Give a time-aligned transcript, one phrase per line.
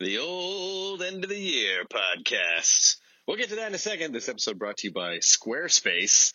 [0.00, 2.96] the old end of the year podcast.
[3.26, 4.12] We'll get to that in a second.
[4.12, 6.32] This episode brought to you by Squarespace.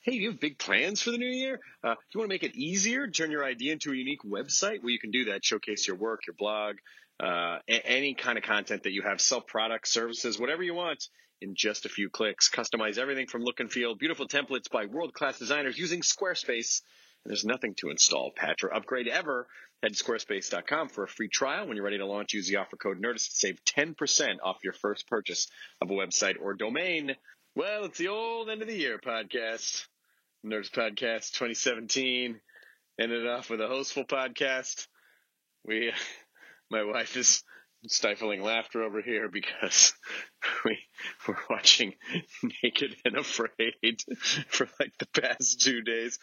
[0.00, 1.60] Hey, you have big plans for the new year?
[1.84, 4.82] Uh, you want to make it easier, turn your idea into a unique website?
[4.82, 6.76] Well, you can do that, showcase your work, your blog,
[7.22, 11.06] uh, a- any kind of content that you have, sell products, services, whatever you want
[11.42, 12.48] in just a few clicks.
[12.48, 16.80] Customize everything from look and feel, beautiful templates by world-class designers using Squarespace.
[17.24, 19.46] And there's nothing to install, patch, or upgrade ever.
[19.82, 21.66] Head to squarespace.com for a free trial.
[21.66, 24.74] When you're ready to launch, use the offer code NERDIST to save 10% off your
[24.74, 25.48] first purchase
[25.80, 27.16] of a website or domain.
[27.56, 29.86] Well, it's the old end of the year podcast.
[30.46, 32.40] Nerdist Podcast 2017
[33.00, 34.86] ended off with a hostful podcast.
[35.64, 35.92] We,
[36.70, 37.42] my wife is
[37.86, 39.92] stifling laughter over here because
[40.64, 40.78] we
[41.26, 41.94] were watching
[42.62, 44.02] Naked and Afraid
[44.48, 46.18] for like the past two days.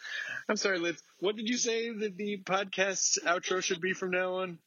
[0.48, 1.02] I'm sorry, Liz.
[1.20, 4.58] What did you say that the podcast outro should be from now on?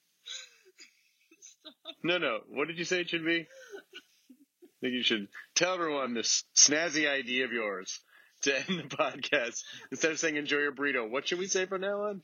[2.04, 2.40] No, no.
[2.50, 3.42] What did you say it should be?
[3.42, 8.00] I think you should tell everyone this snazzy idea of yours
[8.42, 9.62] to end the podcast.
[9.92, 12.22] Instead of saying enjoy your burrito, what should we say from now on?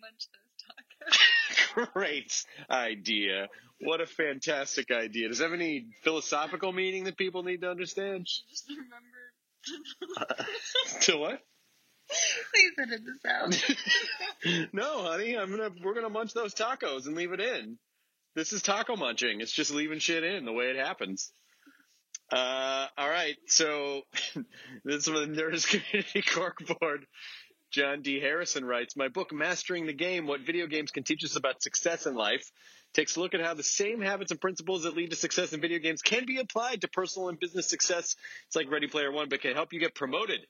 [0.00, 1.92] Munch those tacos.
[1.92, 3.48] Great idea.
[3.84, 5.28] What a fantastic idea.
[5.28, 8.26] Does it have any philosophical meaning that people need to understand?
[8.26, 10.46] Just remember.
[11.02, 11.40] to what?
[12.08, 14.68] Please edit this out.
[14.72, 17.78] no, honey, I'm gonna we're gonna munch those tacos and leave it in.
[18.34, 19.40] This is taco munching.
[19.40, 21.32] It's just leaving shit in the way it happens.
[22.30, 24.02] Uh, all right, so
[24.84, 27.04] this is from the Nerdist Community Corkboard.
[27.70, 28.20] John D.
[28.20, 32.06] Harrison writes, My book, Mastering the Game What Video Games Can Teach Us About Success
[32.06, 32.50] in Life,
[32.92, 35.60] takes a look at how the same habits and principles that lead to success in
[35.60, 38.16] video games can be applied to personal and business success.
[38.46, 40.40] It's like Ready Player One, but can help you get promoted.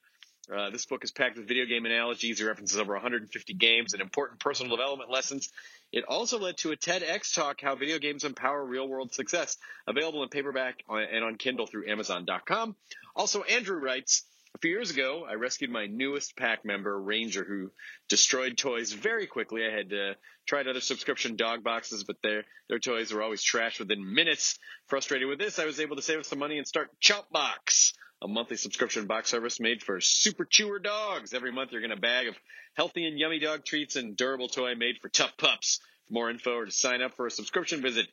[0.52, 2.40] Uh, this book is packed with video game analogies.
[2.40, 5.50] It references over 150 games and important personal development lessons.
[5.92, 10.22] It also led to a TEDx talk, How Video Games Empower Real World Success, available
[10.22, 12.74] in paperback and on Kindle through Amazon.com.
[13.14, 17.70] Also, Andrew writes, a few years ago, I rescued my newest pack member, Ranger, who
[18.08, 19.62] destroyed toys very quickly.
[19.66, 20.14] I had uh,
[20.46, 24.58] tried other subscription dog boxes, but their their toys were always trashed within minutes.
[24.88, 27.94] Frustrated with this, I was able to save up some money and start Chomp Box,
[28.20, 31.32] a monthly subscription box service made for super chewer dogs.
[31.32, 32.36] Every month, you're going to bag of
[32.74, 35.80] healthy and yummy dog treats and durable toy made for tough pups.
[36.08, 38.06] For more info or to sign up for a subscription, visit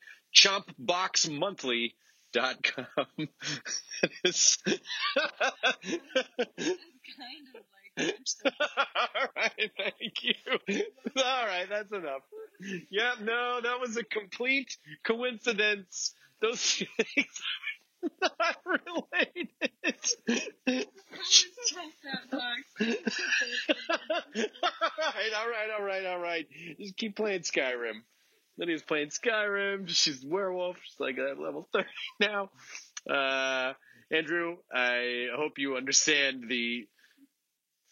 [2.35, 3.27] chompboxmonthly.com.
[4.23, 4.77] It's- kind
[7.55, 7.61] of
[7.97, 8.15] like
[8.95, 10.33] All right, thank you.
[11.17, 12.21] All right, that's enough.
[12.89, 16.13] Yeah, no, that was a complete coincidence.
[16.41, 16.61] Those
[17.15, 17.41] things
[18.23, 19.49] are not related.
[19.83, 20.87] Check
[22.03, 22.63] that box.
[22.79, 24.35] all
[25.13, 26.47] right, all right, all right, all right.
[26.79, 28.03] Just keep playing Skyrim.
[28.59, 29.87] Lydia's playing Skyrim.
[29.87, 30.77] She's werewolf.
[30.83, 31.87] She's like at level 30
[32.19, 32.49] now.
[33.09, 33.73] Uh,
[34.11, 36.87] Andrew, I hope you understand the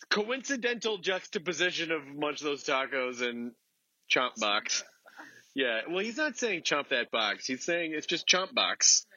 [0.09, 3.53] coincidental juxtaposition of Munch Those Tacos and
[4.13, 4.83] Chomp Box.
[5.55, 7.47] Yeah, well, he's not saying chomp that box.
[7.47, 9.07] He's saying it's just chomp box.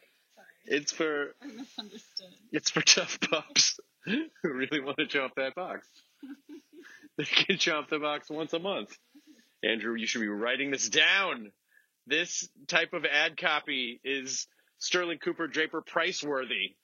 [0.65, 2.29] It's for I misunderstood.
[2.53, 5.87] it's for tough pups who really want to chomp that box.
[7.19, 8.97] they can chomp the box once a month.
[9.63, 11.53] Andrew, you should be writing this down.
[12.07, 14.47] This type of ad copy is
[14.79, 16.75] Sterling Cooper Draper Pryce worthy.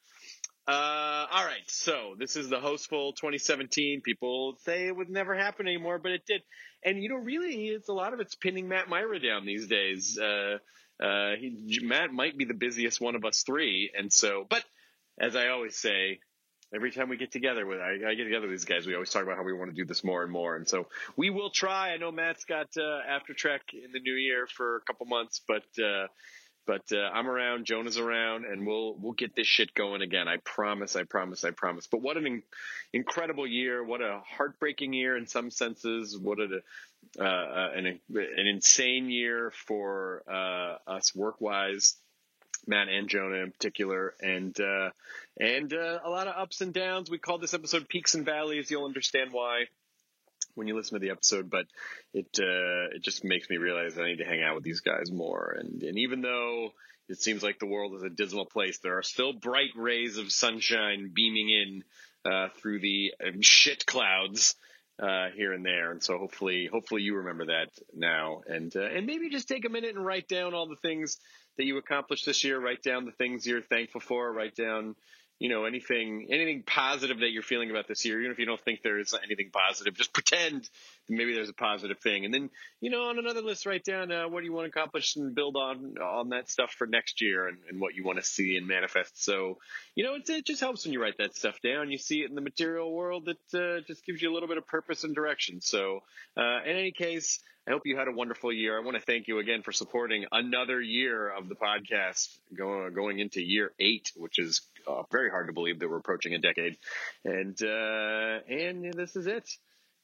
[0.69, 1.69] Uh, all right.
[1.69, 4.01] So this is the hostful 2017.
[4.01, 6.43] People say it would never happen anymore, but it did.
[6.85, 10.19] And you know, really, it's a lot of it's pinning Matt Mira down these days.
[10.19, 10.59] Uh,
[11.01, 14.45] uh, he, Matt might be the busiest one of us three, and so.
[14.49, 14.65] But
[15.21, 16.19] as I always say,
[16.75, 19.11] every time we get together with I, I get together with these guys, we always
[19.11, 21.51] talk about how we want to do this more and more, and so we will
[21.51, 21.93] try.
[21.93, 25.41] I know Matt's got uh, After Trek in the new year for a couple months,
[25.47, 25.65] but.
[25.83, 26.07] Uh,
[26.67, 30.27] but uh, I'm around, Jonah's around, and we'll we'll get this shit going again.
[30.27, 31.87] I promise, I promise, I promise.
[31.87, 32.43] But what an in-
[32.93, 33.85] incredible year!
[33.85, 36.19] What a heartbreaking year in some senses.
[36.19, 36.63] What a
[37.21, 41.97] uh, uh, an an insane year for uh, us work wise.
[42.67, 44.91] Matt and Jonah in particular, and uh,
[45.39, 47.11] and uh, a lot of ups and downs.
[47.11, 48.71] We call this episode peaks and valleys.
[48.71, 49.65] You'll understand why
[50.55, 51.67] when you listen to the episode, but
[52.15, 55.13] it uh, it just makes me realize I need to hang out with these guys
[55.13, 55.57] more.
[55.59, 56.71] And and even though
[57.09, 60.33] it seems like the world is a dismal place, there are still bright rays of
[60.33, 61.85] sunshine beaming in
[62.31, 64.57] uh, through the um, shit clouds
[64.99, 65.93] uh, here and there.
[65.93, 69.71] And so hopefully hopefully you remember that now, and uh, and maybe just take a
[69.71, 71.19] minute and write down all the things
[71.59, 72.59] that you accomplished this year.
[72.59, 74.33] Write down the things you're thankful for.
[74.33, 74.97] Write down
[75.39, 78.61] you know anything anything positive that you're feeling about this year even if you don't
[78.61, 80.69] think there is anything positive just pretend
[81.09, 82.25] maybe there's a positive thing.
[82.25, 82.51] And then
[82.81, 85.35] you know on another list write down uh, what do you want to accomplish and
[85.35, 88.57] build on on that stuff for next year and, and what you want to see
[88.57, 89.23] and manifest.
[89.23, 89.59] So
[89.95, 91.91] you know it, just helps when you write that stuff down.
[91.91, 94.59] You see it in the material world it uh, just gives you a little bit
[94.59, 95.61] of purpose and direction.
[95.61, 96.03] So
[96.37, 98.79] uh, in any case I hope you had a wonderful year.
[98.79, 103.43] I want to thank you again for supporting another year of the podcast, going into
[103.43, 106.77] year eight, which is uh, very hard to believe that we're approaching a decade.
[107.25, 109.49] And uh, and this is it.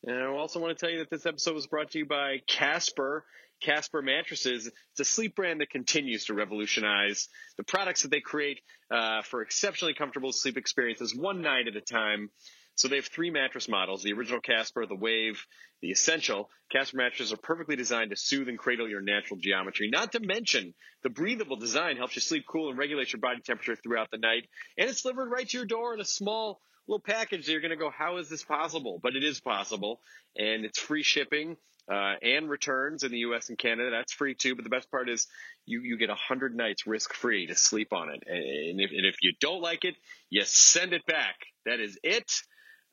[0.05, 2.39] And I also want to tell you that this episode was brought to you by
[2.47, 3.25] Casper.
[3.63, 4.67] Casper mattresses.
[4.67, 9.41] It's a sleep brand that continues to revolutionize the products that they create uh, for
[9.41, 12.31] exceptionally comfortable sleep experiences, one night at a time.
[12.75, 15.45] So they have three mattress models: the original Casper, the Wave,
[15.83, 16.51] the Essential.
[16.71, 19.91] Casper mattresses are perfectly designed to soothe and cradle your natural geometry.
[19.91, 23.77] Not to mention, the breathable design helps you sleep cool and regulate your body temperature
[23.77, 24.49] throughout the night.
[24.79, 27.49] And it's delivered right to your door in a small little package.
[27.49, 28.99] You're going to go, how is this possible?
[29.03, 30.01] But it is possible,
[30.37, 31.57] and it's free shipping.
[31.91, 33.49] Uh, and returns in the U.S.
[33.49, 33.91] and Canada.
[33.91, 34.55] That's free too.
[34.55, 35.27] But the best part is
[35.67, 38.23] you you get hundred nights risk free to sleep on it.
[38.25, 39.97] And if, and if you don't like it,
[40.31, 41.35] you send it back.
[41.67, 42.31] That is it.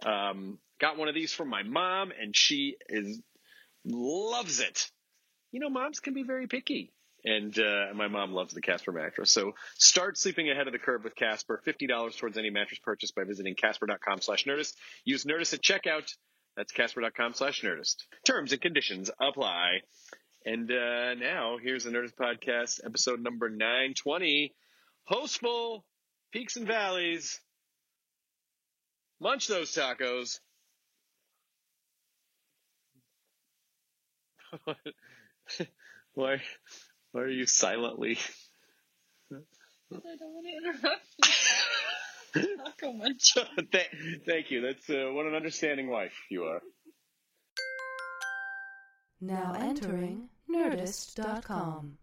[0.05, 3.21] Um, got one of these from my mom, and she is
[3.85, 4.89] loves it.
[5.51, 6.93] You know, moms can be very picky,
[7.23, 9.31] and uh, my mom loves the Casper mattress.
[9.31, 11.61] So start sleeping ahead of the curve with Casper.
[11.65, 14.73] Fifty dollars towards any mattress purchase by visiting Casper.com/nerdist.
[15.05, 16.09] Use Nerdist at checkout.
[16.55, 17.95] That's Casper.com/nerdist.
[18.25, 19.81] Terms and conditions apply.
[20.45, 24.55] And uh, now here's the Nerdist podcast, episode number nine twenty.
[25.09, 25.83] Hostful,
[26.31, 27.41] peaks and valleys.
[29.19, 30.39] Munch those tacos.
[36.13, 36.41] why,
[37.11, 38.17] why are you silently?
[39.31, 39.35] I
[39.91, 41.05] don't want to interrupt.
[42.33, 43.33] Taco munch.
[43.71, 43.89] Th-
[44.25, 44.61] Thank you.
[44.61, 46.61] That's uh, what an understanding wife you are.
[49.21, 51.97] Now entering Nerdist.com.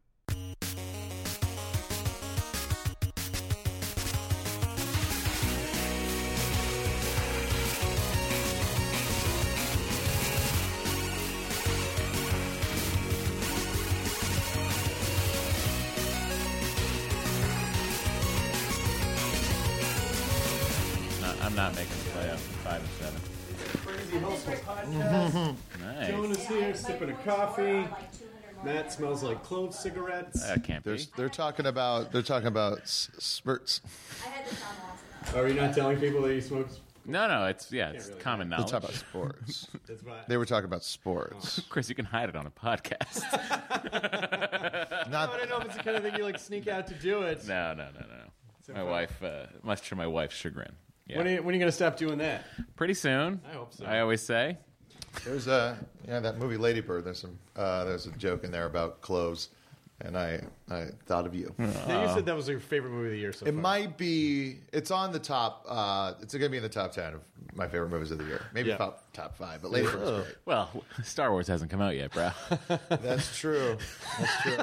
[26.87, 27.87] sipping a coffee.
[28.65, 30.47] Matt smells like clove cigarettes.
[30.47, 30.99] That can't be.
[31.17, 33.81] They're talking about they're talking about s- spurts.
[35.35, 36.69] Are you not telling people that you smoke?
[37.05, 38.71] No, no, it's yeah, it's really common They knowledge.
[38.71, 39.69] talk about sports.
[39.87, 40.21] That's why.
[40.27, 41.61] they were talking about sports.
[41.69, 43.23] Chris, you can hide it on a podcast.
[43.33, 46.95] I Not don't know if it's the kind of thing you like sneak out to
[46.95, 47.47] do it.
[47.47, 48.75] no, no, no, no.
[48.75, 50.73] My wife, uh, much to my wife's chagrin.
[51.07, 51.19] Yeah.
[51.19, 52.45] When are, you, when are you going to stop doing that?
[52.75, 53.41] Pretty soon.
[53.49, 53.85] I hope so.
[53.85, 54.59] I always say.
[55.25, 57.05] There's a yeah that movie Lady Bird.
[57.05, 59.49] There's some uh, there's a joke in there about clothes,
[60.01, 61.55] and I I thought of you.
[61.59, 63.61] Yeah, you said that was your favorite movie of the year so It far.
[63.61, 64.59] might be.
[64.73, 65.65] It's on the top.
[65.69, 67.21] Uh, it's going to be in the top ten of
[67.55, 68.43] my favorite movies of the year.
[68.53, 68.77] Maybe Yeah.
[68.77, 69.63] top top five.
[69.63, 70.37] But Lady Bird great.
[70.45, 72.31] Well, Star Wars hasn't come out yet, bro.
[72.91, 73.79] That's true.
[74.19, 74.57] That's true.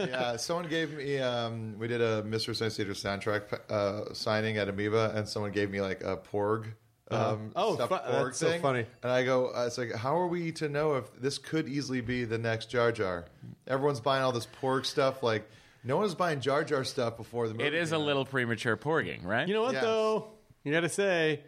[0.08, 1.18] yeah, someone gave me.
[1.20, 5.70] Um, we did a Mystery Science Theater soundtrack uh, signing at Amoeba, and someone gave
[5.70, 6.66] me like a Porg.
[7.14, 8.62] Um, Oh, stuffed fu- Porg that's so thing.
[8.62, 8.86] funny.
[9.02, 12.00] And I go, I was like, how are we to know if this could easily
[12.00, 13.24] be the next Jar Jar?
[13.66, 15.22] Everyone's buying all this Porg stuff.
[15.22, 15.48] Like,
[15.84, 17.64] No one's buying Jar Jar stuff before the movie.
[17.66, 19.46] It is a little premature porging, right?
[19.46, 19.82] You know what Yes.
[19.84, 20.28] though?
[20.64, 21.40] You got to say,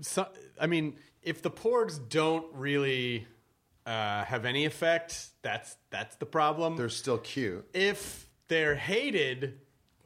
[0.00, 0.28] so,
[0.60, 3.26] I mean, if the porgs don't really
[3.86, 6.76] uh, have any effect, that's that's the problem.
[6.76, 7.66] They're still cute.
[7.74, 9.58] if they're hated,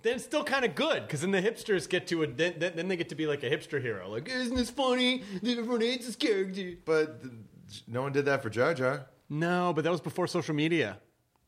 [0.03, 2.73] then it's still kind of good because then the hipsters get to a then, then
[2.77, 4.09] then they get to be like a hipster hero.
[4.11, 5.23] Like, isn't this funny?
[5.43, 6.75] that Everyone hates this character.
[6.85, 9.07] But th- no one did that for Jar Jar.
[9.29, 10.99] No, but that was before social media.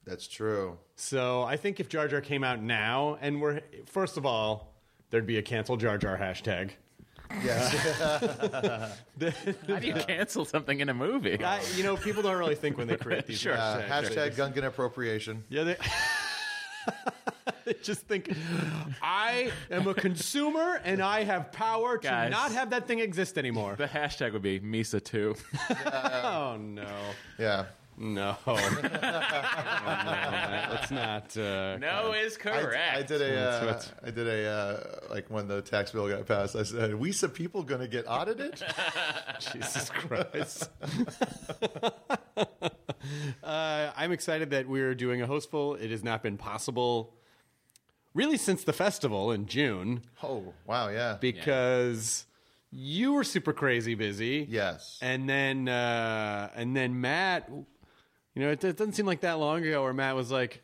[0.04, 0.78] That's true.
[0.96, 4.75] So I think if Jar Jar came out now, and we're first of all,
[5.11, 6.70] there'd be a cancel Jar Jar hashtag.
[7.42, 7.73] Yes.
[9.68, 11.42] How do you cancel something in a movie?
[11.42, 13.54] I, you know, people don't really think when they create these Sure.
[13.56, 14.34] Uh, hashtags.
[14.34, 15.42] hashtag Gungan appropriation.
[15.49, 15.76] Yeah, they,
[17.64, 18.34] they just think
[19.02, 22.30] I am a consumer and I have power to Guys.
[22.30, 23.74] not have that thing exist anymore.
[23.76, 25.34] The hashtag would be Meesa too.
[25.86, 26.86] Oh no,
[27.38, 27.66] Yeah.
[27.98, 28.56] no, no,
[30.70, 31.36] let's not.
[31.36, 32.76] Uh, no is correct.
[32.96, 36.26] I did a, uh, what's- I did a, uh, like when the tax bill got
[36.26, 38.62] passed, I said, we some people going to get audited?
[39.52, 40.70] Jesus Christ.
[43.42, 45.74] uh, I'm excited that we're doing a hostful.
[45.74, 47.14] It has not been possible
[48.14, 51.16] really since the festival in June oh, wow, yeah.
[51.21, 52.25] because
[52.71, 54.47] you were super crazy busy.
[54.49, 54.99] yes.
[55.02, 59.64] And then uh, and then Matt, you know, it, it doesn't seem like that long
[59.64, 60.62] ago where Matt was like,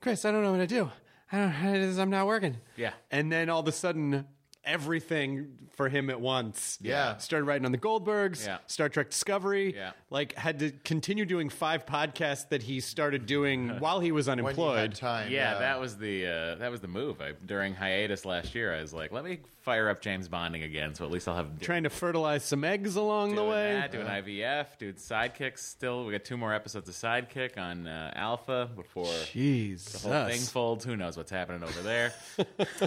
[0.00, 0.90] "Chris, I don't know what to do.
[1.30, 1.74] I don't.
[1.74, 2.92] it is- I'm not working." Yeah.
[3.10, 4.26] And then all of a sudden,
[4.64, 6.78] everything for him at once.
[6.80, 7.16] Yeah.
[7.18, 8.44] Started writing on the Goldbergs.
[8.44, 8.58] Yeah.
[8.66, 9.74] Star Trek Discovery.
[9.76, 9.92] Yeah.
[10.08, 14.38] Like had to continue doing five podcasts that he started doing while he was when
[14.38, 14.78] you unemployed.
[14.78, 15.32] had time.
[15.32, 17.20] yeah, that was the uh, that was the move.
[17.20, 20.94] I, during hiatus last year, I was like, let me fire up James Bonding again,
[20.94, 23.72] so at least I'll have Trying to fertilize some eggs along the way.
[23.72, 24.98] that, doing IVF, dude.
[24.98, 25.58] sidekicks.
[25.58, 30.02] Still, we got two more episodes of Sidekick on uh, Alpha before Jesus.
[30.02, 30.84] the whole thing folds.
[30.84, 32.12] Who knows what's happening over there?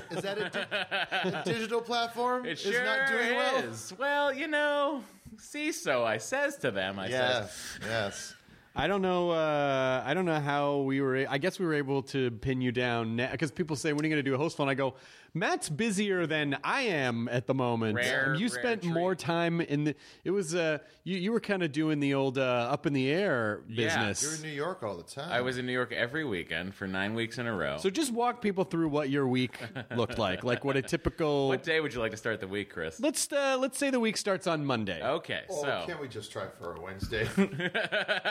[0.09, 2.45] Is that a, di- a digital platform?
[2.45, 3.55] It is sure not doing well.
[3.57, 3.93] is.
[3.99, 5.03] Well, you know,
[5.37, 8.35] see, so I says to them, I says, Yes, yes.
[8.75, 9.31] I don't know.
[9.31, 11.25] Uh, I don't know how we were.
[11.29, 14.13] I guess we were able to pin you down because people say, "When are you
[14.13, 14.93] going to do a hostful?" I go,
[15.33, 18.93] "Matt's busier than I am at the moment." Rare- you rare spent treat.
[18.93, 19.95] more time in the.
[20.23, 20.55] It was.
[20.55, 23.85] Uh, you you were kind of doing the old uh, up in the air Yeah,
[24.07, 24.21] business.
[24.23, 25.31] You're in New York all the time.
[25.31, 27.77] I was in New York every weekend for nine weeks in a row.
[27.77, 29.57] so just walk people through what your week
[29.95, 31.47] looked like, like what a typical.
[31.47, 32.99] what day would you like to start the week, Chris?
[32.99, 35.01] Let's uh, let's say the week starts on Monday.
[35.03, 37.27] Okay, Oh, so can't we just try for a Wednesday?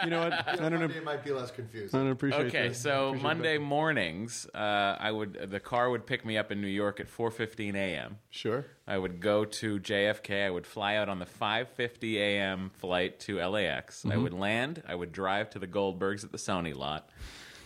[0.05, 0.33] You know what?
[0.49, 0.79] I don't know.
[0.81, 1.99] Monday might be less confusing.
[1.99, 2.47] I don't appreciate.
[2.47, 2.77] Okay, that.
[2.77, 6.67] so Appreciate Monday mornings, uh, I would the car would pick me up in New
[6.69, 8.19] York at 4:15 a.m.
[8.31, 8.65] Sure.
[8.87, 10.47] I would go to JFK.
[10.47, 12.71] I would fly out on the 5:50 a.m.
[12.79, 14.05] flight to LAX.
[14.05, 14.23] I mm-hmm.
[14.23, 14.83] would land.
[14.87, 17.11] I would drive to the Goldbergs at the Sony lot.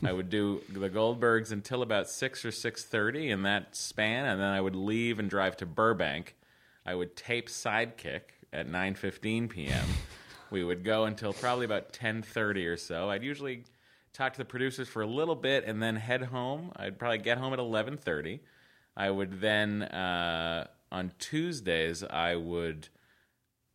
[0.04, 4.48] I would do the Goldbergs until about six or 6:30 in that span, and then
[4.48, 6.34] I would leave and drive to Burbank.
[6.84, 9.86] I would tape Sidekick at 9:15 p.m.
[10.50, 13.10] we would go until probably about 10:30 or so.
[13.10, 13.64] I'd usually
[14.12, 16.72] talk to the producers for a little bit and then head home.
[16.76, 18.40] I'd probably get home at 11:30.
[18.96, 22.88] I would then uh, on Tuesdays I would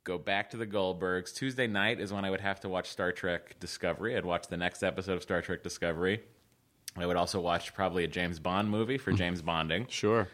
[0.03, 1.33] go back to the Goldbergs.
[1.33, 4.15] Tuesday night is when I would have to watch Star Trek Discovery.
[4.15, 6.21] I'd watch the next episode of Star Trek Discovery.
[6.95, 9.87] I would also watch probably a James Bond movie for James Bonding.
[9.89, 10.27] Sure.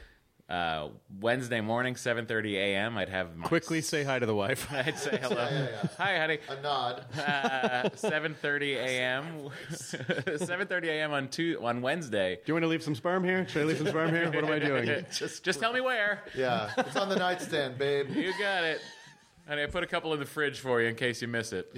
[0.49, 0.89] Uh,
[1.21, 2.97] Wednesday morning, 7:30 a.m.
[2.97, 4.67] I'd have my Quickly say hi to the wife.
[4.73, 5.69] I'd say hello.
[5.97, 6.39] Hi, honey.
[6.49, 7.05] A nod.
[7.17, 9.49] Uh, 7:30 a.m.
[9.71, 11.11] 7:30 a.m.
[11.13, 12.35] on two on Wednesday.
[12.35, 13.47] Do you want to leave some sperm here?
[13.47, 14.25] Should I leave some sperm here?
[14.27, 15.05] What am I doing?
[15.11, 16.23] Just just tell me where.
[16.35, 18.09] Yeah, it's on the nightstand, babe.
[18.09, 18.81] You got it.
[19.47, 21.69] Honey, I put a couple in the fridge for you in case you miss it.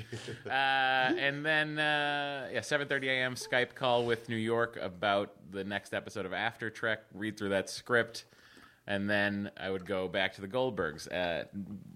[0.46, 3.34] Uh, and then, uh, yeah, 7.30 a.m.
[3.34, 7.68] Skype call with New York about the next episode of After Trek, read through that
[7.72, 8.26] script,
[8.88, 11.12] and then I would go back to the Goldbergs.
[11.12, 11.46] Uh,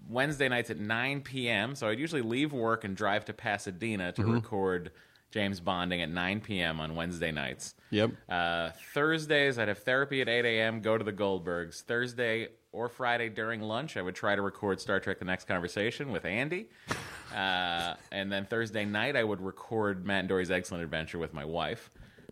[0.08, 4.24] Wednesday nights at 9 p.m., so I'd usually leave work and drive to Pasadena to
[4.24, 4.90] record
[5.30, 6.80] James Bonding at 9 p.m.
[6.80, 7.74] on Wednesday nights.
[7.90, 8.10] Yep.
[8.28, 11.82] Uh, Thursdays, I'd have therapy at 8 a.m., go to the Goldbergs.
[11.82, 16.12] Thursday or Friday during lunch, I would try to record Star Trek The Next Conversation
[16.12, 16.68] with Andy.
[17.30, 21.44] Uh, and then Thursday night, I would record Matt and Doree's Eggcellent Adventure with my
[21.44, 21.88] wife.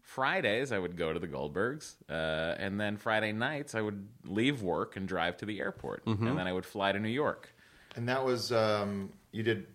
[0.09, 1.97] Fridays, I would go to the Goldbergs.
[2.09, 6.07] Uh, and then Friday nights, I would leave work and drive to the airport.
[6.07, 7.55] And then I would fly to New York.
[7.95, 9.67] And that was um, you did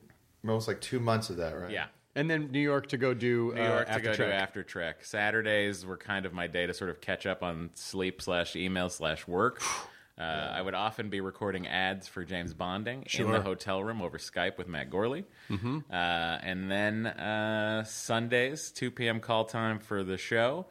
[0.41, 1.69] most like two months of that, right?
[1.69, 1.85] Yeah.
[2.15, 4.29] And then New York to go do New uh, York to after go Trek.
[4.29, 5.05] do after trek.
[5.05, 8.89] Saturdays were kind of my day to sort of catch up on sleep slash email
[8.89, 9.61] slash work.
[10.17, 14.19] Uh, I would often be recording ads for James Bonding in the hotel room over
[14.19, 15.25] Skype with Matt Gourley.
[15.49, 15.79] Mm-hmm.
[15.89, 19.19] Uh, and then uh, Sundays, 2 p.m.
[19.19, 20.67] call time for the show.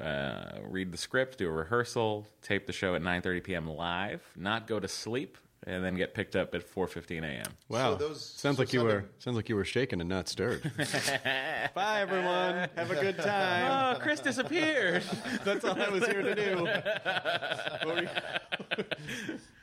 [0.00, 3.66] uh, read the script, do a rehearsal, tape the show at 9:30 p.m.
[3.68, 7.44] live, not go to sleep, and then get picked up at 4:15 a.m.
[7.68, 10.28] Wow, So those- sounds so like you were sounds like you were shaken and not
[10.28, 10.62] stirred.
[11.74, 12.68] Bye, everyone.
[12.76, 13.96] Have a good time.
[13.96, 15.02] Oh, Chris disappeared.
[15.44, 16.66] That's all I was here to do.
[17.86, 18.08] What were you-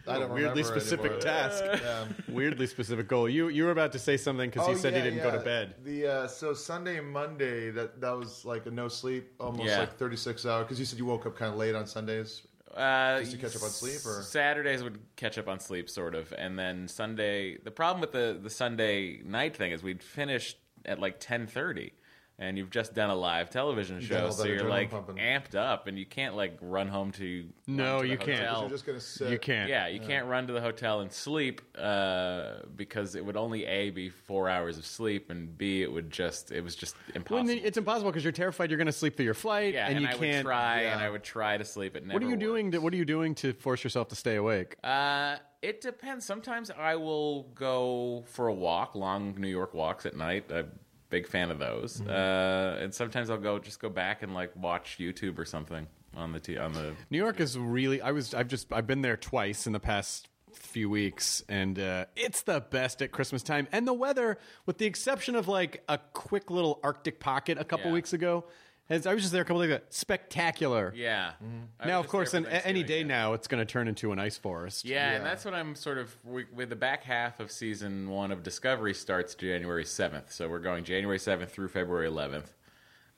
[0.08, 1.22] I don't weirdly specific anymore.
[1.22, 1.63] task.
[1.63, 2.06] Yeah.
[2.27, 3.29] Weirdly specific goal.
[3.29, 5.32] You you were about to say something because Oh, you said yeah, you didn't go
[5.32, 5.75] to bed.
[5.84, 9.79] The uh, so Sunday Monday that that was like a no sleep, almost Yeah.
[9.79, 10.63] like thirty six hour.
[10.63, 12.41] Because you said you woke up kind of late on Sundays.
[12.75, 16.13] Uh, Just to catch up on sleep, or- Saturdays would catch up on sleep, sort
[16.15, 17.57] of, and then Sunday.
[17.57, 21.93] The problem with the the Sunday night thing is we'd finish at like ten thirty,
[22.39, 25.17] and you've just done a live television show, all so that you're adrenaline like pumping.
[25.17, 28.39] amped up, and you can't like run home to No, run to the you can't.
[28.39, 28.62] hotel.
[28.62, 29.29] You're just gonna sit.
[29.29, 29.69] You can't.
[29.69, 33.89] Yeah, you can't run to the hotel and sleep uh, because it would only a
[33.89, 37.50] be four hours of sleep, and b it would just it was just Well, impossible.
[37.50, 39.98] and it's impossible because you're terrified you're going to sleep through your flight, yeah, and,
[39.98, 40.22] and, you I can't.
[40.22, 40.93] would try, yeah.
[40.93, 41.96] and I would try to sleep.
[41.96, 42.13] It never.
[42.13, 42.39] what are you worked.
[42.41, 42.72] doing?
[42.72, 44.75] To, what are you doing to force yourself to stay awake?
[44.84, 46.25] Uh, it depends.
[46.25, 50.46] Sometimes I will go for a walk, long New York walks at night.
[50.50, 50.65] I'm a
[51.09, 51.97] big fan of those.
[52.01, 52.09] Mm-hmm.
[52.09, 56.31] Uh, and sometimes I'll go just go back and like watch YouTube or something on
[56.31, 56.93] the t- on the.
[57.09, 58.01] New York is really.
[58.01, 58.33] I was.
[58.33, 58.71] I've just.
[58.71, 63.11] I've been there twice in the past few weeks, and uh, it's the best at
[63.11, 63.67] Christmas time.
[63.71, 67.87] And the weather, with the exception of like a quick little Arctic pocket a couple
[67.87, 67.93] Yeah.
[67.93, 68.45] weeks ago,
[68.89, 69.08] has.
[69.08, 69.84] I was just there a couple days ago.
[69.89, 70.91] Spectacular.
[70.96, 71.31] Yeah.
[71.79, 73.22] I Now, was of course, there in, for a- any Thanksgiving, day yeah.
[73.22, 74.86] now, it's going to turn into an ice forest.
[74.86, 78.31] Yeah, and that's what I'm sort of we- with the back half of season one
[78.31, 82.48] of Discovery starts January 7th, so we're going January 7th through February 11th,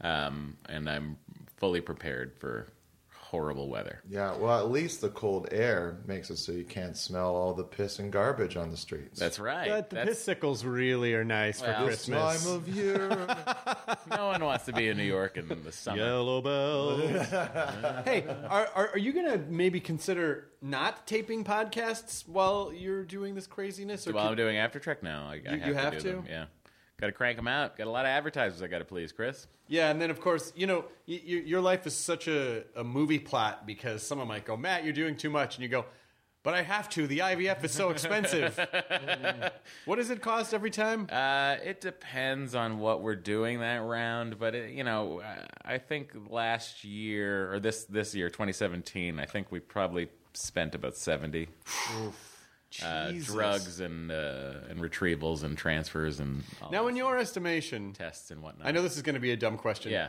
[0.01, 1.18] um, and I'm
[1.58, 2.68] fully prepared for
[3.32, 4.02] horrible weather.
[4.10, 7.64] Yeah, well, at least the cold air makes it so you can't smell all the
[7.64, 9.18] piss and garbage on the streets.
[9.18, 9.70] That's right.
[9.70, 12.44] But the That's, pissicles really are nice Well, for this Christmas.
[12.44, 13.08] time of year.
[14.10, 15.98] no one wants to be in New York in the summer.
[15.98, 17.10] Yellow bells.
[18.06, 23.48] hey, are, are are you gonna maybe consider not taping podcasts while you're doing this
[23.48, 24.06] craziness?
[24.08, 25.94] Or While can- I'm doing After Trek now, I, I You- have you to have
[25.94, 26.08] do to?
[26.18, 26.26] them.
[26.30, 26.46] Yeah,
[27.01, 27.75] got to crank them out.
[27.77, 29.47] Got a lot of advertisers I got to please, Chris.
[29.67, 32.84] yeah, and then of course, you know, y- y- your life is such a, a
[32.84, 35.86] movie plot because someone might go, Matt, you're doing too much, and you go,
[36.43, 37.06] but I have to.
[37.06, 38.58] The IVF is so expensive.
[39.86, 41.08] what does it cost every time?
[41.12, 45.21] Uh, it depends on what we're doing that round, but it, you know,
[45.63, 50.95] I think last year or this this year, 2017, I think we probably spent about
[50.95, 51.47] 70.
[52.84, 58.31] Uh, drugs and uh, and retrievals and transfers and all Now, in your estimation, tests
[58.31, 58.67] and whatnot.
[58.67, 59.91] I know this is going to be a dumb question.
[59.91, 60.07] Yeah.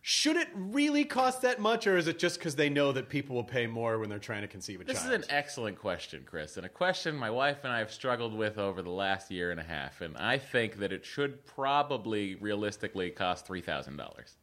[0.00, 3.36] Should it really cost that much, or is it just because they know that people
[3.36, 4.96] will pay more when they're trying to conceive a child?
[4.96, 5.20] This child?
[5.20, 8.56] is an excellent question, Chris, and a question my wife and I have struggled with
[8.56, 10.00] over the last year and a half.
[10.00, 14.36] And I think that it should probably, realistically, cost three thousand dollars.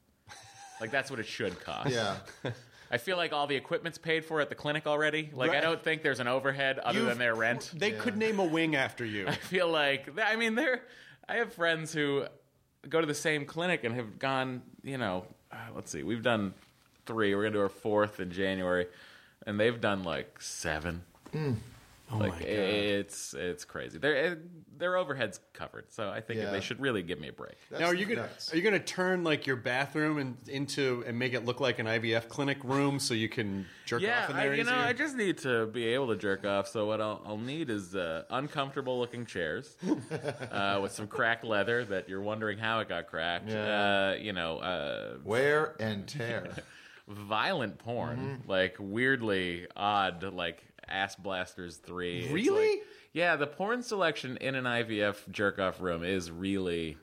[0.82, 1.90] Like that's what it should cost.
[1.90, 2.18] yeah.
[2.92, 5.30] I feel like all the equipment's paid for at the clinic already.
[5.34, 5.58] Like Right.
[5.58, 7.72] I don't think there's an overhead other You've- than their rent.
[7.76, 9.28] They could name a wing after you.
[9.28, 10.82] I feel like I mean there.
[11.28, 12.26] I have friends who
[12.88, 14.62] go to the same clinic and have gone.
[14.84, 16.54] You know, uh, let's see, we've done
[17.08, 17.34] three.
[17.34, 18.88] We're gonna do our fourth in January,
[19.48, 21.04] and they've done like seven.
[22.12, 22.48] Oh like my God.
[22.48, 23.98] it's it's crazy.
[23.98, 24.38] Their
[24.78, 26.52] their overhead's covered, so I think Yeah.
[26.52, 27.56] they should really give me a break.
[27.72, 28.54] now, are you gonna nuts.
[28.54, 31.88] are you gonna turn like your bathroom and into and make it look like an
[31.88, 34.76] IVF clinic room so you can jerk yeah, off in I, there you know.
[34.76, 36.68] I just need to be able to jerk off.
[36.68, 39.76] So what I'll, I'll need is uh, uncomfortable looking chairs
[40.52, 43.50] uh, with some cracked leather that you're wondering how it got cracked.
[43.50, 44.12] Yeah.
[44.14, 46.50] Uh, you know, uh, Wear and tear.
[47.08, 48.50] violent porn, Mm-hmm.
[48.50, 52.28] like weirdly odd, like Ass Blasters Three.
[52.32, 52.70] Really?
[52.78, 56.98] like- yeah, the porn selection in an IVF jerk off room is really,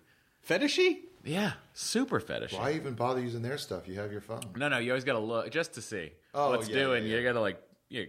[0.46, 0.98] Fetishy?
[1.24, 2.58] yeah, super fetishy.
[2.58, 3.88] Why even bother using their stuff?
[3.88, 4.40] You have your phone.
[4.56, 7.06] No, no, you always got to look just to see Oh, what's yeah, doing.
[7.06, 8.08] yeah, You got to like you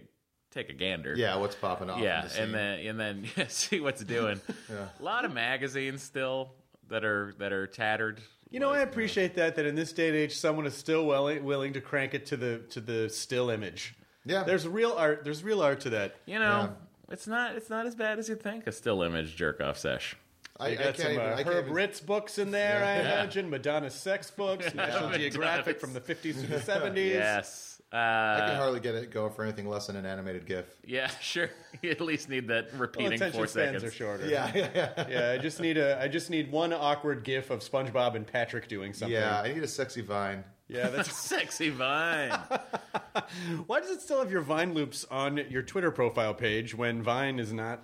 [0.50, 1.14] take a gander.
[1.16, 2.00] Yeah, what's popping off?
[2.00, 4.38] yeah, the and then and then yeah, see what's doing.
[5.00, 6.52] A lot of magazines still
[6.88, 8.20] that are that are tattered.
[8.50, 11.06] You know, I uh, appreciate that that in this day and age, someone is still
[11.06, 13.94] willing willing to crank it to the to the still image.
[14.24, 14.42] Yeah.
[14.44, 15.24] there's real art.
[15.24, 16.16] There's real art to that.
[16.26, 16.74] You know,
[17.10, 18.66] it's not it's not as bad as you think.
[18.66, 20.16] A still image jerk off sesh.
[20.60, 21.20] I, You I got can't some even.
[21.26, 23.50] uh, I can't Herb even- Ritts books in there, I imagine.
[23.50, 26.96] Madonna sex books, National Geographic from the 50s to the 70s.
[27.12, 27.70] Yes.
[27.92, 30.66] I can Uh, hardly get it going for anything less than an animated GIF.
[30.84, 31.50] yeah, sure.
[31.82, 33.84] You at least need that Well, repeating attention four spans seconds.
[33.84, 34.26] are shorter.
[34.28, 35.06] Yeah, yeah, yeah.
[35.08, 38.66] Yeah, I just need a I just need one awkward gif of SpongeBob and Patrick
[38.68, 39.12] doing something.
[39.14, 40.44] Yeah, I need a sexy vine.
[40.74, 42.30] Yeah, that's a Sexy Vine.
[43.66, 47.38] Why does it still have your Vine loops on your Twitter profile page when Vine
[47.38, 47.82] is not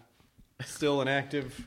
[0.64, 1.66] still an active?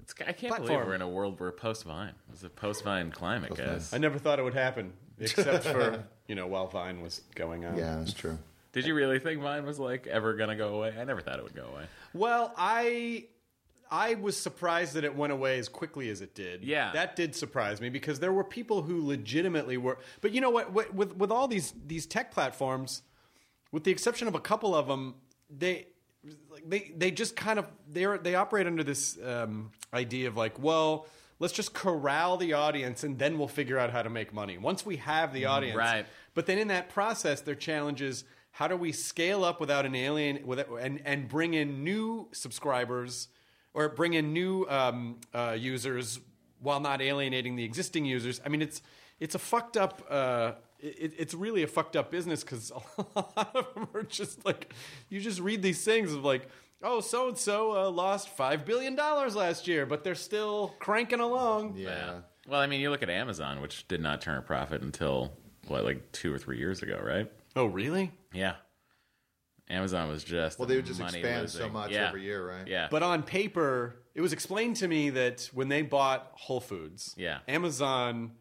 [0.00, 2.12] It's, I can't believe we're in a world where post Vine.
[2.32, 3.92] It's a post Vine climate, guys.
[3.94, 4.92] I never thought it would happen.
[5.22, 7.76] except for you know while Vine was going on.
[7.76, 8.38] Yeah, that's true.
[8.72, 10.94] Did you really think Vine was like ever gonna go away?
[10.98, 11.84] I never thought it would go away.
[12.14, 13.26] Well, I
[13.92, 16.64] I was surprised that it went away as quickly as it did.
[16.64, 16.92] Yeah.
[16.92, 19.98] that did surprise me because there were people who legitimately were.
[20.22, 20.72] But you know what?
[20.72, 23.02] With with, with all these these tech platforms,
[23.70, 25.16] with the exception of a couple of them,
[25.50, 25.88] they
[26.50, 30.38] like they they just kind of they are they operate under this um, idea of
[30.38, 31.06] like, well,
[31.38, 34.86] let's just corral the audience and then we'll figure out how to make money once
[34.86, 35.76] we have the audience.
[35.76, 36.06] Right.
[36.32, 39.94] But then in that process, their challenge is how do we scale up without an
[39.94, 43.28] alien with and and bring in new subscribers
[43.74, 46.20] or bring in new um, uh, users
[46.60, 48.40] while not alienating the existing users.
[48.44, 48.82] I mean, it's
[49.20, 50.04] it's a fucked up.
[50.08, 52.70] Uh, it, it's really a fucked up business because
[53.16, 54.72] a lot of them are just like
[55.08, 56.48] you just read these things of like.
[56.84, 61.76] Oh, so and so lost five billion dollars last year, but they're still cranking along.
[61.76, 62.22] Yeah.
[62.48, 65.32] Well, I mean, you look at Amazon, which did not turn a profit until
[65.68, 67.30] what, like two or three years ago, right?
[67.54, 68.10] Oh, really?
[68.32, 68.54] Yeah.
[69.72, 72.08] Amazon was just Well, they would just money expand so much Yeah.
[72.08, 72.66] every year, right?
[72.68, 77.14] Yeah, But on paper, it was explained to me that when they bought Whole Foods,
[77.16, 77.38] Yeah.
[77.48, 78.32] Amazon,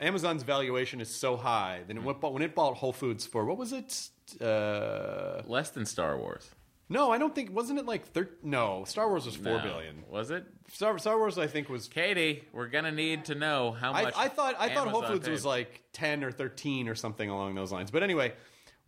[0.00, 3.58] Amazon's valuation is so high that it went, when it bought Whole Foods for what
[3.58, 4.08] was it?
[4.40, 6.48] Uh, less than Star Wars.
[6.88, 8.84] no, I don't think wasn't it like thir- no.
[8.84, 9.62] Star Wars was four No.
[9.62, 10.04] billion.
[10.08, 10.44] Was it?
[10.72, 11.88] Star, Star Wars, I think was.
[11.88, 14.14] Katie, we're gonna need to know how much.
[14.16, 17.54] I thought I thought Whole Amazon Foods was like ten or thirteen or something along
[17.56, 17.90] those lines.
[17.90, 18.32] But anyway,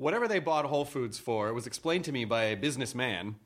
[0.02, 3.36] whatever they bought Whole Foods for, it was explained to me by a businessman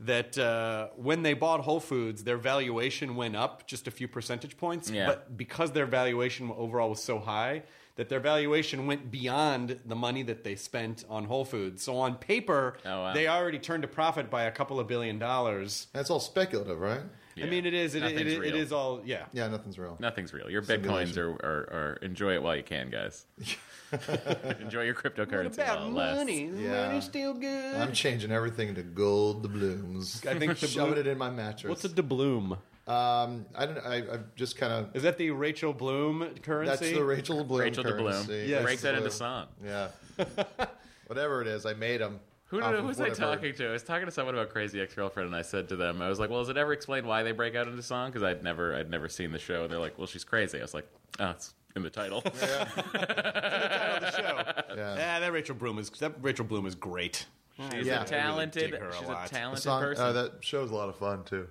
[0.00, 4.56] that uh, when they bought Whole Foods, their valuation went up just a few percentage
[4.56, 4.90] points.
[4.90, 5.06] Yeah.
[5.06, 7.62] But because their valuation overall was so high,
[7.96, 11.82] that their valuation went beyond the money that they spent on Whole Foods.
[11.82, 13.12] So on paper, Oh, wow.
[13.14, 15.86] they already turned a profit by a couple of billion dollars.
[15.92, 17.02] That's all speculative, right?
[17.40, 17.94] I mean, it is.
[17.94, 18.54] It, it, it, it real.
[18.56, 19.00] is all.
[19.04, 19.24] Yeah.
[19.32, 19.96] Yeah, nothing's real.
[20.00, 20.50] Nothing's real.
[20.50, 23.24] Your bitcoins are, are, are enjoy it while you can, guys.
[24.60, 26.18] enjoy your cryptocurrency What about while it lasts.
[26.18, 26.50] money?
[26.56, 26.86] Yeah.
[26.86, 27.76] Money's still good.
[27.76, 30.24] I'm changing everything to gold doubloons.
[30.26, 31.68] I think shoving doubloon- it in my mattress.
[31.68, 32.56] What's a doubloon?
[32.86, 33.78] Um, I don't.
[33.78, 34.96] I, I just kind of.
[34.96, 36.70] Is that the Rachel Bloom currency?
[36.86, 38.10] That's the Rachel Bloom Rachel de Bloom.
[38.12, 38.46] currency.
[38.48, 38.62] Yes.
[38.64, 39.46] Break that into song.
[39.64, 39.88] Yeah.
[41.06, 42.18] Whatever it is, I made them.
[42.46, 43.68] Who, did, who was I talking to?
[43.68, 46.18] I was talking to someone about Crazy Ex-Girlfriend, and I said to them, I was
[46.18, 48.74] like, "Well, is it ever explained why they break out into song?" Because I'd never,
[48.74, 50.86] I'd never seen the show, and they're like, "Well, she's crazy." I was like,
[51.18, 52.68] "Oh, it's in the title." Yeah.
[52.74, 54.74] The title of the show.
[54.76, 57.26] Yeah, that Rachel Bloom is that Rachel Bloom is great.
[57.72, 58.02] She's Yeah.
[58.02, 59.30] a talented, dig her a she's lot.
[59.30, 60.04] a talented Song, person.
[60.04, 61.48] uh, that show's a lot of fun too.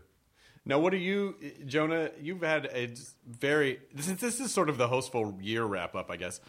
[0.65, 2.11] Now, what are you, Jonah?
[2.21, 2.93] You've had a
[3.27, 6.39] very since this is sort of the hostful year wrap up, I guess.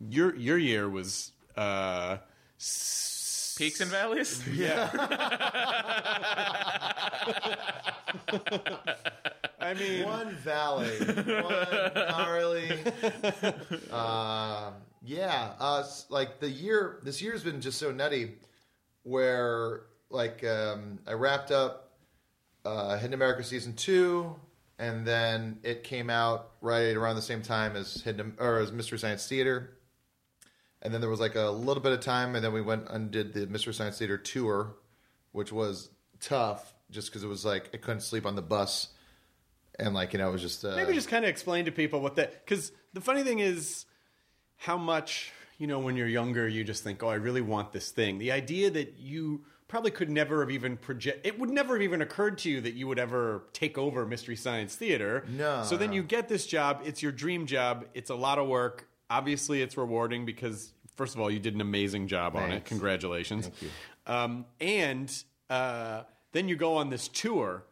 [0.00, 2.18] Your your year was uh,
[2.58, 4.42] Peaks and valleys.
[4.48, 4.88] yeah.
[9.60, 12.70] I mean, One valley, one gnarly.
[13.90, 17.00] Um, yeah, uh, like the year.
[17.02, 18.34] This year's been just so nutty.
[19.02, 21.92] Where like um, I wrapped up
[22.64, 24.36] uh, Hidden America season two,
[24.78, 28.98] and then it came out right around the same time as Hidden or as Mystery
[28.98, 29.70] Science Theater.
[30.82, 33.10] And then there was like a little bit of time, and then we went and
[33.10, 34.76] did the Mystery Science Theater tour,
[35.32, 35.90] which was
[36.20, 38.88] tough just because it was like I couldn't sleep on the bus,
[39.78, 42.00] and like you know it was just uh, maybe just kind of explain to people
[42.00, 43.86] what that because the funny thing is
[44.56, 47.90] how much you know when you're younger you just think oh i really want this
[47.90, 48.18] thing.
[48.18, 52.02] The idea that you probably could never have even project it would never have even
[52.02, 55.24] occurred to you that you would ever take over mystery science theater.
[55.28, 55.96] No, so then no.
[55.96, 59.76] you get this job it's your dream job it's a lot of work obviously it's
[59.76, 62.64] rewarding because first of all you did an amazing job on it.
[62.64, 63.46] Congratulations.
[63.46, 63.70] Thank you.
[64.06, 67.64] um, and uh, then you go on this tour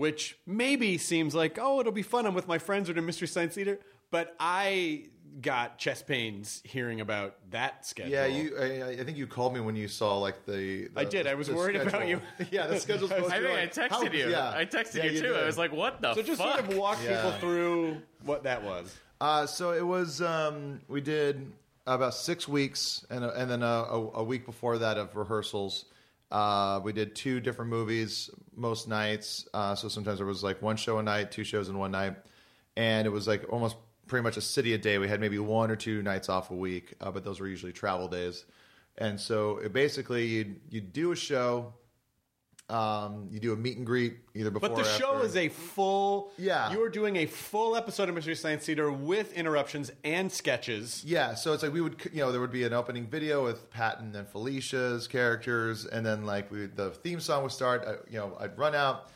[0.00, 2.24] which maybe seems like, oh, it'll be fun.
[2.26, 3.78] I'm with my friends or a Mystery Science Theater.
[4.10, 5.04] But I
[5.42, 8.10] got chest pains hearing about that schedule.
[8.10, 8.56] Yeah, you.
[8.58, 10.88] I, I think you called me when you saw like the.
[10.88, 11.26] the I did.
[11.26, 12.20] I was the worried about you.
[12.50, 14.30] yeah, the schedule's supposed I to be think I texted how- you.
[14.30, 15.28] Yeah, I texted Yeah, you too.
[15.28, 15.36] did.
[15.36, 18.62] I was like, "What the So just fuck?" sort of walk people through what that
[18.64, 18.96] was.
[19.20, 20.22] Uh, so it was.
[20.22, 21.52] Um, we did
[21.86, 25.84] about six weeks, and and then a, a, a week before that of rehearsals.
[26.30, 29.48] Uh, we did two different movies most nights.
[29.54, 32.16] Uh, so sometimes there was like one show a night, two shows in one night,
[32.76, 34.98] and it was like almost pretty much a city a day.
[34.98, 37.72] We had maybe one or two nights off a week, uh, but those were usually
[37.72, 38.44] travel days.
[38.98, 41.72] And so it basically, you'd, you do a show.
[42.70, 44.68] Um, you do a meet and greet either before.
[44.68, 46.30] But the show is a full.
[46.38, 46.72] Yeah.
[46.72, 51.02] You are doing a full episode of Mystery Science Theater with interruptions and sketches.
[51.04, 53.70] Yeah, so it's like we would, you know, there would be an opening video with
[53.70, 57.84] Patton and Felicia's characters, and then like we, the theme song would start.
[57.86, 59.10] I, you know, I'd run out,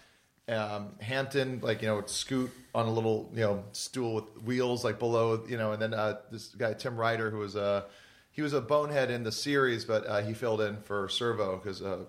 [0.48, 4.84] Um, Hampton, like you know, would scoot on a little you know stool with wheels
[4.84, 7.86] like below you know, and then uh, this guy Tim Ryder who was a
[8.32, 11.80] he was a bonehead in the series, but uh, he filled in for Servo because
[11.80, 12.04] uh,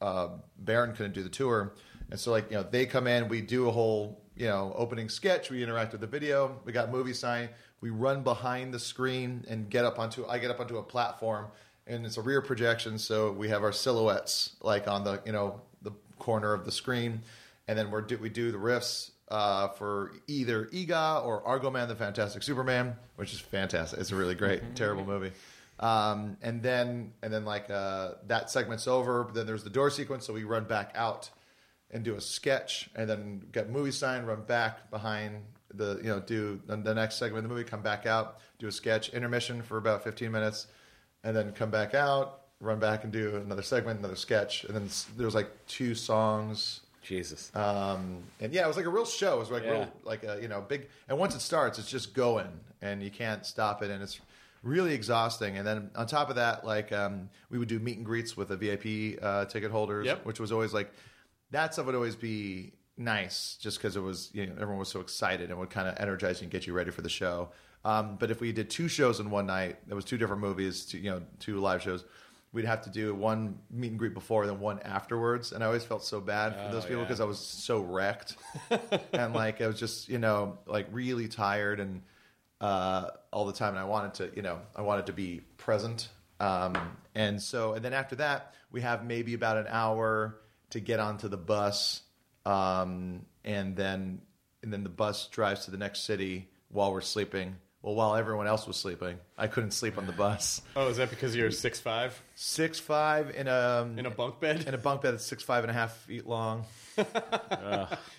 [0.00, 1.74] uh, Baron couldn't do the tour,
[2.10, 5.08] and so like you know they come in, we do a whole you know opening
[5.08, 7.48] sketch, we interact with the video, we got movie sign,
[7.80, 11.46] we run behind the screen and get up onto I get up onto a platform,
[11.86, 15.60] and it's a rear projection, so we have our silhouettes like on the you know
[15.82, 17.20] the corner of the screen,
[17.66, 19.10] and then we're do, we do the riffs.
[19.30, 24.00] Uh, for either Eegah or Argoman, the Fantastic Superman, which is fantastic.
[24.00, 25.32] It's a really great, terrible movie.
[25.80, 29.24] Um, and then and then like uh, that segment's over.
[29.24, 31.30] But then there's the door sequence, so we run back out
[31.90, 36.20] and do a sketch, and then get movie sign, run back behind the you know
[36.20, 39.62] do the, the next segment of the movie, come back out, do a sketch, intermission
[39.62, 40.66] for about 15 minutes,
[41.24, 44.88] and then come back out, run back and do another segment, another sketch, and then
[45.16, 46.80] there's like two songs.
[47.02, 47.50] Jesus.
[47.56, 49.36] Um, and yeah, it was like a real show.
[49.36, 49.70] It was like Yeah.
[49.70, 50.88] real, like a you know big.
[51.08, 52.48] And once it starts, it's just going,
[52.82, 54.20] and you can't stop it, and it's
[54.62, 55.56] really exhausting.
[55.58, 58.48] And then on top of that, like um, we would do meet and greets with
[58.48, 60.24] the VIP uh, ticket holders, Yep.
[60.24, 60.92] which was always like
[61.50, 65.00] that stuff would always be nice, just because it was you know everyone was so
[65.00, 67.50] excited and would kind of energize you and get you ready for the show.
[67.84, 70.84] Um, but if we did two shows in one night, there was two different movies,
[70.84, 72.04] two, you know, two live shows.
[72.52, 75.84] We'd have to do one meet and greet before, then one afterwards, and I always
[75.84, 77.04] felt so bad for those people yeah.
[77.04, 78.36] because I was so wrecked,
[79.12, 82.02] and like I was just you know like really tired and
[82.60, 86.08] uh, all the time, and I wanted to you know I wanted to be present,
[86.40, 86.76] um,
[87.14, 90.38] and so and then after that we have maybe about an hour
[90.70, 92.02] to get onto the bus,
[92.44, 94.20] um, and then
[94.62, 97.56] and then the bus drives to the next city while we're sleeping.
[97.80, 100.60] Well, while everyone else was sleeping, I couldn't sleep on the bus.
[100.74, 104.66] Oh, is that because you're six five Six five in a in a bunk bed?
[104.66, 106.64] in a bunk bed that's six five and a half feet long.
[106.96, 107.06] Did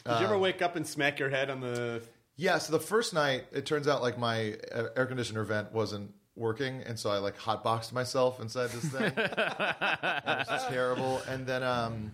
[0.08, 2.02] you ever wake up and smack your head on the?
[2.42, 6.12] Yeah, so the first night, it turns out like my uh, air conditioner vent wasn't
[6.38, 9.12] working, and so I like hotboxed myself inside this thing.
[9.18, 11.22] it was terrible.
[11.28, 12.12] And then, um,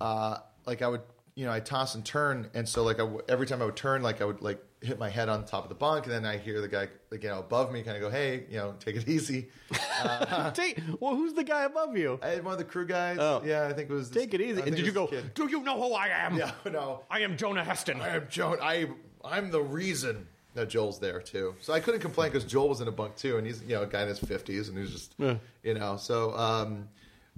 [0.00, 1.00] uh, like I would,
[1.34, 3.74] you know, I toss and turn, and so like I w- every time I would
[3.74, 6.24] turn, like I would like hit my head on top of the bunk, and then
[6.24, 8.76] I hear the guy, like, you know, above me, kind of go, "Hey, you know,
[8.78, 9.48] take it easy."
[10.54, 12.20] Take, well, who's the guy above you?
[12.22, 13.16] I had one of the crew guys.
[13.18, 13.42] Oh.
[13.44, 14.10] yeah, I think it was.
[14.10, 14.54] This, Take it I easy.
[14.56, 15.16] think And did it you was go?
[15.16, 15.34] this kid.
[15.34, 16.36] Do you know who I am?
[16.36, 17.02] Yeah, no.
[17.10, 18.00] I am Jonah Heston.
[18.00, 18.58] I am Joel.
[18.62, 18.88] I
[19.30, 21.54] I'm the reason that Joel's there too.
[21.60, 23.82] So I couldn't complain because Joel was in a bunk too, and he's you know
[23.82, 25.14] a guy in his fifties, and he's just
[25.62, 26.34] you know so.
[26.36, 26.88] um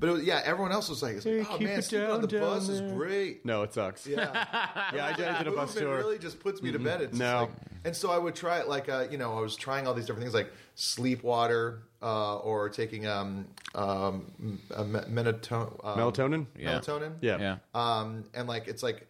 [0.01, 2.09] But it was, yeah, everyone else was like, it's like, Hey, "Oh man, it sleeping
[2.09, 4.07] on the bus down is great." No, it sucks.
[4.07, 4.20] Yeah,
[4.94, 5.96] yeah, I did, I did a bus movement tour.
[5.98, 7.01] really just puts me to bed.
[7.01, 7.40] It's just No.
[7.40, 7.51] like-
[7.85, 10.07] and so I would try it like uh, you know I was trying all these
[10.07, 16.46] different things like sleep water uh, or taking um, um, a me- menato- um, Melatonin?
[16.57, 16.79] Yeah.
[16.79, 17.38] melatonin Yeah.
[17.40, 17.57] Yeah.
[17.74, 19.08] um, and like it's like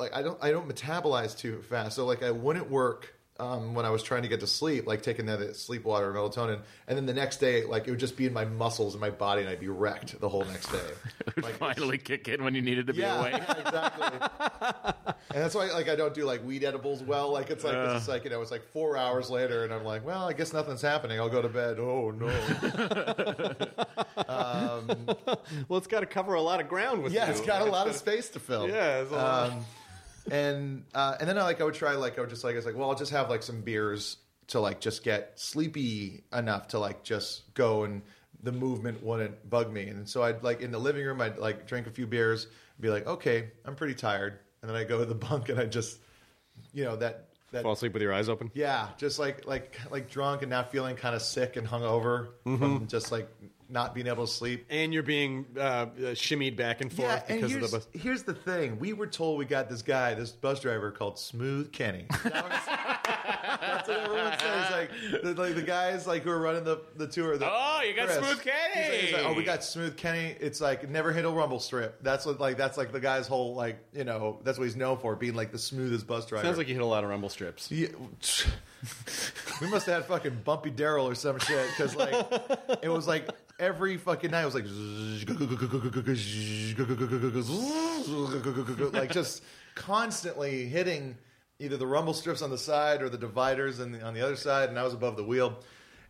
[0.00, 3.84] like I don't I don't metabolize too fast, so like I wouldn't work um, when
[3.84, 6.96] I was trying to get to sleep, like taking that sleep water or melatonin, and
[6.96, 9.40] then the next day, like it would just be in my muscles and my body,
[9.42, 10.78] and I'd be wrecked the whole next day.
[11.26, 13.32] It would Like, finally kick in when you needed to be yeah, awake.
[13.34, 14.06] yeah, exactly.
[15.32, 17.32] and that's why like I don't do like weed edibles well.
[17.32, 19.84] Like it's like it's just like you know it's like four hours later, and I'm
[19.84, 21.18] like, well, I guess nothing's happening.
[21.18, 21.78] I'll go to bed.
[21.80, 22.28] Oh no.
[24.28, 25.06] um,
[25.68, 27.32] Well, it's got to cover a lot of ground with yeah, you.
[27.32, 28.68] it's got a lot of space to fill.
[28.68, 29.04] Yeah,
[30.26, 30.42] it's a lot.
[30.44, 32.56] And uh, and then I like I would try like I would just like I
[32.56, 34.16] was like well I'll just have like some beers
[34.48, 38.02] to like just get sleepy enough to like just go and
[38.42, 41.66] the movement wouldn't bug me and so I'd like in the living room I'd like
[41.66, 42.46] drink a few beers
[42.78, 45.64] be like okay I'm pretty tired and then I go to the bunk and I
[45.66, 45.98] just
[46.74, 48.50] you know that that Fall asleep with your eyes open.
[48.52, 52.56] yeah just like like like drunk and not feeling kind of sick and hungover Mm-hmm.
[52.58, 53.28] from just like
[53.74, 57.24] not being able to sleep And you're being uh, uh, shimmied back and forth yeah,
[57.34, 57.86] and because of the bus.
[57.92, 58.78] here's the thing.
[58.78, 62.06] We were told we got this guy, this bus driver called Smooth Kenny.
[62.24, 64.70] That's what everyone says.
[64.70, 64.90] Like
[65.22, 67.36] the, like the guys like who are running the, the tour.
[67.36, 68.18] The, Oh, you got Chris.
[68.18, 69.34] Smooth He's like- he's like, Kenny.
[69.34, 70.36] oh, we got Smooth Kenny.
[70.40, 72.02] It's like never hit a rumble strip.
[72.02, 74.98] That's what like that's like the guy's whole like you know that's what he's known
[74.98, 76.46] for being like the smoothest bus driver.
[76.46, 77.70] Sounds like you hit a lot of rumble strips.
[77.70, 77.88] Yeah.
[79.60, 82.14] we must have had fucking Bumpy Daryl or some shit because like
[82.82, 84.64] it was like every fucking night it was like
[88.92, 89.42] like just
[89.74, 91.16] constantly hitting
[91.58, 94.68] either the rumble strips on the side or the dividers and on the other side,
[94.68, 95.58] and I was above the wheel,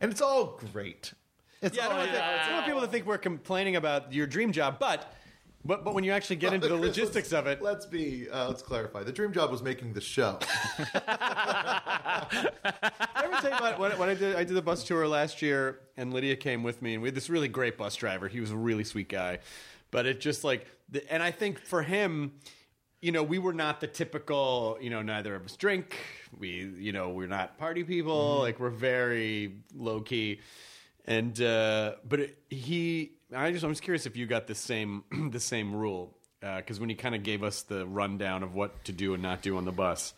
[0.01, 1.13] and it's all great.
[1.61, 4.13] It's Yeah, I all don't, want, I don't want people to think we're complaining about
[4.13, 5.13] your dream job, but
[5.65, 8.49] but but when you actually get into the logistics let's- of it, Let's be uh,
[8.49, 9.03] let's clarify.
[9.03, 10.39] The dream job was making the show.
[10.95, 12.27] I
[13.25, 15.81] ever tell you about when, when I did I did the bus tour last year,
[15.97, 18.29] and Lydia came with me, and we had this really great bus driver.
[18.29, 19.39] He was a really sweet guy,
[19.91, 22.33] but it just like, the, and I think for him,
[23.01, 25.97] you know, we were not the typical, you know, neither of us drink.
[26.39, 28.39] We, you know, we're not party people.
[28.41, 30.41] Like we're very low key.
[31.07, 35.05] And uh, but it, he, I just, I'm just curious if you got the same,
[35.31, 38.93] the same rule because when he kind of gave us the rundown of what to
[38.93, 40.13] do and not do on the bus,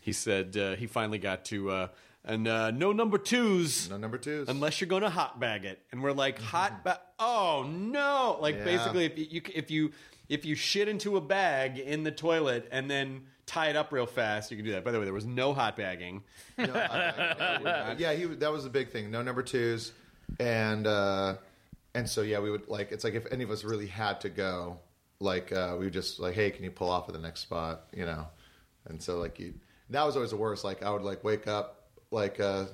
[0.00, 1.70] he said uh, he finally got to.
[1.70, 1.88] Uh,
[2.24, 3.88] and uh, no number twos.
[3.90, 4.48] No number twos.
[4.48, 6.98] Unless you're going to hot bag it, and we're like hot bag.
[7.18, 8.36] Oh no!
[8.40, 8.64] Like Yeah.
[8.64, 9.90] basically, if you if you
[10.28, 14.06] if you shit into a bag in the toilet and then tie it up real
[14.06, 14.84] fast, you can do that.
[14.84, 16.22] By the way, there was no hot bagging.
[16.58, 19.10] No, I- I- yeah, he that was the big thing.
[19.10, 19.90] No number twos,
[20.38, 21.36] and uh,
[21.94, 24.28] and so yeah, we would like it's like if any of us really had to
[24.28, 24.78] go,
[25.20, 27.86] like uh, we would just like, hey, can you pull off at the next spot,
[27.92, 28.26] you know?
[28.86, 29.54] And so like you,
[29.90, 30.64] that was always the worst.
[30.64, 32.66] Like I would like wake up like uh,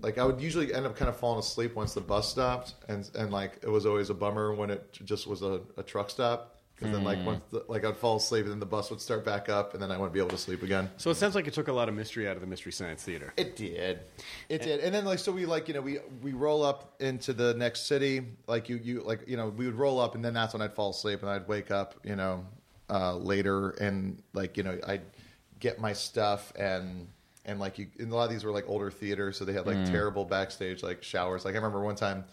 [0.00, 3.08] like I would usually end up kind of falling asleep once the bus stopped, and
[3.14, 6.53] and like it was always a bummer when it just was a, a truck stop.
[6.74, 7.26] Because then, like, hmm.
[7.26, 9.82] once the, like I'd fall asleep, and then the bus would start back up, and
[9.82, 10.90] then I wouldn't be able to sleep again.
[10.96, 13.04] So it sounds like it took a lot of mystery out of the Mystery Science
[13.04, 13.32] Theater.
[13.36, 14.00] It did.
[14.48, 14.64] It eh.
[14.64, 14.80] did.
[14.80, 17.86] And then like so we like, you know, we we roll up into the next
[17.86, 18.22] city.
[18.48, 20.74] Like you you like, you know, we would roll up and then that's when I'd
[20.74, 22.44] fall asleep and I'd wake up, you know,
[22.90, 25.02] uh, later and like, you know, I'd
[25.60, 27.06] get my stuff and
[27.44, 29.66] and like you and a lot of these were like older theaters, so they had
[29.66, 29.84] like hmm.
[29.84, 31.44] terrible backstage like showers.
[31.44, 32.24] Like I remember one time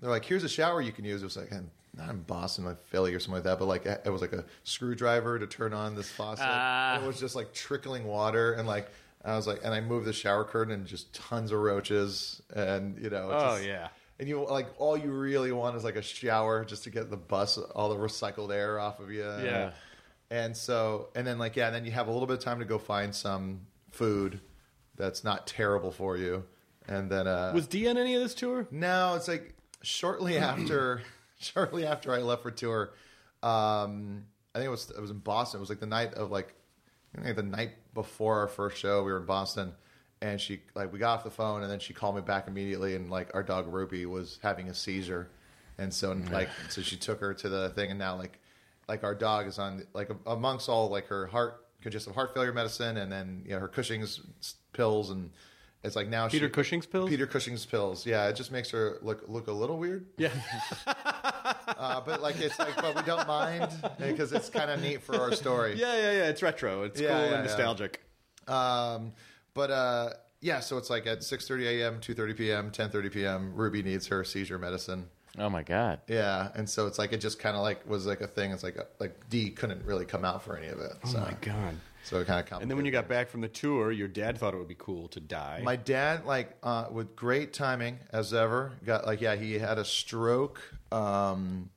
[0.00, 2.64] they're like, "Here's a shower you can use." It was like, I'm not in Boston,
[2.64, 5.72] like Philly or something like that, but like it was like a screwdriver to turn
[5.72, 6.44] on this faucet.
[6.46, 8.88] And it was just like trickling water, and like
[9.24, 12.98] I was like, and I moved the shower curtain, and just tons of roaches, and
[13.02, 13.88] you know, it's Oh just- yeah.
[14.18, 17.16] and you like all you really want is like a shower just to get the
[17.16, 19.22] bus all the recycled air off of you.
[19.22, 19.70] Yeah.
[20.30, 22.58] And so, and then like yeah, and then you have a little bit of time
[22.58, 23.60] to go find some
[23.92, 24.40] food
[24.96, 26.44] that's not terrible for you,
[26.88, 28.66] and then uh, Was D on any of this tour?
[28.70, 31.02] no, it's like shortly after,
[31.54, 32.92] shortly after I left for tour.
[33.42, 35.58] Um, I think it was it was in Boston.
[35.58, 36.54] It was like the night of like,
[37.18, 39.02] I think the night before our first show.
[39.02, 39.72] We were in Boston,
[40.22, 42.94] and she like we got off the phone, and then she called me back immediately,
[42.94, 45.28] and like our dog Ruby was having a seizure,
[45.78, 48.38] and so like so she took her to the thing, and now like
[48.88, 52.96] like our dog is on like amongst all like her heart congestive heart failure medicine,
[52.96, 54.20] and then you know her Cushing's
[54.72, 55.30] pills and.
[55.84, 57.10] It's like now Peter she, Cushing's pills?
[57.10, 58.06] Peter Cushing's pills.
[58.06, 60.06] Yeah, it just makes her look look a little weird.
[60.16, 60.30] Yeah.
[61.76, 63.68] Uh, but like it's like, but we don't mind
[63.98, 65.74] because it's kind of neat for our story.
[65.74, 66.28] Yeah, yeah, yeah.
[66.28, 66.84] It's retro.
[66.84, 67.42] It's Yeah, cool yeah, and yeah.
[67.42, 68.00] nostalgic.
[68.46, 69.12] Um,
[69.54, 73.52] but uh, yeah, so it's like at 6:30 a.m., 2:30 p.m., 10:30 p.m.
[73.54, 75.08] Ruby needs her seizure medicine.
[75.38, 76.00] Oh my god.
[76.06, 78.52] Yeah, and so it's like it just kind of like was like a thing.
[78.52, 80.92] It's like like D couldn't really come out for any of it.
[81.06, 81.76] So, Oh my god.
[82.04, 82.62] So it kind of comes.
[82.62, 84.76] And then when you got back from the tour, your dad thought it would be
[84.78, 85.60] cool to die.
[85.64, 89.84] My dad, like, uh, with great timing as ever, got like, yeah, he had a
[89.84, 90.60] stroke.
[90.92, 91.70] Um,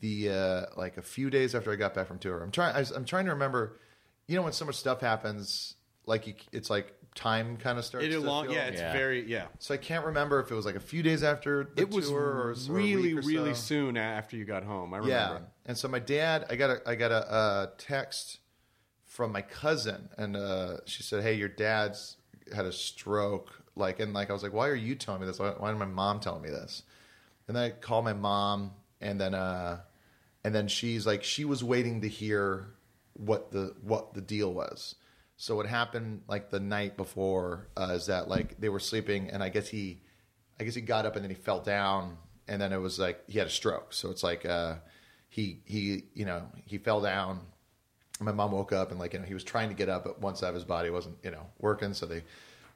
[0.00, 2.76] the uh, like a few days after I got back from tour, I'm trying.
[2.76, 3.78] I, I'm trying to remember.
[4.26, 8.06] You know, when so much stuff happens, like you, it's like time kind of starts.
[8.06, 8.92] it to long, feel- yeah, it's Yeah.
[8.92, 9.46] very, yeah.
[9.58, 12.10] So I can't remember if it was like a few days after the It was
[12.10, 13.60] tour or, or really, or really so.
[13.60, 14.92] soon after you got home.
[14.92, 15.34] I remember.
[15.36, 18.38] Yeah, and so my dad, I got a, I got a, uh text
[19.18, 22.18] from my cousin, and uh, she said, "Hey, your dad's
[22.54, 25.40] had a stroke." Like, and like I was like, "Why are you telling me this?
[25.40, 26.84] Why, why my mom telling me this?"
[27.48, 29.80] And then I called my mom, and then, uh,
[30.44, 32.68] and then she's like, she was waiting to hear
[33.14, 34.94] what the what the deal was.
[35.36, 39.42] So what happened like the night before uh, is that like they were sleeping, and
[39.42, 40.00] I guess he,
[40.60, 43.24] I guess he got up and then he fell down, and then it was like
[43.26, 43.92] he had a stroke.
[43.92, 44.76] So it's like uh,
[45.28, 47.40] he he you know he fell down.
[48.20, 50.20] My mom woke up and like you know he was trying to get up, but
[50.20, 51.94] one side of his body wasn't you know working.
[51.94, 52.24] So they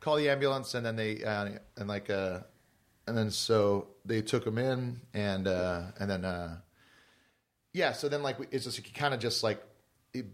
[0.00, 2.40] call the ambulance, and then they uh, and like uh,
[3.06, 6.56] and then so they took him in, and uh, and then uh,
[7.72, 7.92] yeah.
[7.92, 9.62] So then like it's just he kind of just like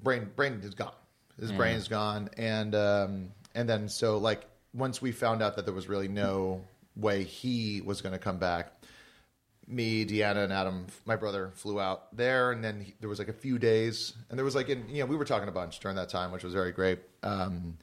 [0.03, 0.93] brain brain is gone.
[1.41, 4.45] His brain is gone, and um, and then so like
[4.75, 6.65] once we found out that there was really no
[6.97, 8.78] way he was going to come back,
[9.69, 13.29] me, Deanna, and Adam, my brother, flew out there, and then he, there was like
[13.29, 15.81] a few days, and there was like, in, you know, we were talking a bunch
[15.81, 17.01] during that time, which was very great.
[17.23, 17.77] Um,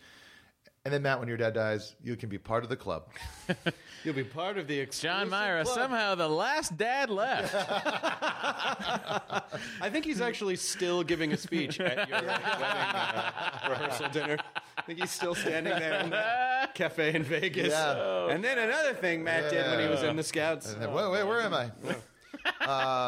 [0.85, 3.07] and then Matt, when your dad dies, you can be part of the club.
[4.03, 5.75] You'll be part of the exclusive John Myra, club.
[5.75, 7.55] somehow the last dad left.
[9.81, 13.31] I think he's actually still giving a speech at your wedding uh,
[13.67, 14.37] rehearsal dinner.
[14.77, 17.69] I think he's still standing there in the cafe in Vegas.
[17.69, 18.29] Yeah.
[18.29, 20.71] And then another thing Matt did when he was in the Scouts.
[20.71, 21.71] And then, wait, wait, where am I?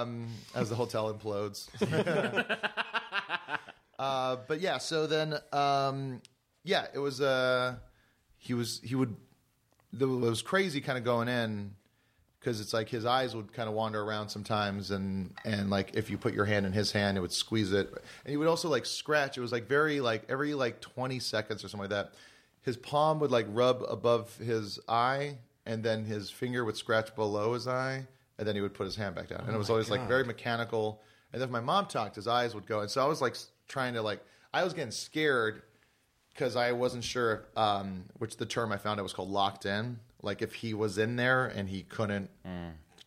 [0.01, 1.67] um, as the hotel implodes.
[3.99, 6.23] uh, but yeah, so then, um,
[6.67, 7.21] yeah, it was.
[7.21, 7.75] Uh,
[8.37, 8.81] he was.
[8.83, 9.15] He would.
[9.97, 11.71] It was crazy, kind of going in,
[12.39, 16.09] because it's like his eyes would kind of wander around sometimes, and and like if
[16.09, 18.67] you put your hand in his hand, it would squeeze it, and he would also
[18.67, 19.37] like scratch.
[19.37, 22.13] It was like very like every like twenty seconds or something like that.
[22.63, 27.53] His palm would like rub above his eye, and then his finger would scratch below
[27.53, 28.05] his eye,
[28.37, 30.25] and then he would put his hand back down, and it was always like very
[30.25, 31.01] mechanical.
[31.31, 33.37] And then if my mom talked, his eyes would go, and so I was like
[33.69, 34.21] trying to like
[34.53, 35.61] I was getting scared
[36.37, 39.99] because I wasn't sure um, which the term I found it was called locked in.
[40.21, 42.29] Like if he was in there and he couldn't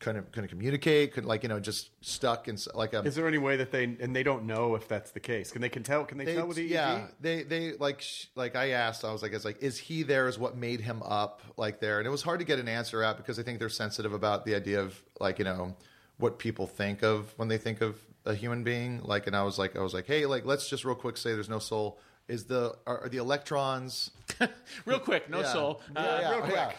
[0.01, 3.39] couldn't couldn't communicate, couldn't like you know just stuck in like a Is there any
[3.39, 5.53] way that they and they don't know if that's the case?
[5.53, 6.05] Can they can tell?
[6.05, 6.71] Can they, they, tell with EEG?
[6.71, 10.03] yeah they they like sh- like I asked I was like it's like is he
[10.03, 12.69] there is what made him up like there and it was hard to get an
[12.69, 15.77] answer out because I think they're sensitive about the idea of like you know
[16.19, 19.59] what people think of when they think of a human being like and I was
[19.59, 21.99] like I was like hey like let's just real quick say there's no soul
[22.31, 24.11] is the are, are the electrons
[24.87, 25.53] Real quick, no Yeah.
[25.53, 25.83] soul.
[25.95, 26.55] Uh, Yeah, yeah, real quick.
[26.55, 26.73] yeah.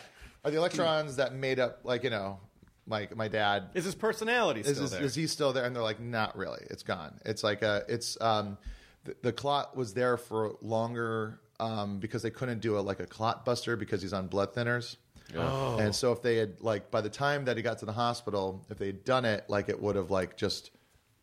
[0.43, 2.39] Are the electrons that made up, like you know,
[2.88, 3.70] like my dad?
[3.76, 5.04] Is his personality Is, still is, there?
[5.04, 5.66] is he still there?
[5.66, 6.66] And they're like, not really.
[6.72, 7.20] It's gone.
[7.26, 7.84] It's like a.
[7.88, 8.58] It's um,
[9.04, 13.06] the, the clot was there for longer um because they couldn't do a like a
[13.06, 14.95] clot buster because he's on blood thinners.
[15.38, 15.78] Oh.
[15.78, 18.66] And so if they had like by the time that he got to the hospital,
[18.72, 20.72] if they had done it, like it would have like just,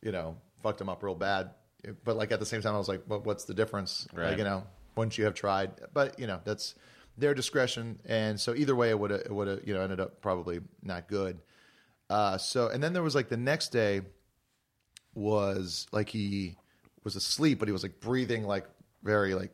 [0.00, 1.50] you know, fucked him up real bad.
[2.04, 4.08] But like at the same time, I was like, well, what's the difference?
[4.12, 4.30] Right.
[4.30, 4.64] Like you know,
[4.96, 6.74] once you have tried, but you know that's
[7.16, 8.00] their discretion.
[8.04, 10.60] And so either way, it would have it would have you know ended up probably
[10.82, 11.38] not good.
[12.10, 14.02] Uh, so and then there was like the next day
[15.14, 16.56] was like he
[17.04, 18.66] was asleep, but he was like breathing like
[19.02, 19.52] very like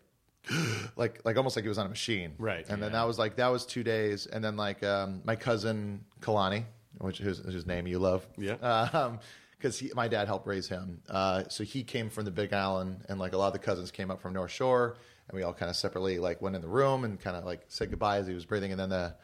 [0.96, 2.32] like like almost like he was on a machine.
[2.38, 2.68] Right.
[2.68, 6.04] And then that was like that was two days, and then like um, my cousin
[6.20, 6.64] Kalani,
[6.98, 8.26] which is his name you love.
[8.36, 8.54] Yeah.
[8.54, 9.20] Um,
[9.64, 13.18] because my dad helped raise him, uh, so he came from the Big Island, and
[13.18, 15.70] like a lot of the cousins came up from North Shore, and we all kind
[15.70, 18.34] of separately like went in the room and kind of like said goodbye as he
[18.34, 19.14] was breathing, and then the,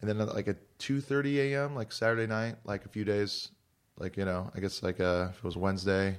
[0.00, 1.74] and then like at two thirty a.m.
[1.74, 3.50] like Saturday night, like a few days,
[3.98, 6.18] like you know, I guess like uh, if it was Wednesday,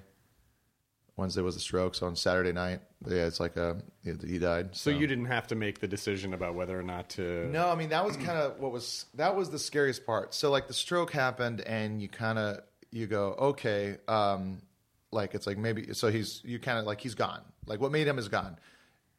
[1.16, 4.76] Wednesday was the stroke, so on Saturday night, yeah, it's like uh, he he died.
[4.76, 7.48] so you didn't have to make the decision about whether or not to.
[7.48, 10.34] No, I mean that was kind of what was that was the scariest part.
[10.34, 14.62] So like the stroke happened, and you kind of you go okay, um,
[15.12, 17.42] like it's like maybe so he's you kind of like he's gone.
[17.66, 18.58] Like what made him is gone.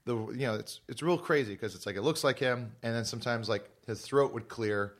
[0.04, 2.94] The you know it's it's real crazy because it's like it looks like him, and
[2.94, 4.94] then sometimes like his throat would clear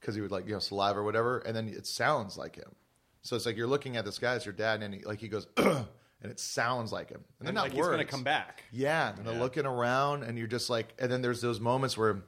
[0.00, 2.74] because he would like you know saliva or whatever, and then it sounds like him.
[3.22, 5.28] So it's like you're looking at this guy as your dad, and he, like he
[5.28, 5.86] goes, and
[6.22, 8.64] it sounds like him, and they're And not like he's going to come back.
[8.72, 12.22] Yeah, and they're looking around, and you're just like, and then there's those moments where,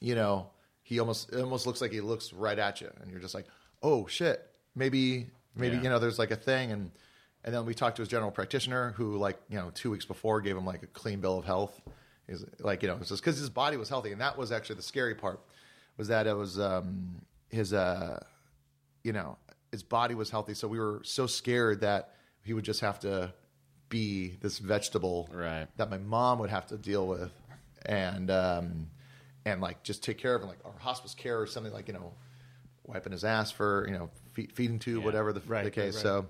[0.00, 0.50] you know,
[0.82, 3.46] he almost it almost looks like he looks right at you, and you're just like,
[3.82, 5.82] oh shit, maybe maybe Yeah.
[5.84, 6.90] you know, there's like a thing, and
[7.44, 10.40] and then we talked to his general practitioner, who like you know two weeks before
[10.40, 11.80] gave him like a clean bill of health.
[12.26, 14.76] He's like you know, it's just because his body was healthy, and that was actually
[14.76, 15.40] the scary part,
[15.96, 17.20] was that it was um
[17.50, 18.22] his uh
[19.02, 19.36] you know
[19.70, 23.32] his body was healthy, so we were so scared that he would just have to
[23.88, 25.66] be this vegetable Right.
[25.76, 27.32] that my mom would have to deal with,
[27.84, 28.88] and um,
[29.44, 31.94] and like just take care of him, like or hospice care or something like you
[31.94, 32.14] know,
[32.84, 35.94] wiping his ass for you know fe- feeding tube, whatever the, Right, the case.
[35.94, 36.02] right, right.
[36.02, 36.26] So,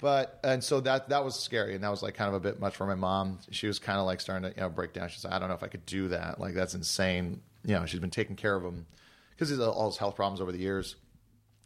[0.00, 2.58] but and so that that was scary, and that was like kind of a bit
[2.58, 3.38] much for my mom.
[3.50, 5.08] She was kind of like starting to you know break down.
[5.08, 6.40] She's like, I don't know if I could do that.
[6.40, 7.40] Like that's insane.
[7.64, 8.86] You know, she's been taking care of him
[9.30, 10.96] because he's uh, all his health problems over the years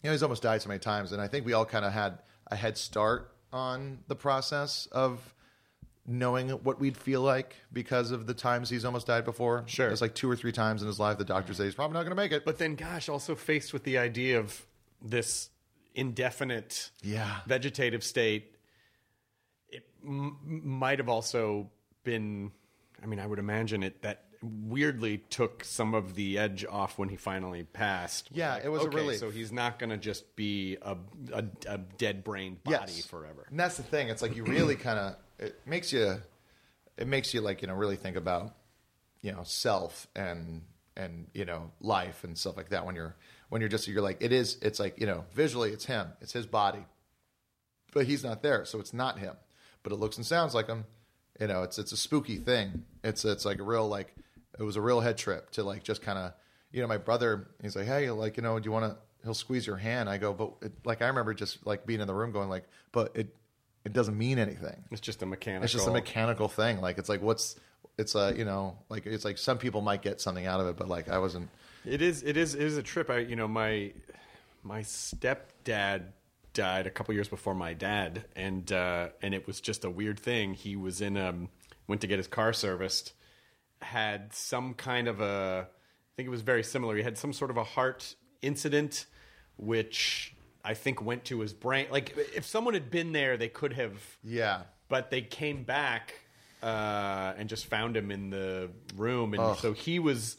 [0.03, 1.93] you know, he's almost died so many times, and I think we all kind of
[1.93, 5.35] had a head start on the process of
[6.07, 9.65] knowing what we'd feel like because of the times he's almost died before.
[9.67, 9.89] Sure.
[9.89, 12.03] it's like two or three times in his life the doctor said he's probably not
[12.03, 12.45] going to make it.
[12.45, 14.65] But then, gosh, also faced with the idea of
[15.03, 15.51] this
[15.97, 17.41] indefinite Yeah.
[17.47, 18.55] vegetative state,
[19.69, 21.71] it m- might have also
[22.05, 22.53] been.
[23.03, 27.09] I mean, I would imagine it that weirdly took some of the edge off when
[27.09, 28.29] he finally passed.
[28.33, 29.19] Yeah, it was a okay, relief.
[29.19, 30.97] So he's not going to just be a,
[31.33, 33.07] a, a dead brained body Yes.
[33.07, 33.47] forever.
[33.51, 34.09] And that's the thing.
[34.09, 36.17] It's like you really kind of it makes you
[36.97, 38.55] it makes you like you know really think about
[39.21, 40.63] you know self and
[40.97, 43.17] and you know life and stuff like that when you're
[43.49, 46.33] when you're just you're like it is it's like you know visually it's him it's
[46.33, 46.85] his body
[47.93, 49.35] but he's not there so it's not him.
[49.83, 50.85] But it looks and sounds like him
[51.41, 52.85] you know it's it's a spooky thing.
[53.05, 54.15] It's it's like a real like
[54.59, 56.33] it was a real head trip to like just kind of
[56.73, 59.35] you know my brother he's like hey like you know do you want to he'll
[59.35, 60.09] squeeze your hand.
[60.09, 62.65] I go but it, like i remember just like being in the room going like
[62.93, 63.35] but it
[63.85, 64.83] it doesn't mean anything.
[64.91, 65.63] It's just a mechanical.
[65.63, 66.81] it's just a mechanical thing.
[66.81, 67.55] Like it's like what's
[67.99, 70.77] it's a you know like it's like some people might get something out of it
[70.77, 71.49] but like i wasn't
[71.87, 72.23] It is.
[72.23, 72.55] It is.
[72.55, 73.11] It is a trip.
[73.11, 73.93] I, you know, my
[74.63, 76.03] my stepdad
[76.53, 80.19] died a couple years before my dad, and uh, and it was just a weird
[80.19, 80.55] thing.
[80.55, 81.49] He was in um
[81.87, 83.13] went to get his car serviced,
[83.81, 85.69] had some kind of a.
[85.69, 86.97] I think it was very similar.
[86.97, 89.07] He had some sort of a heart incident
[89.57, 90.35] which
[90.65, 91.87] I think went to his brain.
[91.91, 93.93] Like if someone had been there, they could have.
[94.23, 94.63] Yeah.
[94.89, 96.15] But they came back
[96.63, 99.59] uh, and just found him in the room, and Ugh.
[99.59, 100.37] so he was,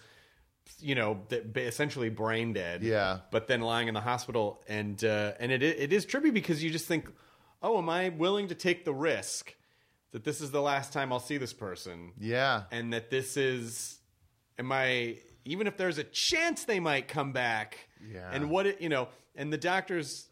[0.80, 1.22] you know,
[1.56, 2.84] essentially brain dead.
[2.84, 3.20] Yeah.
[3.32, 6.70] But then lying in the hospital, and uh, and it it is trippy because you
[6.70, 7.08] just think,
[7.62, 9.56] oh, am I willing to take the risk
[10.12, 12.14] that this is the last time I'll see this person?
[12.20, 12.64] Yeah.
[12.72, 14.00] and that this is
[14.60, 17.78] am i even if there's a chance they might come back
[18.12, 18.30] Yeah.
[18.32, 20.27] and what it you know and the doctors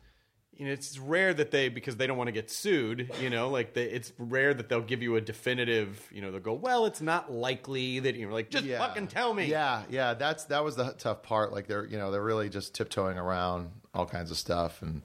[0.57, 3.49] you know it's rare that they because they don't want to get sued you know
[3.49, 6.85] like they, it's rare that they'll give you a definitive you know they'll go well
[6.85, 8.79] it's not likely that you know like just Yeah.
[8.79, 11.51] fucking tell me Yeah, yeah, that's that was the tough part.
[11.53, 15.01] Like they're you know they're really just tiptoeing around all kinds of stuff, and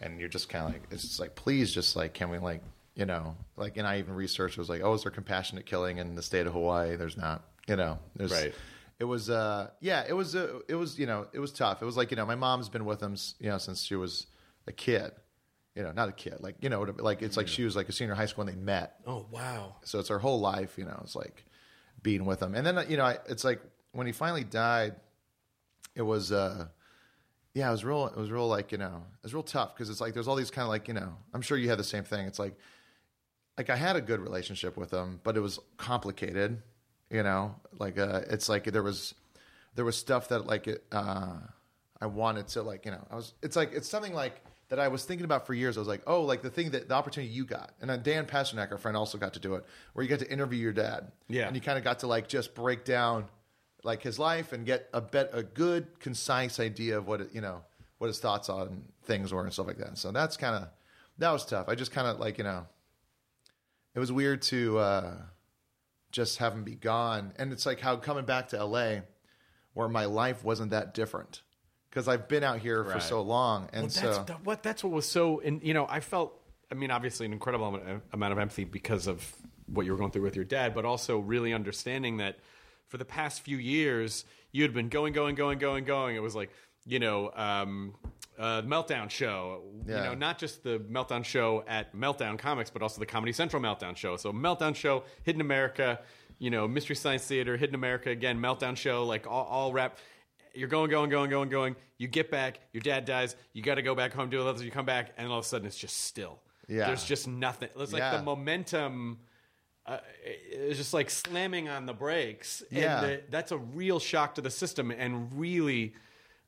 [0.00, 2.62] and you're just kind of like it's just like please just like can we like
[2.94, 5.98] you know like and I even researched it was like oh is there compassionate killing
[5.98, 6.96] in the state of Hawaii?
[6.96, 7.42] There's not.
[7.68, 8.54] You know, there's Right.
[8.98, 11.82] It was uh yeah it was uh, it was you know it was tough.
[11.82, 13.94] It was like you know my mom's been with him s- you know since she
[13.96, 14.26] was
[14.66, 15.12] a kid.
[15.74, 17.92] You know, not a kid, like you know, like it's like she was like a
[17.92, 18.96] senior in high school when they met.
[19.06, 21.46] oh wow So it's her whole life, you know, it's like
[22.02, 22.54] being with him.
[22.54, 24.96] And then, you know, I, it's like when he finally died,
[25.94, 26.66] it was, uh,
[27.54, 29.88] yeah, it was real, it was real like, you know, it was real tough because
[29.88, 31.84] it's like there's all these kind of like, you know, I'm sure you had the
[31.84, 32.26] same thing.
[32.26, 32.54] It's like,
[33.56, 36.62] like I had a good relationship with him, but it was complicated,
[37.10, 39.14] you know, like, uh, it's like there was,
[39.74, 41.36] there was stuff that like, it, uh,
[42.00, 44.42] I wanted to like, you know, I was, it's like, it's something like,
[44.72, 45.76] that I was thinking about for years.
[45.76, 48.24] I was like, oh, like the thing that the opportunity you got, and then Dan
[48.24, 51.12] Pasternack, our friend, also got to do it, where you got to interview your dad,
[51.28, 51.46] Yeah.
[51.46, 53.26] and you kind of got to like just break down
[53.84, 57.42] like his life and get a bet a good concise idea of what it, you
[57.42, 57.60] know
[57.98, 59.98] what his thoughts on things were and stuff like that.
[59.98, 60.68] So that's kind of
[61.18, 61.68] that was tough.
[61.68, 62.64] I just kind of like you know
[63.94, 65.14] it was weird to uh,
[66.12, 69.02] just have him be gone, and it's like how coming back to L.A.
[69.74, 71.42] where my life wasn't that different
[71.92, 74.82] because I've been out here for so long, and well, so that's that, what that's
[74.82, 76.32] what was so and you know i felt
[76.70, 77.66] i mean obviously an incredible
[78.12, 79.30] amount, of empathy because of
[79.66, 82.38] what you were going through with your dad but also really understanding that
[82.88, 86.14] for the past few years you had been going going going going going.
[86.14, 86.50] It was like
[86.86, 87.94] you know um
[88.38, 93.00] uh, meltdown show you know not just the meltdown show at meltdown comics but also
[93.00, 94.16] the comedy central meltdown show.
[94.16, 96.00] So meltdown show hidden america
[96.38, 99.98] you know mystery science theater hidden america again meltdown show like all, all rap
[100.54, 101.76] you're going, going, going, going, going.
[101.98, 103.36] You get back, your dad dies.
[103.52, 104.62] You got to go back home, do all this.
[104.62, 106.40] You come back, and all of a sudden, it's just still.
[106.68, 106.86] Yeah.
[106.86, 107.68] There's just nothing.
[107.76, 108.16] It's like Yeah.
[108.16, 109.18] the momentum.
[109.84, 112.62] Uh, it's just like slamming on the brakes.
[112.70, 113.00] Yeah.
[113.00, 115.94] The, that's a real shock to the system, and really,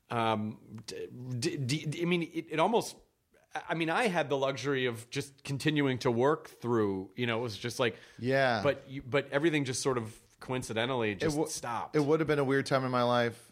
[0.09, 1.07] um, d-
[1.39, 2.95] d- d- I mean, it, it almost.
[3.69, 7.09] I mean, I had the luxury of just continuing to work through.
[7.15, 8.59] You know, it was just like, Yeah.
[8.61, 11.95] But you, but everything just sort of coincidentally just wo- stopped.
[11.95, 13.51] It would have been a weird time in my life,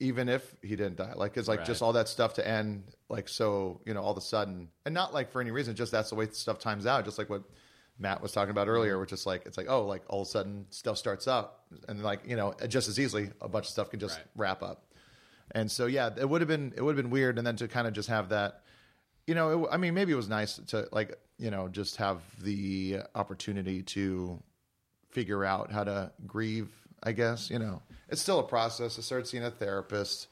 [0.00, 1.12] even if he didn't die.
[1.16, 4.18] Like, it's like just all that stuff to end, like so, you know, all of
[4.18, 7.04] a sudden, and not like for any reason, just that's the way stuff times out.
[7.04, 7.42] Just like what
[7.98, 9.00] Matt was talking about earlier, mm-hmm.
[9.00, 12.02] which is like it's like oh, like all of a sudden stuff starts up, and
[12.02, 14.26] like you know, just as easily a bunch of stuff can just Right.
[14.36, 14.84] wrap up.
[15.52, 17.68] And so yeah, it would have been it would have been weird, and then to
[17.68, 18.62] kind of just have that,
[19.26, 22.20] you know, it, I mean, maybe it was nice to like you know just have
[22.40, 24.40] the opportunity to
[25.10, 26.68] figure out how to grieve.
[27.02, 28.98] I guess you know it's still a process.
[28.98, 30.28] I started seeing a therapist.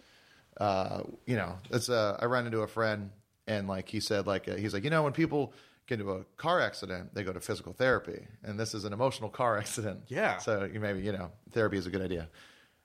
[0.58, 2.18] Uh, you know, it's a.
[2.20, 3.10] I ran into a friend
[3.46, 5.52] and like he said, like uh, he's like, you know, when people
[5.86, 9.30] get into a car accident, they go to physical therapy, and this is an emotional
[9.30, 10.00] car accident.
[10.08, 10.38] Yeah.
[10.38, 12.28] So you maybe you know therapy is a good idea.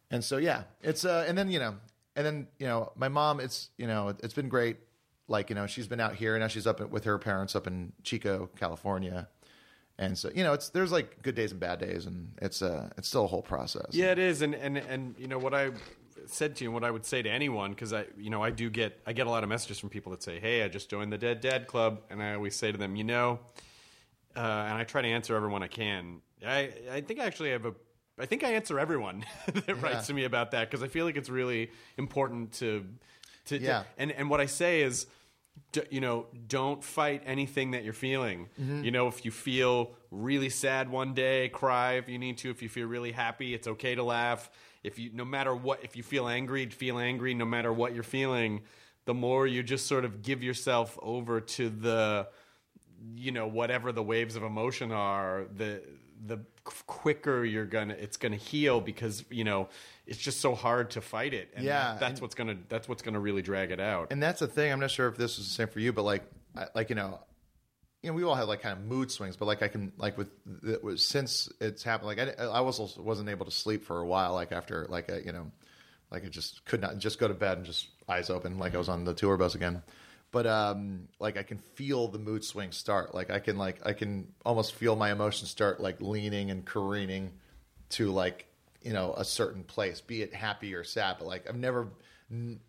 [0.10, 1.76] And so yeah, it's uh, and then you know,
[2.16, 4.78] and then you know, my mom, it's you know, it's been great.
[5.28, 7.66] Like you know, she's been out here, and now she's up with her parents up
[7.66, 9.30] in Chico, California.
[9.98, 12.90] And so you know, it's there's like good days and bad days, and it's uh,
[12.98, 13.88] it's still a whole process.
[13.92, 15.72] Yeah, it is, and and and you know what I
[16.26, 18.50] said to you, and what I would say to anyone, because I, you know, I
[18.52, 20.90] do get I get a lot of messages from people that say, "Hey, I just
[20.90, 23.40] joined the Dead Dad Club," and I always say to them, you know,
[24.36, 26.22] uh, and I try to answer everyone I can.
[26.46, 27.74] I I think I actually have a.
[28.20, 31.16] I think I answer everyone that writes to me about that because I feel like
[31.18, 32.86] it's really important to,
[33.46, 33.84] to, to- Yeah.
[33.98, 35.08] and and what I say is,
[35.72, 38.50] d- you know, don't fight anything that you're feeling.
[38.60, 38.84] Mm-hmm.
[38.84, 42.50] You know, if you feel really sad one day, cry if you need to.
[42.50, 44.50] If you feel really happy, it's okay to laugh.
[44.84, 47.34] If you, no matter what, if you feel angry, feel angry.
[47.34, 48.62] No matter what you're feeling,
[49.06, 52.28] the more you just sort of give yourself over to the,
[53.16, 55.82] you know, whatever the waves of emotion are, the
[56.26, 59.68] the quicker you're gonna it's gonna heal because you know
[60.06, 62.88] it's just so hard to fight it and Yeah, that- that's and- what's gonna that's
[62.88, 64.72] what's gonna really drag it out and that's the thing.
[64.72, 66.24] I'm not sure if this is the same for you, but like,
[66.56, 67.20] I, like you know,
[68.04, 70.18] you know, we all have like kind of mood swings, but like I can like
[70.18, 70.30] with
[70.68, 72.08] it was since it's happened.
[72.08, 74.34] Like I, I was also wasn't able to sleep for a while.
[74.34, 75.52] Like after like a, you know,
[76.12, 78.78] Like I just could not just go to bed and just eyes open, like I
[78.78, 79.82] was on the tour bus again.
[80.32, 83.14] But um, like I can feel the mood swings start.
[83.14, 87.34] Like I can like I can almost feel my emotions start like leaning and careening
[87.90, 88.48] to like
[88.82, 91.18] you know a certain place, be it happy or sad.
[91.20, 91.90] But like I've never
[92.32, 92.62] n-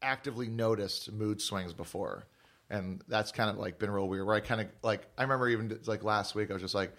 [0.00, 2.24] actively noticed mood swings before,
[2.70, 4.24] and that's kind of like been real weird.
[4.24, 6.92] Where I kind of like I remember even like last week I was just like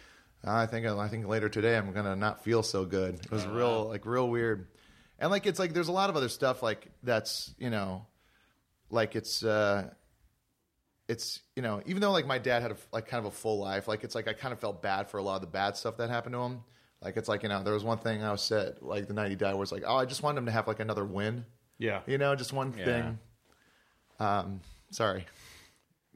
[0.44, 3.16] I think I think later today I'm gonna not feel so good.
[3.16, 4.68] It was real like real weird,
[5.18, 8.06] and like it's like there's a lot of other stuff like that's you know
[8.90, 9.90] like it's uh
[11.10, 13.60] it's you know even though like my dad had a, like kind of a full
[13.60, 15.76] life like it's like i kind of felt bad for a lot of the bad
[15.76, 16.62] stuff that happened to him
[17.02, 19.30] like it's like you know there was one thing i was said like the night
[19.30, 21.44] he died was like oh i just wanted him to have like another win
[21.80, 22.02] Yeah.
[22.08, 22.86] you know just one Yeah.
[22.86, 23.20] thing
[24.20, 25.26] um sorry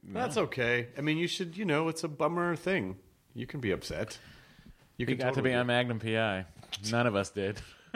[0.06, 0.88] That's okay.
[0.98, 2.96] I mean, you should, you know, it's a bummer thing.
[3.32, 4.18] You can be upset.
[4.98, 6.44] You can got to totally be on Magnum PI.
[6.92, 7.58] None of us did.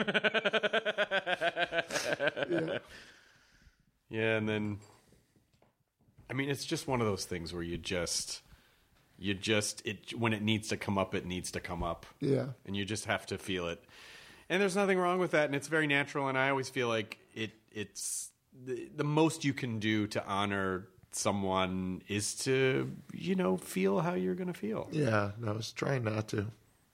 [2.49, 2.79] yeah.
[4.09, 4.79] Yeah, and then
[6.29, 8.41] I mean, it's just one of those things where you just
[9.17, 12.05] you just it when it needs to come up, it needs to come up.
[12.19, 12.47] Yeah.
[12.65, 13.83] And you just have to feel it.
[14.49, 16.27] And there's nothing wrong with that, and it's very natural.
[16.27, 18.29] And I always feel like it it's
[18.65, 24.13] the, the most you can do to honor someone is to you know feel how
[24.13, 24.87] you're gonna feel.
[24.91, 26.45] yeah no i was trying not to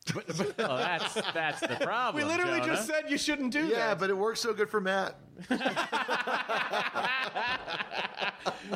[0.57, 2.23] Well, that's that's the problem.
[2.23, 2.73] We literally Jonah.
[2.73, 3.77] just said you shouldn't do yeah that.
[3.77, 5.15] Yeah, but it works so good for matt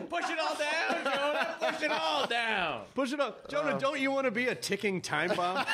[0.10, 1.56] push it all down, Jonah.
[1.60, 2.82] Push it all down.
[2.96, 3.74] Push it up, Jonah.
[3.74, 3.80] Um.
[3.80, 5.66] don't you want to be a ticking time bomb?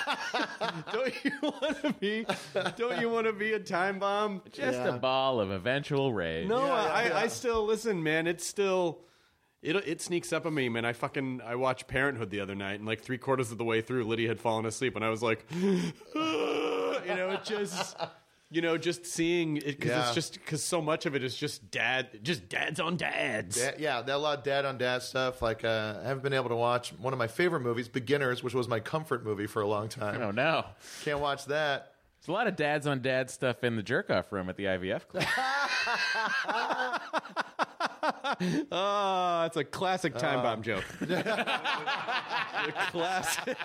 [0.91, 2.25] don't you want to be?
[2.77, 4.41] Don't you want to be a time bomb?
[4.51, 6.47] Just a ball of eventual rage.
[6.47, 7.21] No, Yeah, yeah, I.
[7.23, 8.27] I still listen, man.
[8.27, 8.99] It's still.
[9.65, 10.85] It, it sneaks up on me, man.
[10.85, 13.81] I fucking I watched Parenthood the other night, and like three quarters of the way
[13.81, 17.97] through, Lydia had fallen asleep, and I was like, you know, it just,
[18.51, 20.05] you know, just seeing it because Yeah.
[20.05, 23.59] it's just because so much of it is just dad, just dads on dads.
[23.59, 25.41] Da- yeah, that a lot of dad on dad stuff.
[25.41, 28.53] Like uh, I haven't been able to watch one of my favorite movies, Beginners, which
[28.53, 30.21] was my comfort movie for a long time.
[30.21, 30.65] Oh no.
[31.03, 31.93] Can't watch that.
[32.21, 34.65] There's a lot of dads on dad stuff in the jerk off room at the
[34.65, 35.25] IVF club.
[38.71, 40.63] Ah, it's a classic time bomb uh.
[40.63, 40.83] joke.
[41.01, 43.57] a classic.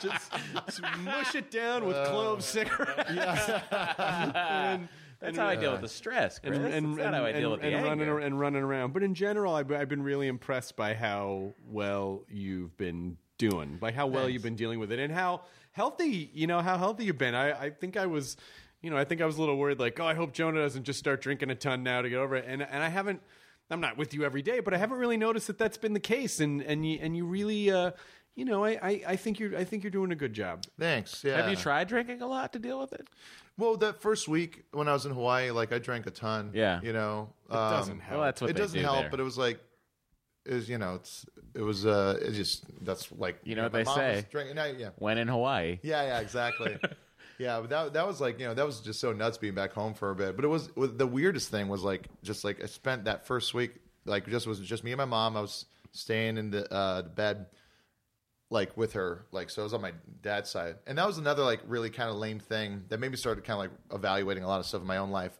[0.00, 0.32] Just,
[0.66, 2.06] just mush it down with uh.
[2.08, 3.10] clove cigarettes.
[3.10, 4.88] and,
[5.20, 6.58] That's how I deal uh, with the stress, Chris.
[6.58, 8.14] and, and, That's not how I and- deal with the and running, anger.
[8.14, 8.92] ar- and running around.
[8.92, 13.92] But in general, I've, I've been really impressed by how well you've been doing, by
[13.92, 17.18] how well you've been dealing with it, and how healthy, you know, how healthy you've
[17.18, 17.34] been.
[17.34, 18.36] I, I think I was,
[18.82, 20.84] you know, I think I was a little worried, like, oh, I hope Jonah doesn't
[20.84, 22.44] just start drinking a ton now to get over it.
[22.46, 23.22] And and I haven't.
[23.70, 26.00] I'm not with you every day, but I haven't really noticed that that's been the
[26.00, 26.40] case.
[26.40, 27.92] And and you and you really, uh,
[28.34, 30.64] you know, I, I, I think you're I think you're doing a good job.
[30.78, 31.24] Thanks.
[31.24, 31.36] Yeah.
[31.40, 33.08] Have you tried drinking a lot to deal with it?
[33.56, 36.50] Well, that first week when I was in Hawaii, like I drank a ton.
[36.52, 36.80] Yeah.
[36.82, 38.18] You know, It doesn't help.
[38.18, 39.10] Well, that's what it they doesn't do help, there.
[39.10, 39.58] but it was like,
[40.44, 41.24] it was you know, it's
[41.54, 44.16] it was uh, it just that's like You know what my they mom say.
[44.16, 45.78] was Drinking, no, yeah, when in Hawaii.
[45.82, 46.76] yeah, yeah, exactly.
[47.42, 49.72] yeah, but that that was like you know that was just so nuts being back
[49.72, 50.36] home for a bit.
[50.36, 53.72] But it was the weirdest thing was like just like I spent that first week
[54.04, 55.36] like just was just me and my mom.
[55.36, 57.46] I was staying in the uh, the bed
[58.50, 61.42] like with her like so it was on my dad's side and that was another
[61.42, 64.46] like really kind of lame thing that made me start kind of like evaluating a
[64.46, 65.32] lot of stuff in my own life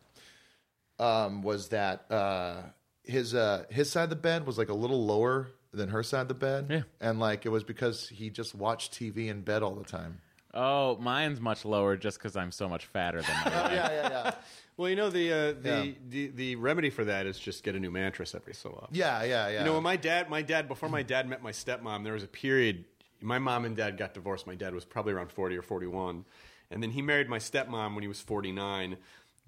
[0.99, 2.63] um was that uh
[3.05, 6.23] his uh his side of the bed was like a little lower than her side
[6.23, 6.83] of the bed Yeah.
[7.03, 10.21] and like it was because he just watched tv in bed all the time
[10.55, 13.73] Oh, mine's much lower just because I'm so much fatter than my wife.
[13.73, 14.35] yeah yeah yeah
[14.77, 15.93] Well, you know the uh, the, Yeah.
[16.09, 18.95] the the remedy for that is just get a new mattress every so often.
[18.95, 21.53] yeah yeah yeah You know, when my dad, my dad, before my dad met my
[21.53, 22.85] stepmom, there was a period.
[23.23, 24.47] My mom and dad got divorced.
[24.47, 26.25] My dad was probably around forty or forty-one,
[26.71, 28.97] and then he married my stepmom when he was forty-nine.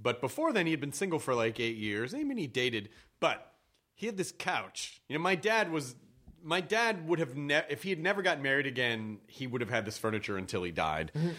[0.00, 2.14] But before then, he had been single for like eight years.
[2.14, 2.88] I mean, he dated,
[3.20, 3.52] but
[3.94, 5.00] he had this couch.
[5.08, 5.96] You know, my dad was.
[6.44, 9.70] My dad would have ne- if he had never got married again, he would have
[9.70, 11.10] had this furniture until he died.
[11.16, 11.30] Mm-hmm.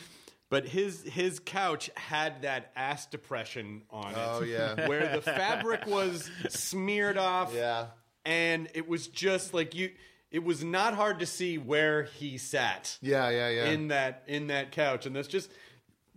[0.50, 4.18] But his his couch had that ass depression on it.
[4.18, 4.88] Oh, yeah.
[4.88, 7.88] where the fabric was smeared off yeah
[8.26, 9.92] and it was just like you
[10.32, 14.48] it was not hard to see where he sat yeah yeah yeah in that in
[14.48, 15.50] that couch and that's just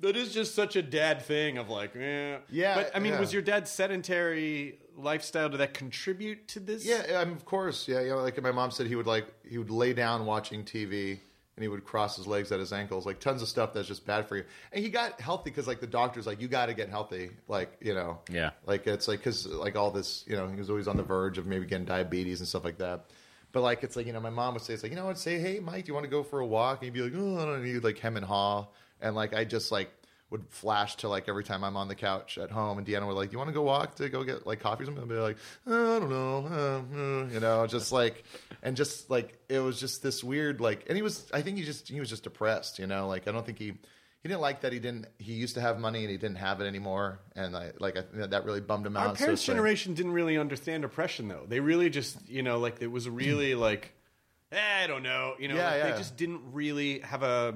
[0.01, 2.39] that is just such a dad thing of like eh.
[2.51, 3.21] Yeah, but i mean yeah.
[3.21, 7.87] was your dad's sedentary lifestyle did that contribute to this Yeah, um, of course.
[7.89, 8.15] Yeah, yeah.
[8.15, 11.19] Like my mom said, he would like he would lay down watching TV
[11.57, 14.07] and he would cross his legs at his ankles, like tons of stuff that's just
[14.07, 14.45] bad for you.
[14.73, 17.77] And he got healthy because like the doctor's like, you got to get healthy, like
[17.81, 18.51] you know, Yeah.
[18.67, 21.39] like it's like because like all this, you know, he was always on the verge
[21.39, 23.07] of maybe getting diabetes and stuff like that.
[23.53, 25.19] But like it's like you know, my mom would say it's like you know I'd
[25.19, 26.83] say hey Mike, do you want to go for a walk?
[26.83, 27.65] And he'd be like, oh, I don't know.
[27.65, 28.67] He'd like hem and haw,
[29.01, 29.91] and like I just like
[30.31, 33.15] would flash to like every time I'm on the couch at home, and Deanna would
[33.15, 35.09] like, "Do "You want to go walk to go get like coffee?" or something?" I'd
[35.09, 35.37] be like,
[35.67, 38.25] "Uh, "I don't know," uh, uh," you know, just like,
[38.63, 41.65] and just like it was just this weird like, and he was, I think he
[41.65, 43.73] just he was just depressed, you know, like I don't think he
[44.21, 46.61] he didn't like that he didn't he used to have money and he didn't have
[46.61, 49.07] it anymore, and I like I, that really bummed him out.
[49.07, 51.47] Our So parents' like- generation didn't really understand depression, though.
[51.49, 53.95] They really just, you know, like it was really like,
[54.53, 55.91] eh, I don't know, you know, Yeah, like, yeah.
[55.93, 57.55] they just didn't really have a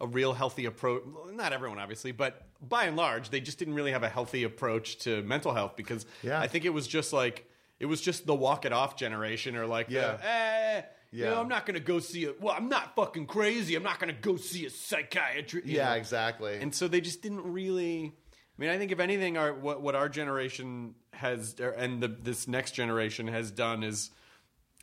[0.00, 1.02] a real healthy approach.
[1.32, 4.98] Not everyone, obviously, but by and large, they just didn't really have a healthy approach
[5.00, 6.40] to mental health because Yeah.
[6.40, 7.48] I think it was just like
[7.80, 10.12] it was just the walk it off generation or like, Yeah.
[10.16, 10.82] the, eh.
[11.10, 11.40] You know, Yeah.
[11.40, 12.32] I'm not gonna go see a.
[12.40, 13.76] Well, I'm not fucking crazy.
[13.76, 15.66] I'm not gonna go see a psychiatrist.
[15.66, 15.96] Yeah, know?
[15.96, 16.56] exactly.
[16.60, 18.12] And so they just didn't really.
[18.56, 22.48] I mean, I think if anything, our what what our generation has and the, this
[22.48, 24.10] next generation has done is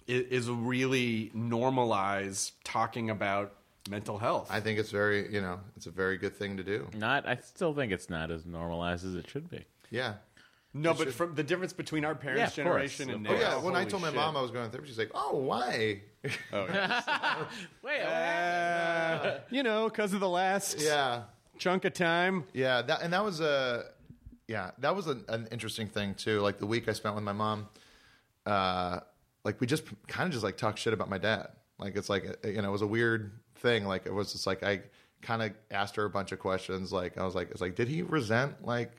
[0.08, 3.54] is really normalize talking about
[3.90, 4.50] mental health.
[4.52, 6.88] I think it's very, you know, it's a very good thing to do.
[6.96, 7.28] Not.
[7.28, 9.66] I still think it's not as normalized as it should be.
[9.90, 10.16] Yeah.
[10.74, 13.34] no, but from the difference between our parents' Yeah, of course, generation and now, Oh
[13.40, 14.16] yeah, when I holy told my shit.
[14.16, 16.02] mom I was going to therapy, she's like, "Oh, why?"
[16.54, 17.46] oh, yeah.
[17.84, 21.24] Wait, Uh, you know, because of the last yeah,
[21.58, 22.46] chunk of time.
[22.54, 22.82] yeah.
[22.84, 23.86] That and that was a,
[24.48, 26.40] yeah, that was an, an interesting thing too.
[26.40, 27.68] Like the week I spent with my mom,
[28.46, 29.00] uh,
[29.44, 31.50] like we just kind of just like talk shit about my dad.
[31.80, 33.86] Like it's like uh, you know, it was a weird thing.
[33.86, 34.82] Like it was just like I
[35.22, 36.92] kind of asked her a bunch of questions.
[36.92, 38.92] Like I was like, it's like, did he resent like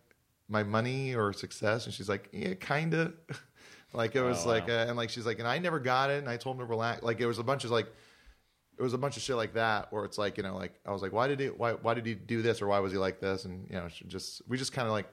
[0.48, 1.84] my money or success?
[1.86, 3.14] And she's like, yeah, kind of.
[3.92, 4.52] like it was Oh, wow.
[4.54, 6.18] like, uh, and like she's like, and I never got it.
[6.18, 7.02] And I told him to relax.
[7.02, 7.86] Like it was a bunch of like.
[8.78, 10.92] It was a bunch of shit like that, where it's like you know, like I
[10.92, 12.98] was like, why did he, why, why did he do this, or why was he
[12.98, 15.06] like this, and you know, she just we just kind of like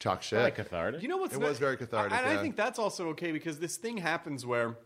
[0.00, 0.40] talk shit.
[0.40, 1.00] like cathartic.
[1.00, 2.42] You know what's It ni- was very cathartic, and I yeah.
[2.42, 4.76] think that's also okay because this thing happens where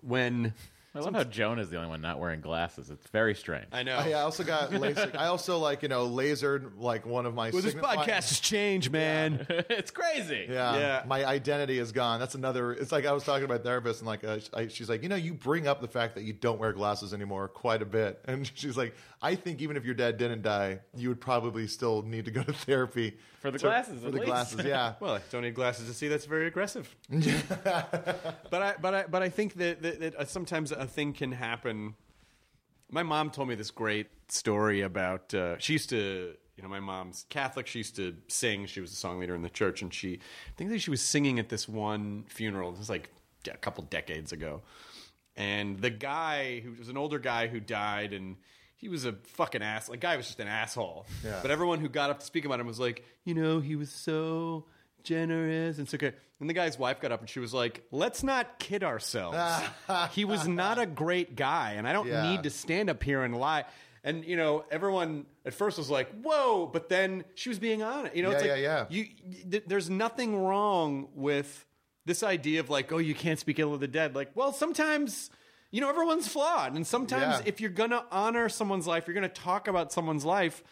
[0.00, 0.54] when
[0.96, 2.88] I love how Jonah is the only one not wearing glasses.
[2.88, 3.66] It's very strange.
[3.72, 3.96] I know.
[3.96, 5.16] I, I also got LASIK.
[5.16, 7.50] I also like you know lasered like one of my.
[7.50, 9.44] well, this signify- podcast has changed, man.
[9.48, 10.46] it's crazy.
[10.48, 11.02] Yeah, Yeah.
[11.06, 12.20] my identity is gone.
[12.20, 12.72] That's another.
[12.72, 15.08] It's like I was talking to my therapist, and like uh, I, she's like, you
[15.08, 18.20] know, you bring up the fact that you don't wear glasses anymore quite a bit,
[18.26, 22.02] and she's like, I think even if your dad didn't die, you would probably still
[22.02, 24.26] need to go to therapy For the to- glasses, For at the least.
[24.30, 24.94] glasses, yeah.
[25.00, 26.06] Well, I don't need glasses to see.
[26.08, 26.94] That's very aggressive.
[27.10, 31.32] but I, but I, but I think that, that, that uh, sometimes a thing can
[31.32, 31.94] happen.
[32.90, 35.34] My mom told me this great story about.
[35.34, 37.66] Uh, she used to, you know, my mom's Catholic.
[37.66, 38.66] She used to sing.
[38.66, 41.00] She was a song leader in the church, and she, I think that she was
[41.00, 42.70] singing at this one funeral.
[42.70, 43.10] This was like
[43.50, 44.62] a couple decades ago,
[45.36, 48.36] and the guy who was an older guy who died, and
[48.76, 49.88] he was a fucking ass.
[49.88, 51.06] Like, guy was just an asshole.
[51.24, 51.38] Yeah.
[51.40, 53.90] But everyone who got up to speak about him was like, you know, he was
[53.90, 54.66] so
[55.04, 56.14] generous and so good.
[56.40, 59.38] And the guy's wife got up and she was like, let's not kid ourselves.
[60.12, 62.30] he was not a great guy, and I don't Yeah.
[62.30, 63.64] need to stand up here and lie.
[64.02, 68.14] And you know, everyone at first was like, "Whoa!" But then she was being honest.
[68.14, 69.04] You know, it's Yeah, like, yeah, yeah.
[69.04, 69.06] You,
[69.50, 71.64] th- there's nothing wrong with
[72.04, 75.30] this idea of like, "Oh, you can't speak ill of the dead." Like, well, sometimes.
[75.70, 77.42] You know, everyone's flawed, and sometimes Yeah.
[77.46, 80.62] if you're gonna honor someone's life, you're gonna talk about someone's life.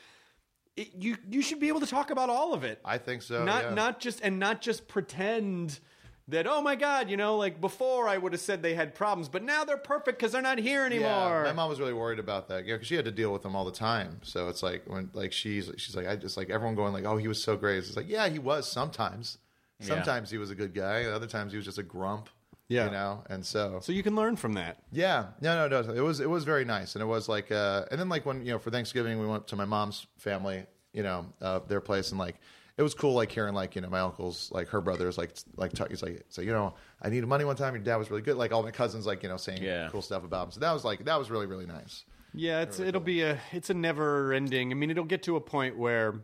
[0.76, 3.44] It, you you should be able to talk about all of it I think so.
[3.44, 3.74] not yeah.
[3.74, 5.80] not just and not just pretend
[6.28, 9.28] that oh my god you know like before i would have said they had problems
[9.28, 12.18] but now they're perfect because they're not here anymore Yeah, my mom was really worried
[12.20, 12.64] about that.
[12.64, 14.20] Yeah, because she had to deal with them all the time.
[14.22, 17.16] So it's like when like she's she's like I just like everyone going like, oh,
[17.16, 17.78] he was so great.
[17.78, 19.38] It's like yeah, he was sometimes.
[19.80, 21.04] Sometimes he was a good guy.
[21.06, 22.28] Other times he was just a grump.
[22.72, 22.86] Yeah.
[22.86, 23.24] you know.
[23.28, 25.92] And so so you can learn from that yeah, no, no, no.
[25.92, 28.44] It was it was very nice, and it was like, uh, and then like when
[28.44, 32.10] you know for Thanksgiving we went to my mom's family, you know, uh, their place,
[32.10, 32.36] and like
[32.78, 35.72] it was cool, like hearing like you know my uncles, like her brothers, like like
[35.72, 37.74] talk, he's like, so you know, I needed money one time.
[37.74, 38.36] Your dad was really good.
[38.36, 39.88] Like all my cousins, like you know, saying Yeah.
[39.92, 40.50] cool stuff about him.
[40.52, 42.04] So that was like that was really really nice.
[42.34, 45.40] yeah it's it'll be a it's a never ending i mean it'll get to a
[45.40, 46.14] point where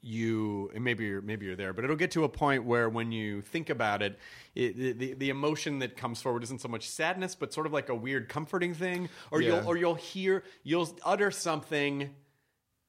[0.00, 3.10] you and maybe you're maybe you're there but it'll get to a point where when
[3.10, 4.18] you think about it,
[4.54, 7.88] it the, the, emotion that comes forward isn't so much sadness but sort of like
[7.88, 9.48] a weird comforting thing or Yeah.
[9.56, 12.10] you'll or you'll hear you'll utter something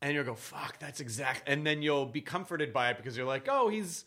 [0.02, 3.26] and you'll go fuck that's exact and then you'll be comforted by it because you're
[3.26, 4.06] like oh he's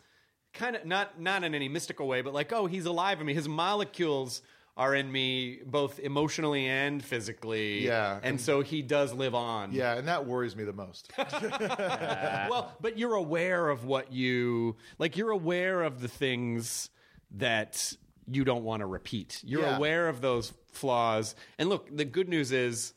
[0.52, 3.34] kind of not not in any mystical way but like oh he's alive in me
[3.34, 4.42] his molecules
[4.76, 9.72] are in me both emotionally and physically Yeah, and, and- so he does live on
[9.72, 11.10] Yeah, and that worries me the most.
[11.18, 15.16] well, but you're aware of what you like.
[15.16, 16.90] You're aware of the things
[17.32, 17.92] that
[18.30, 19.40] you don't want to repeat.
[19.44, 19.76] You're Yeah.
[19.76, 21.34] aware of those flaws.
[21.58, 22.94] And look, the good news is,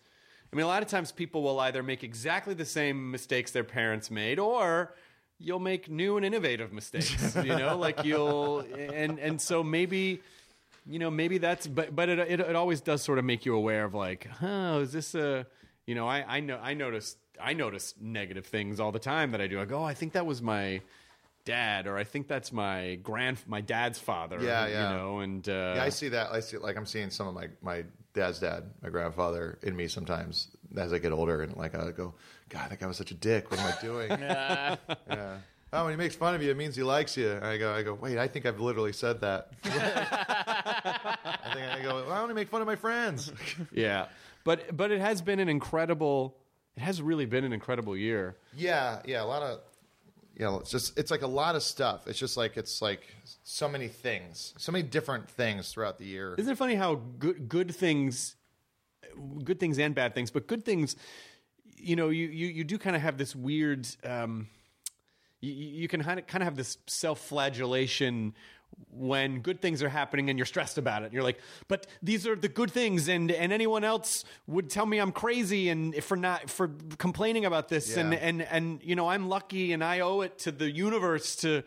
[0.52, 3.64] I mean, a lot of times people will either make exactly the same mistakes their
[3.66, 4.94] parents made, or
[5.40, 7.36] you'll make new and innovative mistakes.
[7.36, 10.22] you know, like you'll and and so maybe.
[10.88, 13.56] You know, maybe that's, but but it, it it always does sort of make you
[13.56, 15.48] aware of like, oh, is this a,
[15.88, 19.42] you know, I I know I noticed I notice negative things all the time that
[19.42, 19.60] I do.
[19.60, 20.82] I go, oh, I think that was my
[21.44, 24.40] dad, or I think that's my grand, my dad's father.
[24.42, 24.92] Yeah, yeah.
[24.92, 26.32] You know, and uh, Yeah, I see that.
[26.32, 27.84] I see like I'm seeing some of my my
[28.14, 32.14] dad's dad, my grandfather, in me sometimes as I get older, and like I go,
[32.50, 33.50] God, that guy was such a dick.
[33.50, 34.10] What am I doing?
[34.20, 35.38] yeah.
[35.74, 37.32] Oh, when he makes fun of you, it means he likes you.
[37.32, 37.94] And I go, I go.
[37.96, 39.50] Wait, I think I've literally said that.
[42.36, 42.58] I think I go.
[42.58, 43.32] Well, I only make fun of my friends.
[43.72, 44.06] yeah.
[44.44, 46.38] But but it has been an incredible.
[46.78, 48.36] It has really been an incredible year.
[48.56, 49.60] Yeah, yeah, a lot of
[50.38, 52.08] yeah, it's just it's like a lot of stuff.
[52.08, 53.02] It's just like it's like
[53.44, 56.36] so many things, so many different things throughout the year.
[56.38, 58.36] Isn't it funny how good good things,
[59.44, 60.96] good things and bad things, but good things,
[61.78, 63.88] you know, you you, you do kind of have this weird.
[64.04, 64.50] Um,
[65.40, 68.36] you, you can kind of kind of have this self-flagellation
[68.92, 71.12] when good things are happening and you're stressed about it.
[71.14, 75.00] You're like, but these are the good things, and and anyone else would tell me
[75.00, 78.20] I'm crazy and for not for complaining about this, and Yeah.
[78.20, 81.64] and and you know I'm lucky and I owe it to the universe to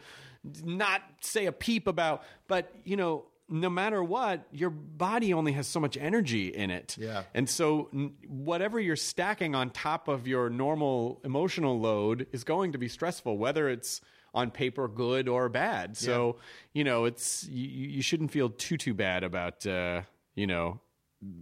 [0.65, 2.23] not say a peep about.
[2.47, 6.97] But you know, no matter what, your body only has so much energy in it.
[6.99, 7.25] Yeah.
[7.35, 12.73] And so, n- whatever you're stacking on top of your normal emotional load is going
[12.73, 14.01] to be stressful, whether it's
[14.35, 15.97] on paper good or bad.
[15.97, 16.37] So,
[16.73, 20.03] you know, it's you, you shouldn't feel too too bad about uh,
[20.35, 20.81] you know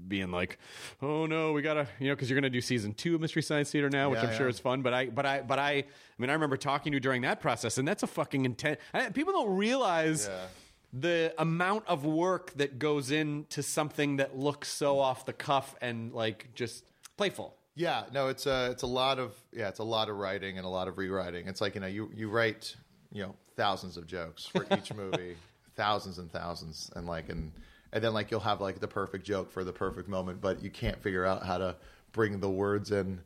[0.09, 0.59] being like,
[1.03, 3.70] oh no, we gotta, you know, because you're gonna do season two of Mystery Science
[3.70, 4.80] Theater now, which Yeah, I'm sure is fun.
[4.80, 5.84] But I, but I, but I, I
[6.16, 8.80] mean, I remember talking to you during that process, and that's a fucking intense.
[9.12, 10.47] People don't realize Yeah.
[10.95, 16.14] the amount of work that goes into something that looks so off the cuff and
[16.14, 16.82] like just
[17.18, 17.55] playful.
[17.77, 20.64] Yeah, no, it's a it's a lot of yeah, it's a lot of writing and
[20.66, 21.47] a lot of rewriting.
[21.47, 22.74] It's like you know you you write
[23.12, 25.37] you know thousands of jokes for each movie,
[25.77, 27.53] thousands and thousands, and like and
[27.93, 30.70] and then like you'll have like the perfect joke for the perfect moment, but you
[30.70, 31.77] can't figure out how to
[32.12, 33.20] bring the words in.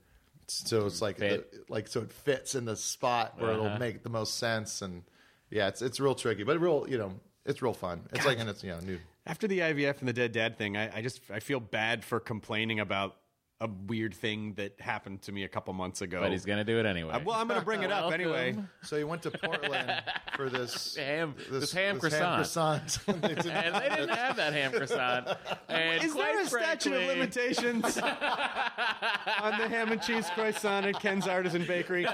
[0.48, 3.66] So it's like the, like so it fits in the spot where Uh-huh.
[3.66, 5.04] it'll make the most sense, and
[5.48, 7.12] yeah, it's it's real tricky, but real you know
[7.46, 8.02] it's real fun.
[8.12, 8.98] It's like and it's you know new.
[9.26, 12.18] After the IVF and the dead dad thing, I, I just I feel bad for
[12.18, 13.14] complaining about
[13.62, 16.20] a weird thing that happened to me a couple months ago.
[16.20, 17.12] But he's gonna do it anyway.
[17.12, 18.20] Uh, well, I'm going to bring it up Welcome.
[18.20, 18.56] anyway.
[18.82, 20.02] So you went to Portland
[20.34, 22.36] for this Ham- this ham croissant.
[22.36, 22.98] croissant.
[23.20, 25.28] They did and they didn't have that ham croissant.
[25.68, 30.98] And Is quite there a statute of limitations on the ham and cheese croissant at
[31.00, 32.06] Ken's Artisan Bakery?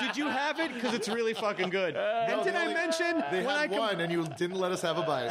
[0.00, 0.72] Did you have it?
[0.72, 1.94] Because it's really fucking good.
[1.96, 4.80] and did I mention They when I had com- one, and you didn't let us
[4.80, 5.30] have a bite.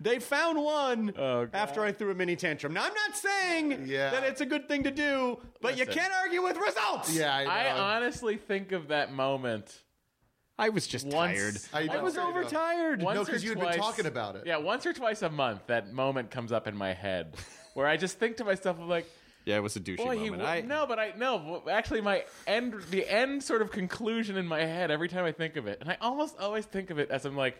[0.00, 2.72] They found one Oh, after I threw a mini tantrum?
[2.72, 4.10] Now I'm not saying Yeah.
[4.10, 7.14] that it's a good thing to do, but you can't argue with results.
[7.14, 7.50] Yeah, I, know.
[7.50, 9.82] I honestly think of that moment
[10.58, 11.88] I was just Once- tired.
[11.90, 13.00] I I, was overtired.
[13.02, 14.42] once No, or 'cause you'd been talking about it.
[14.46, 17.34] Yeah, once or twice a month, that moment comes up in my head
[17.74, 19.06] where I just think to myself, I'm like,
[19.46, 20.42] Yeah, it was a douchey boy, he moment.
[20.42, 21.62] w- I, no, but I no.
[21.70, 25.56] Actually, my end, the end sort of conclusion in my head every time I think
[25.56, 27.56] of it, and I almost always think of it as I'm like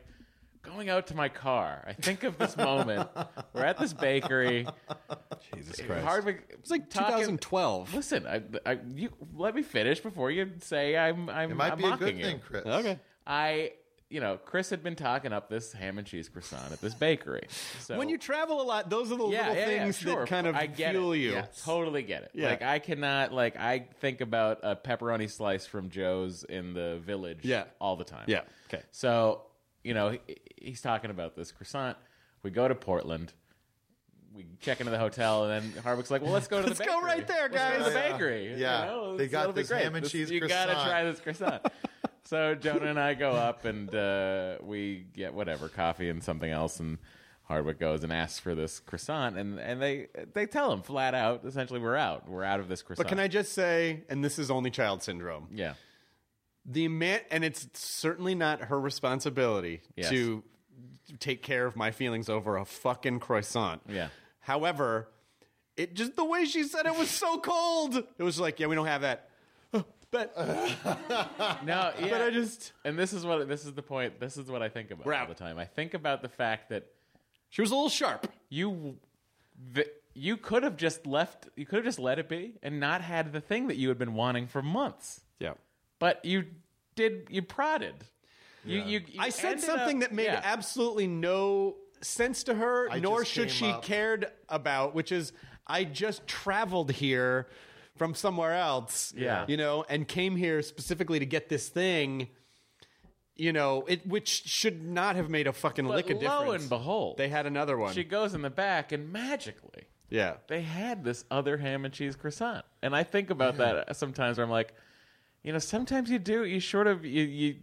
[0.62, 1.84] going out to my car.
[1.86, 3.08] I think of this moment.
[3.52, 4.66] We're at this bakery.
[5.54, 6.04] Jesus Christ!
[6.04, 6.44] Hardwick.
[6.50, 7.94] It was like talking- 2012.
[7.94, 11.28] Listen, I, I, you let me finish before you say I'm.
[11.30, 12.24] I'm it might I'm be a mocking good you.
[12.24, 12.66] thing, Chris.
[12.66, 12.98] Okay.
[13.26, 13.72] I,
[14.08, 17.46] you know, Chris had been talking up this ham and cheese croissant at this bakery.
[17.80, 20.20] So When you travel a lot, those are the yeah, little yeah, yeah, things sure.
[20.20, 21.18] that kind of I get fuel it.
[21.18, 21.32] you.
[21.32, 22.30] Yeah, totally get it.
[22.34, 22.48] Yeah.
[22.48, 27.40] Like I cannot like I think about a pepperoni slice from Joe's in the village
[27.44, 27.64] Yeah.
[27.80, 28.24] all the time.
[28.26, 28.40] Yeah.
[28.72, 28.82] Okay.
[28.90, 29.42] So,
[29.84, 30.20] you know, he,
[30.56, 31.96] he's talking about this croissant.
[32.42, 33.32] We go to Portland.
[34.34, 36.84] We check into the hotel, and then Hardwick's like, "Well, let's go to Let's the
[36.84, 37.06] go bakery.
[37.06, 38.54] right there, Let's go to guys." the bakery.
[38.56, 38.84] Yeah.
[38.84, 41.66] You know, They got it'll this ham and This- cheese You gotta try this croissant.
[42.24, 46.78] so Jonah and I go up, and uh, we get whatever coffee and something else,
[46.78, 46.98] and
[47.42, 51.44] Hardwick goes and asks for this croissant, and, and they they tell him flat out,
[51.44, 52.28] essentially, we're out.
[52.28, 53.04] We're out of this croissant.
[53.06, 55.74] But can I just say, and this is only child syndrome, Yeah.
[56.64, 60.10] The man, and it's certainly not her responsibility Yes.
[60.10, 60.42] to
[61.18, 63.82] take care of my feelings over a fucking croissant.
[63.88, 64.08] Yeah.
[64.40, 65.08] However,
[65.76, 67.96] it just the way she said it was so cold.
[68.18, 69.28] It was like, yeah, we don't have that.
[70.12, 70.36] But
[71.64, 72.08] No, yeah.
[72.10, 74.18] but I just and this is what this is the point.
[74.18, 75.56] This is what I think about all the time.
[75.58, 76.86] I think about the fact that
[77.48, 78.26] she was a little sharp.
[78.48, 78.96] you
[79.72, 81.48] the, you could have just left.
[81.56, 83.98] You could have just let it be and not had the thing that you had
[83.98, 85.20] been wanting for months.
[86.00, 86.06] Yeah.
[86.12, 86.44] But you
[86.94, 87.28] did.
[87.30, 87.94] You prodded.
[88.64, 90.40] You, you, you I said something up- that made yeah.
[90.44, 95.32] absolutely no sense to her, I nor should she up- cared about, which is
[95.66, 97.46] I just traveled here
[97.96, 99.44] from somewhere else, Yeah.
[99.48, 102.28] you know, and came here specifically to get this thing,
[103.36, 106.62] you know, it which should not have made a fucking But lick of lo difference.
[106.64, 107.94] and behold, they had another one.
[107.94, 110.34] She goes in the back and magically Yeah.
[110.48, 114.36] they had this other ham and cheese croissant, and I think about that sometimes.
[114.36, 114.74] Where I'm like,
[115.42, 116.44] you know, sometimes you do.
[116.44, 117.56] You sort of you you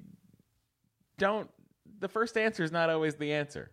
[1.18, 1.50] don't.
[2.00, 3.72] The first answer is not always the answer.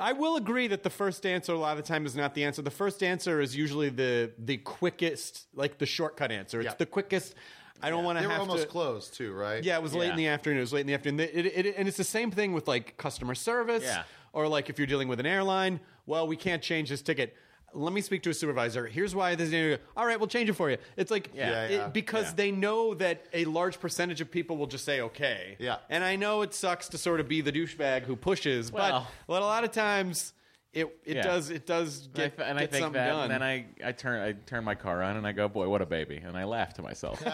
[0.00, 2.44] I will agree that the first answer a lot of the time is not the
[2.44, 2.62] answer.
[2.62, 6.60] The first answer is usually the the quickest, like the shortcut answer.
[6.60, 6.74] It's Yeah.
[6.78, 7.34] the quickest.
[7.80, 8.68] I don't want They to were have almost to.
[8.68, 9.62] closed too, right?
[9.62, 10.58] Yeah, it was late in the afternoon.
[10.58, 11.20] It was late in the afternoon.
[11.20, 14.02] It, it, it- and it's the same thing with like customer service, Yeah.
[14.32, 15.78] or like if you're dealing with an airline.
[16.04, 17.36] Well, we can't change this ticket.
[17.74, 18.86] Let me speak to a supervisor.
[18.86, 19.52] Here's why this.
[19.52, 20.78] Is, All right, we'll change it for you.
[20.96, 21.50] It's like Yeah.
[21.50, 21.88] Yeah, it- yeah.
[21.88, 22.32] because Yeah.
[22.36, 25.56] they know that a large percentage of people will just say okay.
[25.58, 25.76] Yeah.
[25.90, 29.34] and I know it sucks to sort of be the douchebag who pushes, Well- but
[29.34, 30.32] but a lot of times
[30.80, 31.22] it it Yeah.
[31.22, 33.22] does it does And I get, th- and I get think something that, done.
[33.24, 35.82] and then I, I turn I turn my car on and I go, boy, what
[35.82, 37.22] a baby, and I laugh to myself.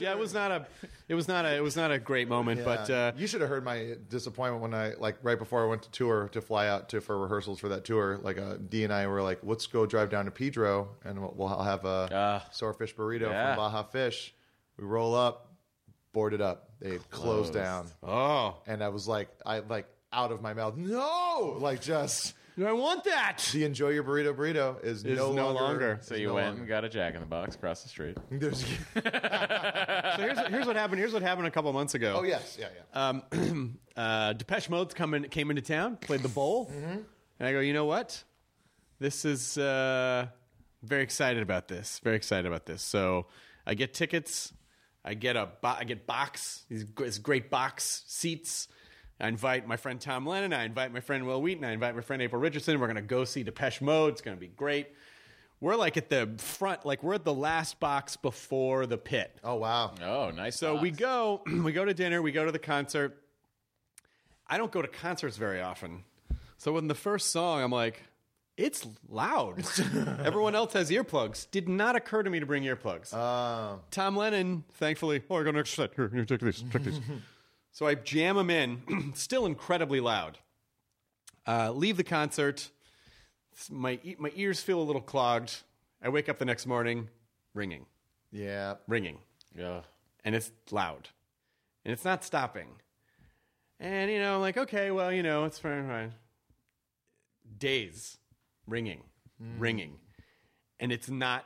[0.00, 0.66] yeah, it was not a
[1.08, 3.50] it was not a it was not a great moment, but uh, you should have
[3.50, 6.88] heard my disappointment when I like right before I went to tour to fly out
[6.90, 8.18] to for rehearsals for that tour.
[8.22, 11.34] Like uh, D and I were like, let's go drive down to Pedro and we'll,
[11.36, 12.44] we'll I'll have a Ah.
[12.52, 13.54] swordfish burrito Yeah.
[13.54, 14.34] from Baja Fish.
[14.78, 15.52] We roll up,
[16.12, 16.70] boarded up.
[16.80, 21.56] They closed down, oh, and I was like, I like out of my mouth, no,
[21.58, 23.38] like just I want that.
[23.52, 25.60] the enjoy your burrito burrito is, Is no, no longer.
[25.62, 25.98] longer.
[26.02, 26.60] so you no went longer.
[26.60, 28.18] and got a Jack in the Box across the street.
[28.30, 30.98] There's- So here's here's what happened.
[30.98, 32.16] Here's what happened a couple months ago.
[32.18, 33.08] oh yes, yeah, yeah.
[33.08, 37.04] um, uh, Depeche Mode's coming came into town, played the bowl, and
[37.48, 38.22] I go, you know what?
[39.00, 40.26] This is uh,
[40.82, 41.98] very excited about this.
[42.04, 42.82] Very excited about this.
[42.82, 43.26] So
[43.66, 44.52] I get tickets.
[45.04, 46.84] I get a bo- I get box these
[47.18, 48.68] great box seats.
[49.22, 50.52] I invite my friend Tom Lennon.
[50.52, 51.64] I invite my friend Wil Wheaton.
[51.64, 52.80] I invite my friend April Richardson.
[52.80, 54.14] We're gonna go see Depeche Mode.
[54.14, 54.88] It's gonna be great.
[55.60, 59.38] We're like at the front, like we're at the last box before the pit.
[59.44, 59.94] oh wow.
[60.02, 60.56] Oh, nice.
[60.56, 63.16] So we go, we go to dinner, we go to the concert.
[64.48, 66.02] I don't go to concerts very often.
[66.58, 68.02] So when the first song, I'm like,
[68.56, 69.64] it's loud.
[70.24, 71.48] Everyone else has earplugs.
[71.50, 73.14] Did not occur to me to bring earplugs.
[73.14, 75.94] Uh, Tom Lennon, thankfully, oh, I got an extra set.
[75.94, 77.00] Here, here, take these, take these.
[77.72, 80.38] so I jam them in, still incredibly loud.
[81.46, 82.70] Uh, leave the concert.
[83.70, 85.62] My, my ears feel a little clogged.
[86.00, 87.08] I wake up the next morning,
[87.54, 87.86] ringing,
[88.30, 88.74] yeah.
[88.88, 89.18] ringing
[89.56, 89.80] Yeah.
[90.24, 91.08] and it's loud
[91.84, 92.68] and it's not stopping.
[93.80, 95.86] And you know, I'm like, okay, well, you know, it's fine.
[95.88, 96.12] fine.
[97.58, 98.18] Days
[98.66, 99.02] ringing,
[99.58, 99.98] ringing,
[100.80, 101.44] and it's not.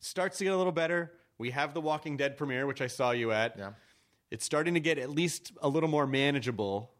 [0.00, 1.12] Starts to get a little better.
[1.38, 3.56] We have the Walking Dead premiere, which I saw you at.
[3.58, 3.70] Yeah.
[4.30, 6.90] It's starting to get at least a little more manageable.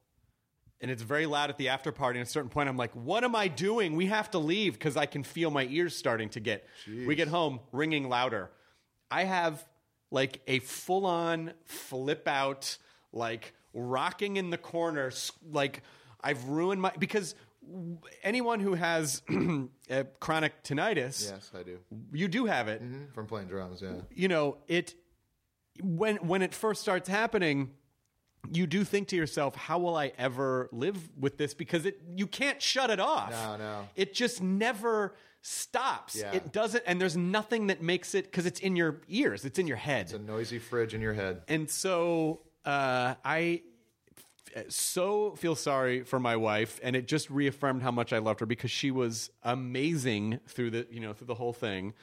[0.81, 2.19] And it's very loud at the after party.
[2.19, 3.97] And at a certain point, I'm like, what am I doing?
[3.97, 6.67] We have to leave because I can feel my ears starting to get.
[7.07, 8.51] We get home, ringing louder.
[9.11, 9.67] I have
[10.11, 12.79] like a full on flip out,
[13.13, 15.11] like rocking in the corner.
[15.51, 15.83] Like
[16.23, 16.93] I've ruined my.
[16.97, 17.35] Because
[18.23, 19.23] anyone who has
[20.21, 21.79] chronic tinnitus, Yes, I do.
[22.13, 23.13] you do have it mm-hmm.
[23.13, 23.95] From playing drums, yeah.
[24.15, 24.95] you know it
[25.83, 27.71] when when it first starts happening
[28.53, 32.27] you do think to yourself how will i ever live with this because it you
[32.27, 33.89] can't shut it off No, no.
[33.97, 36.33] it just never stops Yeah.
[36.33, 39.67] it doesn't and there's nothing that makes it because it's in your ears it's in
[39.67, 41.43] your head It's a noisy fridge in your head.
[41.49, 43.63] and so uh, I
[44.55, 48.41] f- so feel sorry for my wife, and it just reaffirmed how much I loved
[48.41, 51.95] her because she was amazing through the you know through the whole thing.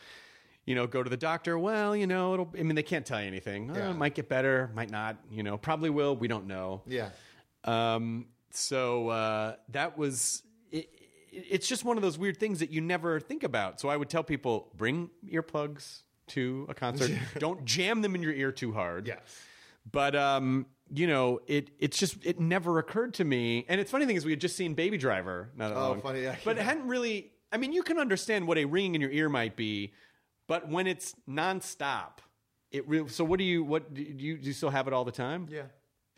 [0.66, 1.60] You know, go to the doctor.
[1.60, 2.50] Well, you know, it'll.
[2.58, 3.72] I mean, they can't tell you anything.
[3.76, 5.18] Oh, it might get better, might not.
[5.32, 6.16] You know, probably will.
[6.16, 6.82] We don't know.
[6.88, 7.10] Yeah.
[7.64, 10.44] Um, so uh, that was.
[10.72, 10.92] It, it-
[11.50, 13.82] it's just one of those weird things that you never think about.
[13.82, 17.12] So I would tell people bring earplugs to a concert.
[17.40, 19.06] Don't jam them in your ear too hard.
[19.06, 19.20] Yes.
[19.92, 23.66] But um, you know, it it's just it never occurred to me.
[23.68, 25.50] And it's funny thing is we had just seen Baby Driver.
[25.58, 26.02] Not that Oh, long.
[26.02, 26.38] funny, yeah.
[26.46, 27.34] But it hadn't really.
[27.52, 29.92] I mean, you can understand what a ringing in your ear might be,
[30.48, 32.20] but when it's nonstop,
[32.72, 33.10] it really.
[33.10, 34.48] So what do you what do you do?
[34.48, 35.48] You still have it all the time?
[35.50, 35.64] Yeah.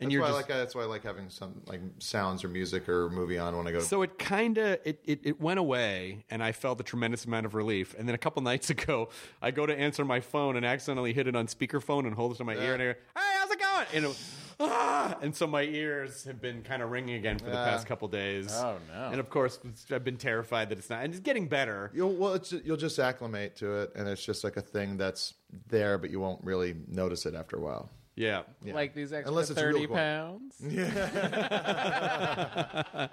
[0.00, 2.44] And that's you're why just- I like that's why I like having some like sounds
[2.44, 3.78] or music or movie on when I go.
[3.80, 7.24] to So it kind of it, it it went away, and I felt a tremendous
[7.24, 7.94] amount of relief.
[7.98, 9.08] And then a couple nights ago,
[9.42, 12.36] I go to answer my phone and accidentally hit it on speakerphone and hold it
[12.36, 14.18] to my ear, and I go, "Hey, how's it going?" And, it,
[14.60, 15.16] ah!
[15.22, 17.70] and so my ears have been kind of ringing again for the Yeah.
[17.70, 18.52] past couple days.
[18.54, 19.08] Oh, no.
[19.10, 19.58] And of course,
[19.90, 21.90] I've been terrified that it's not, and it's getting better.
[21.94, 25.34] You'll well, it's, you'll just acclimate to it, and it's just like a thing that's
[25.68, 27.90] there, but you won't really notice it after a while.
[28.16, 28.42] Yeah.
[28.64, 28.74] Yeah.
[28.74, 29.96] Like these extra Unless it's real 30 cool.
[29.96, 30.54] pounds.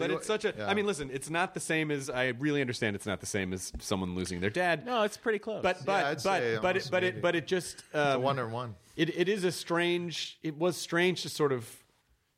[0.00, 0.54] But it's such a.
[0.54, 0.74] I Yeah.
[0.74, 2.10] mean, listen, it's not the same as.
[2.10, 4.84] I really understand it's not the same as someone losing their dad.
[4.84, 5.62] No, it's pretty close.
[5.62, 8.74] But but I'd but but it, but it but it just um, one on one.
[8.96, 11.68] it, it is a strange it was strange to sort of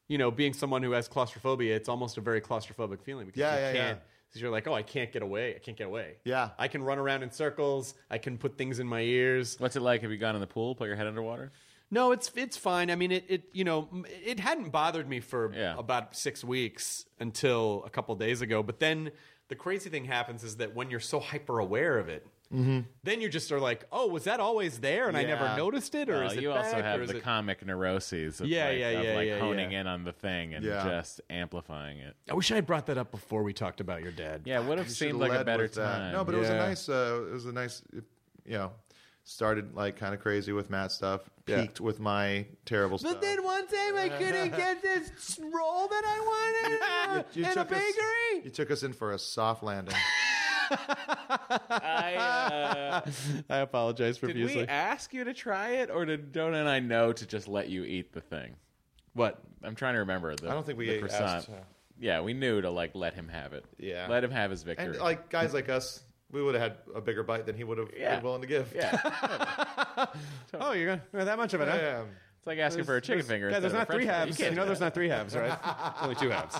[0.08, 3.54] you know being someone who has claustrophobia it's almost a very claustrophobic feeling because Yeah,
[3.56, 3.86] you yeah, yeah.
[3.86, 3.98] can't
[4.28, 5.54] Because you're like, oh, I can't get away.
[5.54, 6.16] I can't get away.
[6.24, 6.50] Yeah.
[6.58, 7.94] I can run around in circles.
[8.10, 9.56] I can put things in my ears.
[9.58, 10.02] What's it like?
[10.02, 11.52] Have you gone in the pool, put your head underwater?
[11.92, 12.90] No, it's it's fine.
[12.90, 13.88] I mean, it, it you know
[14.24, 15.76] it hadn't bothered me for Yeah.
[15.78, 18.62] about six weeks until a couple days ago.
[18.62, 19.10] But then
[19.48, 23.28] the crazy thing happens is that when you're so hyper aware of it, then you
[23.30, 25.56] just are like, oh, was that always there and I never Yeah.
[25.56, 28.40] noticed it, or Well, is it you also back, have is the it- comic neuroses
[28.42, 29.80] of Yeah, like, yeah, of yeah, like yeah, honing yeah.
[29.80, 30.84] in on the thing and Yeah.
[30.84, 32.14] just amplifying it.
[32.30, 34.42] I wish I had brought that up before we talked about your dad.
[34.44, 35.98] Yeah, would have You seemed should've like a led better with that.
[35.98, 36.12] time.
[36.12, 36.58] No, but it was a Yeah.
[36.66, 36.88] nice.
[36.90, 37.82] Uh, it was a nice.
[38.44, 38.72] You know,
[39.24, 41.30] started like kind of crazy with Matt stuff.
[41.46, 41.62] Yeah.
[41.62, 43.14] Peaked with my terrible stuff.
[43.14, 47.54] But then one time I couldn't get this roll that I wanted You in a
[47.54, 48.44] took us- bakery.
[48.44, 49.94] You took us in for a soft landing.
[51.70, 53.10] I, uh,
[53.50, 57.12] I apologize did we ask you to try it, or did Jonah and I know
[57.12, 58.54] to just let you eat the thing?
[59.14, 59.42] What?
[59.62, 60.34] I'm trying to remember.
[60.34, 61.22] The, I don't think we the ate- croissant.
[61.24, 61.54] asked, uh,
[62.00, 63.64] Yeah, we knew to like let him have it.
[63.78, 64.06] Yeah.
[64.08, 64.86] let him have his victory.
[64.86, 66.00] and like guys like us,
[66.32, 68.16] we would have had a bigger bite than he would have Yeah.
[68.16, 68.72] been willing to give.
[68.74, 68.96] yeah,
[70.54, 71.68] Oh, you're gonna you're that much of it?
[71.68, 71.76] huh?
[71.80, 72.02] Yeah.
[72.38, 73.50] it's like asking for a chicken finger.
[73.50, 74.18] Guys, there's instead not a three French fry.
[74.26, 74.38] halves.
[74.38, 75.58] You You can't know there's not three halves, right?
[76.02, 76.56] only two halves.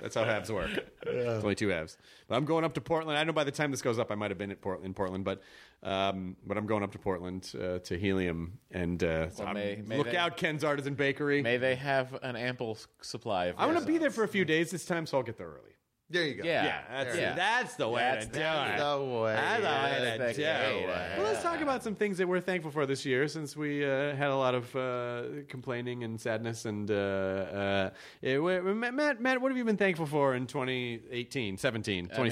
[0.00, 0.70] That's how halves work.
[1.06, 1.96] It's only two halves.
[2.28, 3.18] But I'm going up to Portland.
[3.18, 4.94] I know by the time this goes up, I might have been at Portland, in
[4.94, 5.42] Portland, but
[5.82, 9.82] um, but I'm going up to Portland uh, to Helium and uh, Well, I'm- may-
[9.84, 11.42] may look they- out, Ken's Artisan Bakery.
[11.42, 13.56] May they have an ample s- supply of.
[13.58, 15.48] I'm going to be there for a few days this time, so I'll get there
[15.48, 15.72] early.
[16.12, 16.44] There you go.
[16.44, 17.34] Yeah, Yeah, that's, yeah.
[17.34, 18.78] that's the way That's to the- do it.
[18.78, 19.34] The way.
[19.34, 21.18] That's the way to That's do the way it.
[21.18, 24.14] Well, let's talk about some things that we're thankful for this year, since we uh,
[24.14, 26.64] had a lot of uh, complaining and sadness.
[26.66, 27.90] And uh, uh,
[28.22, 32.22] eh, Matt, Matt, what have you been thankful for in 2018, 17, I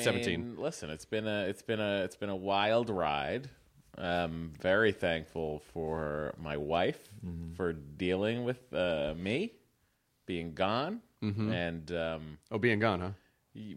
[0.47, 3.49] mean, listen, it's been a it's been a it's been a wild ride.
[3.99, 7.53] Um, very thankful for my wife Mm-hmm.
[7.55, 9.53] for dealing with uh, me
[10.27, 13.11] being gone, and um, oh, being gone, huh?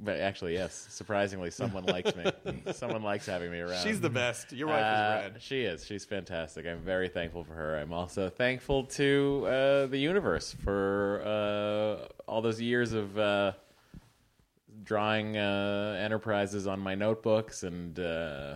[0.01, 2.26] But actually, yes, surprisingly, someone likes me.
[2.74, 3.84] someone likes having me around.
[3.84, 4.51] She's the best.
[4.51, 5.41] Your wife Uh, is red.
[5.41, 5.86] She is.
[5.86, 6.65] She's fantastic.
[6.67, 7.78] I'm very thankful for her.
[7.78, 13.53] I'm also thankful to uh, the universe for uh, all those years of uh,
[14.84, 18.55] drawing uh, enterprises on my notebooks and uh,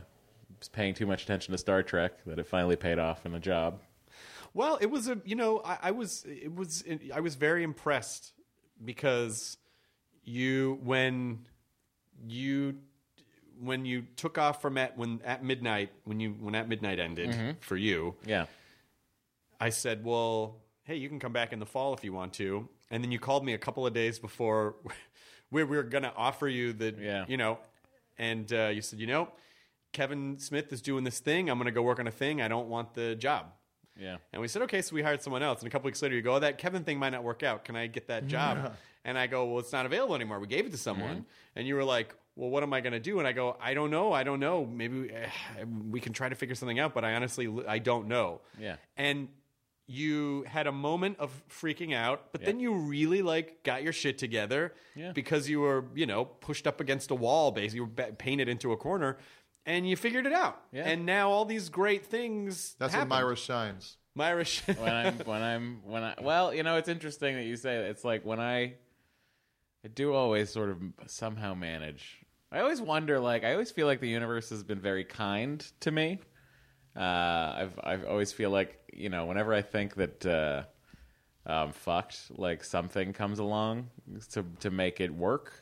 [0.60, 3.40] just paying too much attention to Star Trek that it finally paid off in a
[3.40, 3.80] job.
[4.54, 8.34] Well, it was a you know I, I was it was I was very impressed
[8.84, 9.58] because
[10.28, 11.40] you when
[12.28, 12.76] you
[13.60, 17.58] when you took off from at when at midnight when you when at midnight ended
[17.62, 18.46] for you Yeah.
[19.60, 22.68] I said well hey you can come back in the fall if you want to
[22.92, 24.76] and then you called me a couple of days before
[25.52, 27.26] we were going to offer you the Yeah.
[27.28, 27.58] you know
[28.18, 29.30] and uh, you said you know
[29.94, 32.48] Kevin Smith is doing this thing I'm going to go work on a thing I
[32.50, 33.46] don't want the job
[33.98, 34.18] Yeah.
[34.34, 35.60] and we said, okay, so we hired someone else.
[35.62, 37.64] And a couple weeks later, you go, oh, that Kevin thing might not work out.
[37.66, 38.76] Can I get that job?
[39.08, 40.40] And I go, well, it's not available anymore.
[40.40, 41.26] We gave it to someone.
[41.56, 43.18] And you were like, well, what am I going to do?
[43.18, 44.12] And I go, I don't know.
[44.14, 44.66] I don't know.
[44.66, 48.42] Maybe uh, we can try to figure something out, but I honestly, I don't know.
[48.60, 48.76] Yeah.
[48.98, 49.30] And
[49.88, 54.18] you had a moment of freaking out, but then you really like got your shit
[54.18, 55.14] together Yeah.
[55.14, 58.50] because you were, you know, pushed up against a wall, basically, you were ba- painted
[58.50, 59.18] into a corner.
[59.66, 60.62] And you figured it out.
[60.74, 60.84] Yeah.
[60.90, 62.76] And now all these great things.
[62.80, 63.12] That's happened.
[63.12, 63.98] when Mira shines.
[64.16, 64.44] Mira.
[64.46, 67.78] sh- when I'm when I'm when I well, you know, it's interesting that you say
[67.78, 67.86] that.
[67.90, 68.74] It's like when I
[69.86, 72.26] I do always sort of somehow manage.
[72.52, 75.92] I always wonder like I always feel like the universe has been very kind to
[75.92, 76.20] me.
[76.96, 80.64] Uh I've I've always feel like, you know, whenever I think that uh
[81.46, 83.90] um fucked, like something comes along
[84.32, 85.54] to to make it work.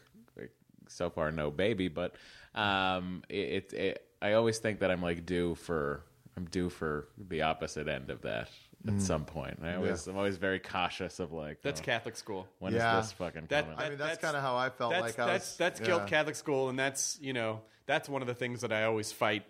[0.87, 2.15] So far no baby, but
[2.53, 6.03] um it, it, it I always think that I'm like due for
[6.37, 8.49] I'm due for the opposite end of that
[8.87, 9.01] at mm.
[9.01, 9.59] some point.
[9.63, 12.47] I always I'm always very cautious of like That's oh, Catholic school.
[12.59, 12.97] when is Yeah.
[12.97, 13.79] this fucking That- coming?
[13.79, 15.57] I mean, that's, That's- kind of how I felt That's like I that's was.
[15.57, 15.85] that's yeah.
[15.85, 19.11] guilt Catholic school, and that's you know that's one of the things that I always
[19.11, 19.43] fight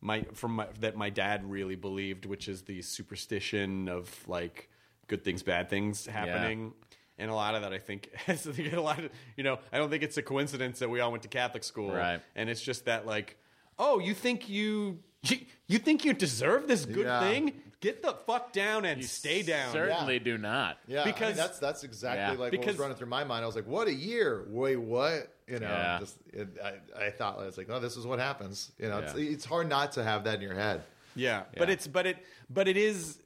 [0.00, 4.68] my from my, that my dad really believed, which is the superstition of like
[5.08, 6.72] good things, bad things happening.
[7.16, 9.58] And a lot of that, I think, has to get a lot of, you know,
[9.72, 11.92] I don't think it's a coincidence that we all went to Catholic school.
[11.92, 12.20] Right.
[12.34, 13.36] And it's just that, like,
[13.78, 15.38] oh, you think you, you,
[15.68, 17.20] you think you deserve this good Yeah.
[17.20, 17.54] thing?
[17.84, 19.70] Get the fuck down and stay down.
[19.70, 20.78] Certainly do not.
[20.86, 22.30] Yeah, I mean, Because- that's that's exactly Yeah.
[22.30, 23.42] like what Because- was running through my mind.
[23.44, 24.46] I was like, "What a year!
[24.48, 25.98] Wait, what?" You know, Yeah.
[26.00, 29.00] just it, I, I thought I was like, "Oh, this is what happens." You know,
[29.00, 29.30] it's, Yeah.
[29.30, 30.82] it's hard not to have that in your head.
[31.14, 31.74] Yeah, but Yeah.
[31.74, 32.16] it's but it
[32.48, 33.18] but it is,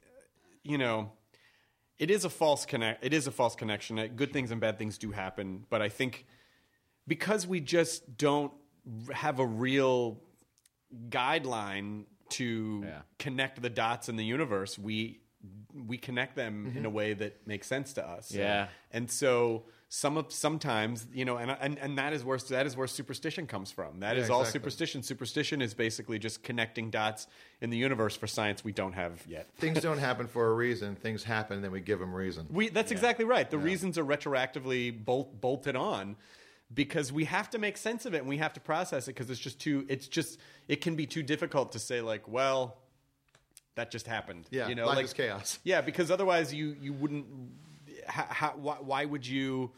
[0.63, 1.13] you know,
[1.97, 3.01] it is a false connect.
[3.05, 3.97] It is a false connection.
[3.97, 6.25] Uh, Good things and bad things do happen, but I think
[7.07, 8.51] because we just don't
[9.13, 10.19] have a real
[11.07, 13.01] guideline to Yeah.
[13.17, 15.21] connect the dots in the universe, we
[15.87, 16.85] we connect them in mm-hmm.
[16.85, 18.31] a way that makes sense to us.
[18.31, 18.67] Yeah.
[18.91, 22.75] And so some of sometimes you know, and and, and that is where that is
[22.75, 24.01] where superstition comes from.
[24.01, 24.59] That Yeah, is all exactly.
[24.59, 25.03] superstition.
[25.03, 27.27] Superstition is basically just connecting dots
[27.61, 29.47] in the universe for science we don't have yet.
[29.57, 30.95] Things don't happen for a reason.
[30.95, 32.47] Things happen, then we give them reason.
[32.49, 33.49] We that's exactly right.
[33.49, 36.17] The reasons are retroactively bolt, bolted on
[36.73, 39.29] because we have to make sense of it and we have to process it because
[39.29, 42.77] it's just too it's just it can be too difficult to say like, well,
[43.75, 44.45] that just happened.
[44.51, 45.59] Yeah, you know, life like is chaos.
[45.63, 47.25] Yeah, because otherwise you you wouldn't.
[48.05, 49.71] How, why, why would you?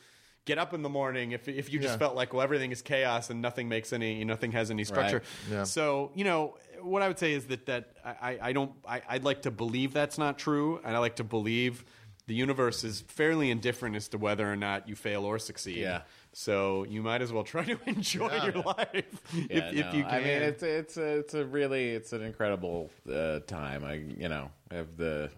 [0.46, 1.98] Get up in the morning if if you just Yeah.
[2.00, 5.18] felt like well everything is chaos and nothing makes any nothing has any structure.
[5.18, 5.52] Right.
[5.58, 5.64] Yeah.
[5.66, 9.24] So you know what I would say is that that I, I don't I, I'd
[9.24, 11.86] like to believe that's not true, and I like to believe
[12.26, 15.78] the universe is fairly indifferent as to whether or not you fail or succeed.
[15.78, 16.02] Yeah.
[16.34, 18.46] So you might as well try to enjoy Yeah.
[18.46, 20.14] your life Yeah, if, if no, you can.
[20.14, 23.84] I mean, it's it's a, it's a really it's an incredible uh, time.
[23.84, 25.30] I you know I have the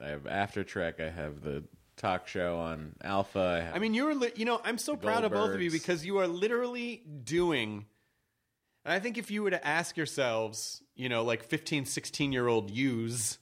[0.00, 1.00] I have After Trek.
[1.00, 1.64] I have the
[1.96, 3.38] talk show on Alpha.
[3.60, 5.70] I, have, I mean, you're, li- you know, I'm so proud of both of you
[5.70, 7.84] because you are literally doing.
[8.84, 12.48] And I think if you were to ask yourselves, you know, like 15, 16 year
[12.48, 13.38] old yous,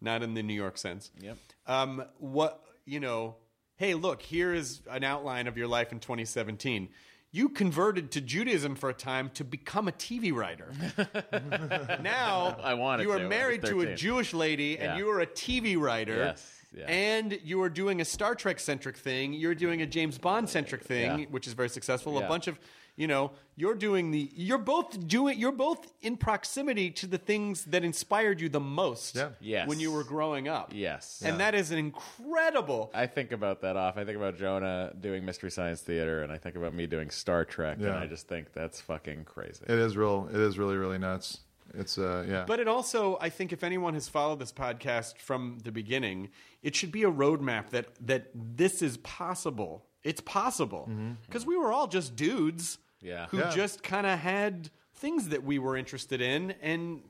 [0.00, 1.36] not in the New York sense, Yep.
[1.66, 3.36] um, what, you know,
[3.78, 6.88] hey, look, here is an outline of your life in 2017.
[7.30, 10.72] You converted to Judaism for a time to become a TV writer.
[12.02, 13.24] now I wanted you are to.
[13.24, 13.96] I married to a 13.
[13.96, 14.90] Jewish lady Yeah.
[14.90, 16.16] and you are a TV writer.
[16.16, 16.84] Yes, yeah.
[16.86, 19.32] And you are doing a Star Trek centric thing.
[19.32, 21.26] You're doing a James Bond centric thing, Yeah.
[21.30, 22.18] which is very successful.
[22.18, 22.28] A Yeah.
[22.28, 22.58] bunch of,
[22.98, 24.28] you know, you're doing the.
[24.34, 25.38] You're both doing.
[25.38, 29.14] You're both in proximity to the things that inspired you the most.
[29.14, 29.30] Yeah.
[29.40, 29.68] Yes.
[29.68, 30.72] When you were growing up.
[30.74, 32.90] yes, And that is an incredible.
[32.92, 33.96] I think about that off.
[33.96, 37.44] I think about Jonah doing Mystery Science Theater, and I think about me doing Star
[37.44, 39.64] Trek, and I just think that's fucking crazy.
[39.64, 40.28] It is real.
[40.30, 41.38] It is really, really nuts.
[41.74, 42.44] It's uh, yeah.
[42.46, 46.30] But it also, I think, if anyone has followed this podcast from the beginning,
[46.62, 49.84] it should be a roadmap that that this is possible.
[50.04, 50.88] It's possible
[51.26, 53.26] because we were all just dudes, Yeah.
[53.26, 53.50] who Yeah.
[53.50, 57.02] just kind of had things that we were interested in, and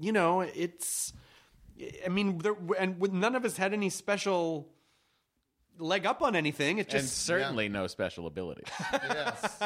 [0.00, 1.12] you know, it's.
[2.04, 4.68] I mean, there, and none of us had any special
[5.78, 6.78] leg up on anything.
[6.78, 9.58] It and just certainly no special abilities, yes.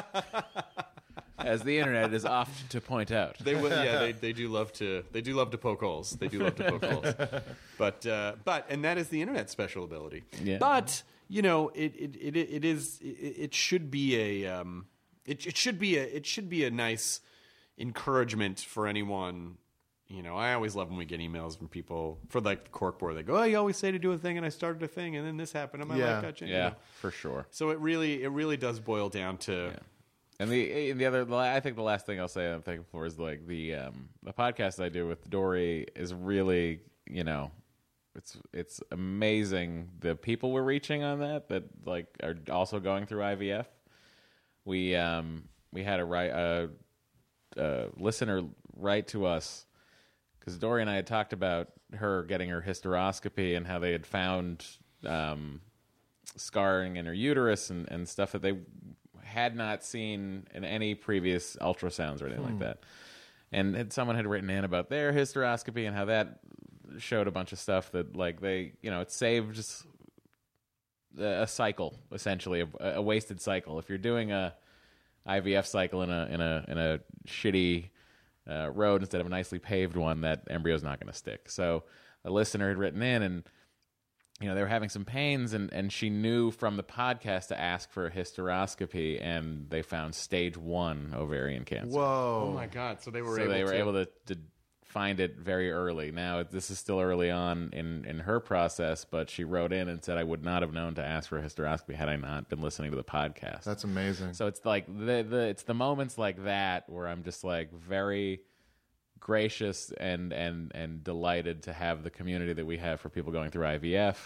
[1.38, 3.38] as the internet is oft to point out.
[3.38, 6.10] They will, yeah, they, they do love to they do love to poke holes.
[6.12, 7.14] They do love to poke holes.
[7.78, 10.24] But uh, but and that is the internet's special ability.
[10.42, 10.58] Yeah.
[10.58, 14.86] But you know, it it, it, it is it, it should be a um,
[15.24, 17.20] it, it should be a it should be a nice
[17.78, 19.56] encouragement for anyone.
[20.08, 22.98] You know, I always love when we get emails from people for like the cork
[22.98, 23.16] board.
[23.16, 25.16] They go, "Oh, you always say to do a thing, and I started a thing,
[25.16, 26.20] and then this happened." I'm like, Yeah.
[26.20, 26.74] "Gotcha," you yeah, know.
[27.00, 27.46] for sure.
[27.50, 29.72] So it really it really does boil down to
[30.38, 32.60] And the and the other, the la- I think the last thing I'll say I'm
[32.62, 37.24] thankful for is like the um, the podcast I do with Doree is really you
[37.24, 37.50] know
[38.14, 43.20] it's it's amazing the people we're reaching on that that like are also going through
[43.22, 43.64] IVF.
[44.64, 46.70] We um we had a write a,
[47.56, 48.42] a listener
[48.76, 49.66] write to us
[50.38, 54.06] because Doree and I had talked about her getting her hysteroscopy and how they had
[54.06, 54.66] found
[55.06, 55.60] um,
[56.36, 58.58] scarring in her uterus and, and stuff that they
[59.22, 62.80] had not seen in any previous ultrasounds or anything like that.
[63.52, 66.40] And had, someone had written in about their hysteroscopy and how that
[66.98, 69.62] showed a bunch of stuff that, like, they, you know, it saved
[71.18, 73.78] a a cycle essentially, a, a wasted cycle.
[73.78, 74.54] If you're doing a
[75.26, 77.90] IVF cycle in a in a in a shitty
[78.48, 81.50] uh, road instead of a nicely paved one, that embryo's not going to stick.
[81.50, 81.84] So
[82.24, 83.42] a listener had written in and
[84.40, 87.60] you know they were having some pains and and she knew from the podcast to
[87.60, 92.48] ask for a hysteroscopy and they found stage one ovarian cancer Whoa.
[92.48, 93.00] oh my god.
[93.02, 94.38] So they were so able they were to, able to, to
[94.92, 99.30] find it very early now this is still early on in in her process but
[99.30, 101.94] she wrote in and said i would not have known to ask for a hysteroscopy
[101.94, 104.34] had i not been listening to the podcast That's amazing.
[104.34, 108.40] so it's like the, the it's the moments like that where I'm just like very
[109.18, 113.50] gracious and and and delighted to have the community that we have for people going
[113.50, 114.16] through IVF.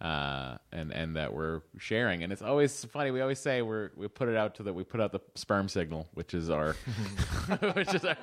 [0.00, 3.10] Uh, and and that we're sharing, and it's always funny.
[3.10, 5.68] We always say we're we put it out to the we put out the sperm
[5.68, 6.74] signal, which is our,
[7.74, 8.16] which is our.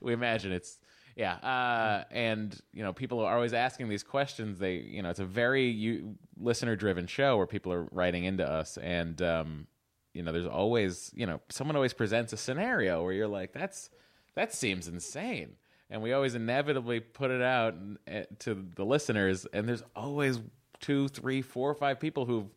[0.00, 0.80] We imagine it's
[1.16, 4.58] yeah, uh, and you know people are always asking these questions.
[4.58, 8.48] They you know it's a very you, listener driven show where people are writing into
[8.48, 9.66] us, and um,
[10.14, 13.90] you know there's always you know someone always presents a scenario where you're like that's
[14.34, 15.56] that seems insane
[15.90, 17.74] and we always inevitably put it out
[18.06, 20.40] eh, to the listeners and there's always
[20.80, 22.48] two three four five people who've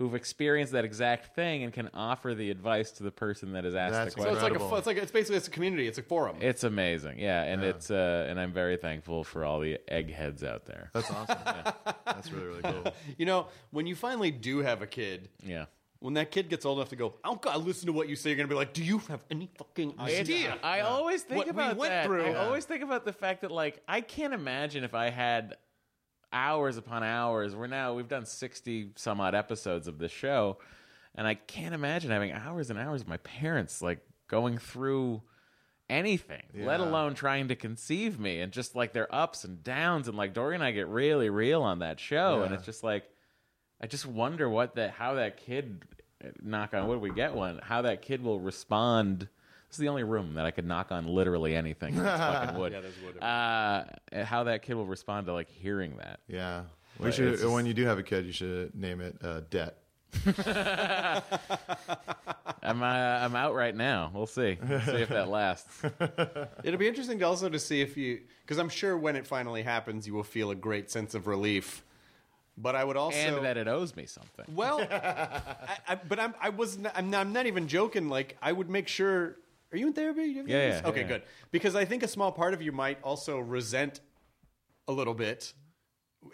[0.00, 3.74] who've experienced that exact thing and can offer the advice to the person that has
[3.74, 4.34] asked That's the So question.
[4.46, 5.86] it's like a, it's like it's basically it's a community.
[5.86, 6.36] It's a forum.
[6.40, 10.64] It's amazing, yeah, and it's uh, and I'm very thankful for all the eggheads out
[10.64, 10.90] there.
[10.94, 11.36] That's awesome.
[12.06, 12.94] That's really really cool.
[13.18, 15.66] you know, when you finally do have a kid, Yeah,
[15.98, 18.16] when that kid gets old enough to go, I don't gotta listen to what you
[18.16, 18.30] say.
[18.30, 20.56] You're gonna be like, Do you have any fucking idea?
[20.62, 22.06] I always think What we about went that.
[22.06, 22.24] through.
[22.24, 22.46] I Yeah.
[22.46, 25.56] always think about the fact that like I can't imagine if I had
[26.32, 27.54] hours upon hours.
[27.54, 30.58] We're now we've done sixty some odd episodes of this show,
[31.14, 35.22] and I can't imagine having hours and hours of my parents like going through
[35.88, 40.16] anything, let alone trying to conceive me and just like their ups and downs and
[40.16, 43.04] like Doree and I get really real on that show and it's just like
[43.80, 45.82] I just wonder what that how that kid
[46.40, 49.28] knock on wood we get one how that kid will respond.
[49.70, 51.94] This is the only room that I could knock on literally anything.
[51.94, 52.72] It's fucking wood.
[52.72, 53.84] Yeah, there's wood Uh,
[54.24, 56.18] how that kid will respond to like hearing that.
[56.26, 56.62] Yeah.
[56.98, 59.42] We But should, it's when you do have a kid, you should name it uh,
[59.48, 59.76] Debt.
[62.62, 64.10] I'm uh, I'm out right now.
[64.12, 64.58] We'll see.
[64.68, 65.82] We'll see if that lasts.
[66.64, 69.62] It'll be interesting to also to see if you, because I'm sure when it finally
[69.62, 71.84] happens, you will feel a great sense of relief.
[72.58, 74.44] But I would also, and that it owes me something.
[74.52, 78.08] well, I, I, but I'm, I was, not, I'm, not, I'm not even joking.
[78.08, 79.36] Like I would make sure.
[79.72, 80.22] Are you in therapy?
[80.24, 81.06] You have Yeah, yeah, Okay, yeah.
[81.06, 81.22] good.
[81.50, 84.00] Because I think a small part of you might also resent
[84.88, 85.52] a little bit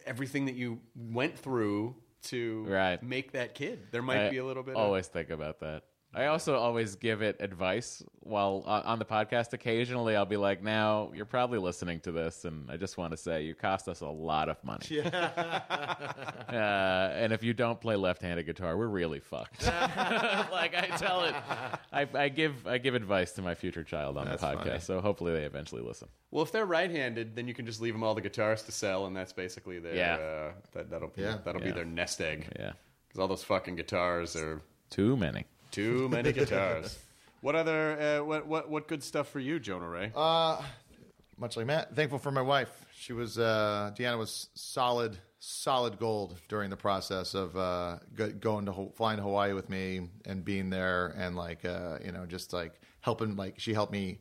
[0.04, 3.02] everything that you went through to Right.
[3.02, 3.88] make that kid.
[3.92, 4.72] There might I be a little bit.
[4.74, 5.84] of, Always think about that.
[6.14, 9.52] I also always give it advice while uh, on the podcast.
[9.52, 13.18] Occasionally, I'll be like, "Now you're probably listening to this, and I just want to
[13.18, 15.00] say you cost us a lot of money.
[15.04, 16.50] uh,
[17.14, 21.34] and if you don't play left-handed guitar, we're really fucked." like I tell it,
[21.92, 24.64] I, I give I give advice to my future child on That's the podcast.
[24.64, 24.80] funny.
[24.80, 26.08] So hopefully, they eventually listen.
[26.30, 29.06] Well, if they're right-handed, then you can just leave them all the guitars to sell,
[29.06, 30.14] and that's basically their Yeah.
[30.14, 31.38] uh, that that'll be Yeah.
[31.44, 32.48] that'll be their nest egg.
[32.58, 32.72] Yeah,
[33.06, 35.44] because all those fucking guitars are too many.
[35.70, 36.98] Too many guitars.
[37.40, 40.12] what other uh, what what what good stuff for you, Jonah Ray?
[40.14, 40.60] Uh,
[41.38, 42.70] much like Matt, thankful for my wife.
[42.94, 47.98] She was uh, Deanna was solid, solid gold during the process of uh,
[48.40, 52.12] going to Ho- flying to Hawaii with me and being there, and like uh, you
[52.12, 53.36] know, just like helping.
[53.36, 54.20] Like she helped me.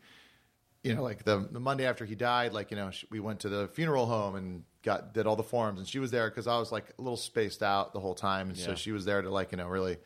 [0.83, 3.49] You know, like the, the Monday after he died, like you know, we went to
[3.49, 6.59] the funeral home and got did all the forms, and she was there because I
[6.59, 9.31] was like a little spaced out the whole time, and so she was there to
[9.31, 9.97] like you know really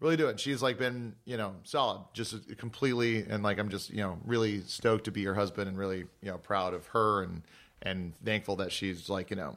[0.00, 0.38] really do it.
[0.40, 4.60] She's like been, you know, solid, just completely, and like I'm just, you know, really
[4.62, 7.42] stoked to be her husband and really, you know, proud of her and
[7.82, 9.56] and thankful that she's like, you know,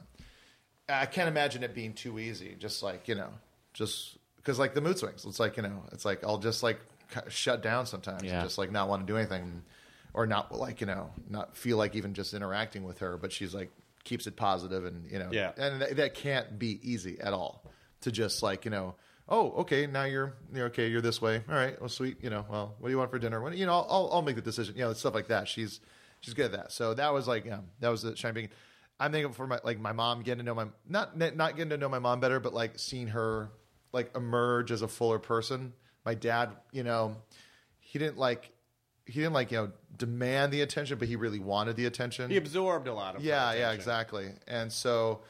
[0.88, 2.56] I can't imagine it being too easy.
[2.58, 3.30] Just like, you know,
[3.72, 6.78] just because like the mood swings, it's like, you know, it's like I'll just like
[7.28, 8.40] shut down sometimes Yeah.
[8.40, 9.62] and just like not want to do anything
[10.14, 13.54] or not like, you know, not feel like even just interacting with her, but she's
[13.54, 13.70] like
[14.04, 15.52] keeps it positive and, you know, Yeah.
[15.56, 17.62] and that, that can't be easy at all
[18.02, 18.94] to just like, you know,
[19.28, 21.42] oh, okay, now you're, you're okay, you're this way.
[21.48, 22.18] All right, well, sweet.
[22.22, 23.40] You know, well, what do you want for dinner?
[23.40, 24.74] What, you know, I'll, I'll, I'll make the decision.
[24.76, 25.48] You know, stuff like that.
[25.48, 25.80] She's,
[26.20, 26.72] she's good at that.
[26.72, 28.48] So that was like, yeah, that was the shine being.
[29.00, 31.76] I'm thinking for my like my mom getting to know my not not getting to
[31.76, 33.50] know my mom better, but like seeing her
[33.92, 35.72] like emerge as a fuller person.
[36.04, 37.16] My dad, you know,
[37.78, 38.50] he didn't like
[39.06, 42.30] he didn't like you know demand the attention, but he really wanted the attention.
[42.30, 43.22] he absorbed a lot of.
[43.22, 43.76] Yeah, yeah, attention.
[43.76, 44.28] exactly.
[44.48, 45.20] And so,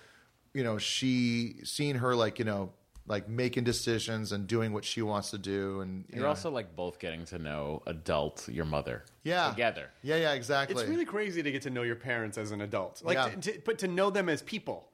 [0.54, 2.72] you know, she seeing her like you know
[3.08, 6.50] like making decisions and doing what she wants to do, and you You're know, also
[6.50, 9.04] like both getting to know adult your mother.
[9.24, 9.90] yeah together.
[10.02, 10.80] Yeah, yeah, exactly.
[10.80, 13.28] It's really crazy to get to know your parents as an adult, like, Yeah.
[13.30, 14.90] to, to, but to know them as people.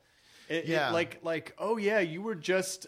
[0.49, 0.91] It- it- Yeah.
[0.91, 2.86] like, like, oh yeah, you were just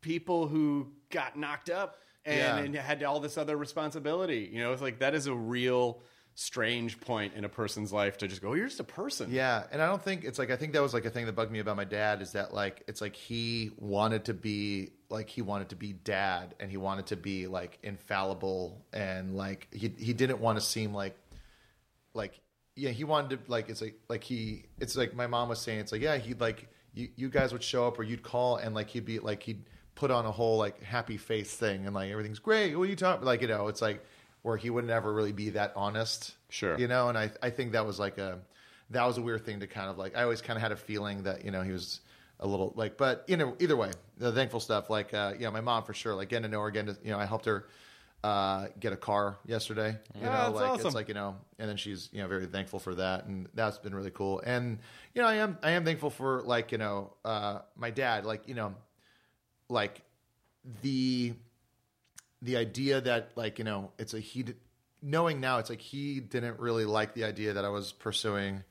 [0.00, 2.58] people who got knocked up and, Yeah.
[2.58, 4.48] and had all this other responsibility.
[4.52, 6.00] You know, it's like that is a real
[6.34, 9.30] strange point in a person's life to just go, oh, you're just a person.
[9.32, 11.32] Yeah, and I don't think it's like I think that was like a thing that
[11.32, 15.28] bugged me about my dad is that like it's like he wanted to be like
[15.28, 19.92] he wanted to be dad and he wanted to be like infallible and like he
[19.98, 21.16] he didn't want to seem like
[22.14, 22.40] like
[22.74, 25.78] yeah he wanted to like it's like like he it's like my mom was saying
[25.78, 28.74] it's like yeah he'd like you you guys would show up or you'd call and
[28.74, 32.10] like he'd be like he'd put on a whole like happy face thing and like
[32.10, 34.04] everything's great what are you talking like you know it's like
[34.44, 36.78] where he would never really be that honest Sure.
[36.78, 38.38] you know and I I think that was like a
[38.90, 40.76] that was a weird thing to kind of like I always kind of had a
[40.76, 42.00] feeling that you know he was
[42.38, 45.50] a little like but you know either way the thankful stuff like uh you know
[45.50, 47.46] my mom for sure like getting to know her again to, you know I helped
[47.46, 47.66] her
[48.22, 50.86] uh get a car yesterday you Yeah, know that's like awesome.
[50.86, 53.78] it's like you know and then she's you know very thankful for that and that's
[53.78, 54.78] been really cool and
[55.14, 58.46] you know I am I am thankful for like you know uh my dad like
[58.48, 58.74] you know
[59.68, 60.02] like
[60.82, 61.34] the
[62.44, 64.44] the idea that like you know it's a he
[65.02, 68.62] knowing now it's like he didn't really like the idea that I was pursuing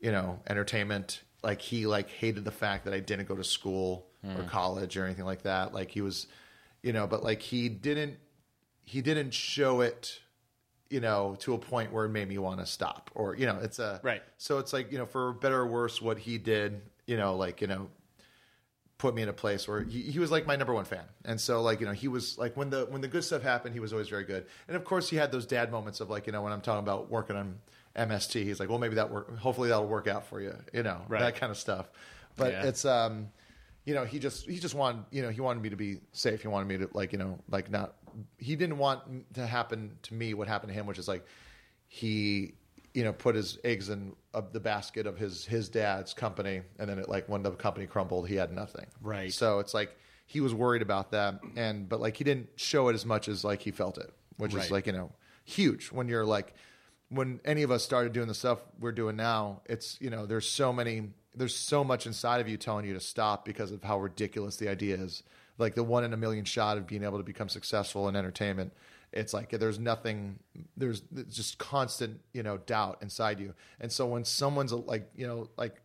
[0.00, 4.06] you know entertainment like he like hated the fact that I didn't go to school
[4.24, 4.48] or hmm.
[4.48, 5.74] college or anything like that.
[5.74, 6.26] Like he was,
[6.82, 8.16] you know, but like he didn't
[8.82, 10.20] he didn't show it
[10.90, 13.58] you know to a point where it made me want to stop or you know
[13.62, 14.22] it's a Right.
[14.36, 17.62] so it's like you know for better or worse what he did you know like
[17.62, 17.88] you know
[19.04, 21.38] put me in a place where he, he was like my number one fan and
[21.38, 23.80] so like you know he was like when the when the good stuff happened he
[23.80, 26.32] was always very good and of course he had those dad moments of like you
[26.32, 27.58] know when i'm talking about working on
[27.96, 31.02] mst he's like well maybe that work hopefully that'll work out for you you know
[31.06, 31.20] Right.
[31.20, 31.90] that kind of stuff
[32.36, 32.62] but Yeah.
[32.68, 33.28] it's um
[33.84, 36.40] you know he just he just wanted you know he wanted me to be safe
[36.40, 37.94] he wanted me to like you know like not
[38.38, 39.02] he didn't want
[39.34, 41.26] to happen to me what happened to him which is like
[41.88, 42.54] he
[42.94, 46.88] you know put his eggs in uh, the basket of his his dad's company and
[46.88, 49.32] then it like when the company crumbled he had nothing Right.
[49.32, 49.94] so it's like
[50.26, 53.44] he was worried about that and but like he didn't show it as much as
[53.44, 54.64] like he felt it which Right.
[54.64, 55.10] is like you know
[55.44, 56.54] huge when you're like
[57.10, 60.48] when any of us started doing the stuff we're doing now it's you know there's
[60.48, 63.98] so many there's so much inside of you telling you to stop because of how
[63.98, 65.22] ridiculous the idea is
[65.58, 68.72] like the one in a million shot of being able to become successful in entertainment
[69.14, 70.38] it's like there's nothing
[70.76, 71.00] there's
[71.30, 75.80] just constant you know doubt inside you and so when someone's like you know like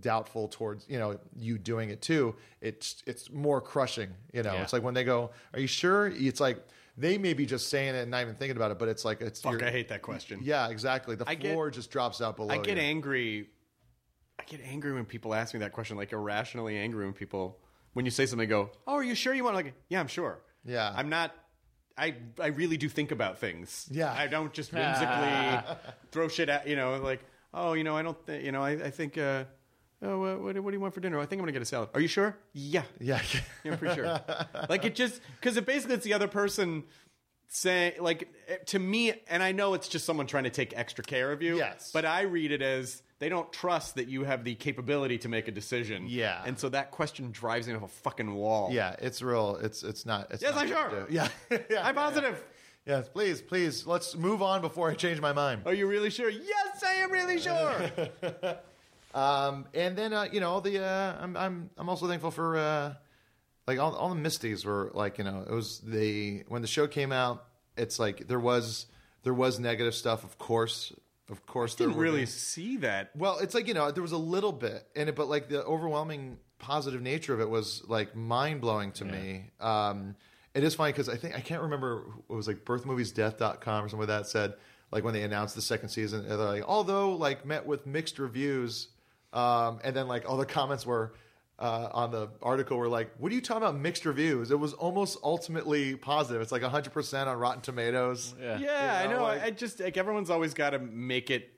[0.00, 4.62] doubtful towards you know you doing it too it's it's more crushing you know Yeah.
[4.62, 6.58] it's like when they go are you sure it's like
[6.98, 9.20] they may be just saying it and not even thinking about it but it's like
[9.20, 10.40] it's Fuck, you're- I hate that question.
[10.42, 12.82] yeah exactly the I get- floor just drops out below I get you.
[12.82, 13.48] angry.
[14.38, 17.58] I get angry when people ask me that question, like irrationally angry when people
[17.94, 20.40] when you say something, go, "Oh, are you sure you want?" Like, yeah, I'm sure.
[20.66, 20.92] Yeah.
[20.94, 21.34] I'm not.
[21.98, 23.86] I I really do think about things.
[23.90, 24.12] Yeah.
[24.12, 25.76] I don't just whimsically
[26.12, 27.24] throw shit at you know like,
[27.54, 29.18] oh, you know, I don't, th- you know, I, I think.
[29.18, 29.44] Uh,
[30.02, 31.18] Oh, uh, what, what do you want for dinner?
[31.18, 31.88] I think I'm gonna get a salad.
[31.94, 32.36] Are you sure?
[32.52, 33.18] Yeah, yeah
[33.64, 34.20] yeah, I'm pretty sure.
[34.68, 36.84] like it just because it basically it's the other person
[37.48, 41.02] saying like eh, to me, and I know it's just someone trying to take extra
[41.02, 41.56] care of you.
[41.56, 41.92] Yes.
[41.94, 45.48] but I read it as they don't trust that you have the capability to make
[45.48, 46.04] a decision.
[46.08, 46.42] Yeah.
[46.44, 48.70] and so that question drives me off a fucking wall.
[48.72, 51.06] yeah it's real it's it's not it's Yes, not I'm sure.
[51.10, 51.28] yeah
[51.70, 52.42] yeah I'm positive.
[52.86, 56.28] yes please please let's move on before i change my mind Are you really sure?
[56.30, 58.56] Yes, I am really sure.
[59.14, 62.94] Um, and then uh, you know the uh, I'm I'm I'm also thankful for uh,
[63.66, 66.86] like all all the MSTies were like you know it was the when the show
[66.86, 67.46] came out
[67.78, 68.84] it's like there was
[69.22, 70.92] there was negative stuff of course
[71.30, 73.10] of course there Didn't really see that.
[73.16, 75.64] well it's like you know there was a little bit in it but like the
[75.64, 79.50] overwhelming positive nature of it was like mind blowing to me.
[79.60, 80.16] Um,
[80.54, 83.98] it is funny because I think I can't remember it was like birthmoviesdeath.com or something
[84.08, 84.54] like that said
[84.90, 88.88] like when they announced the second season they're like although like met with mixed reviews
[89.32, 91.12] um, and then like all the comments were
[91.58, 94.74] uh, on the article were like what are you talking about mixed reviews it was
[94.74, 98.58] almost ultimately positive it's like 100% on rotten tomatoes Yeah.
[98.58, 99.22] Yeah, You I know, know.
[99.24, 101.50] like- I just like everyone's always got to make it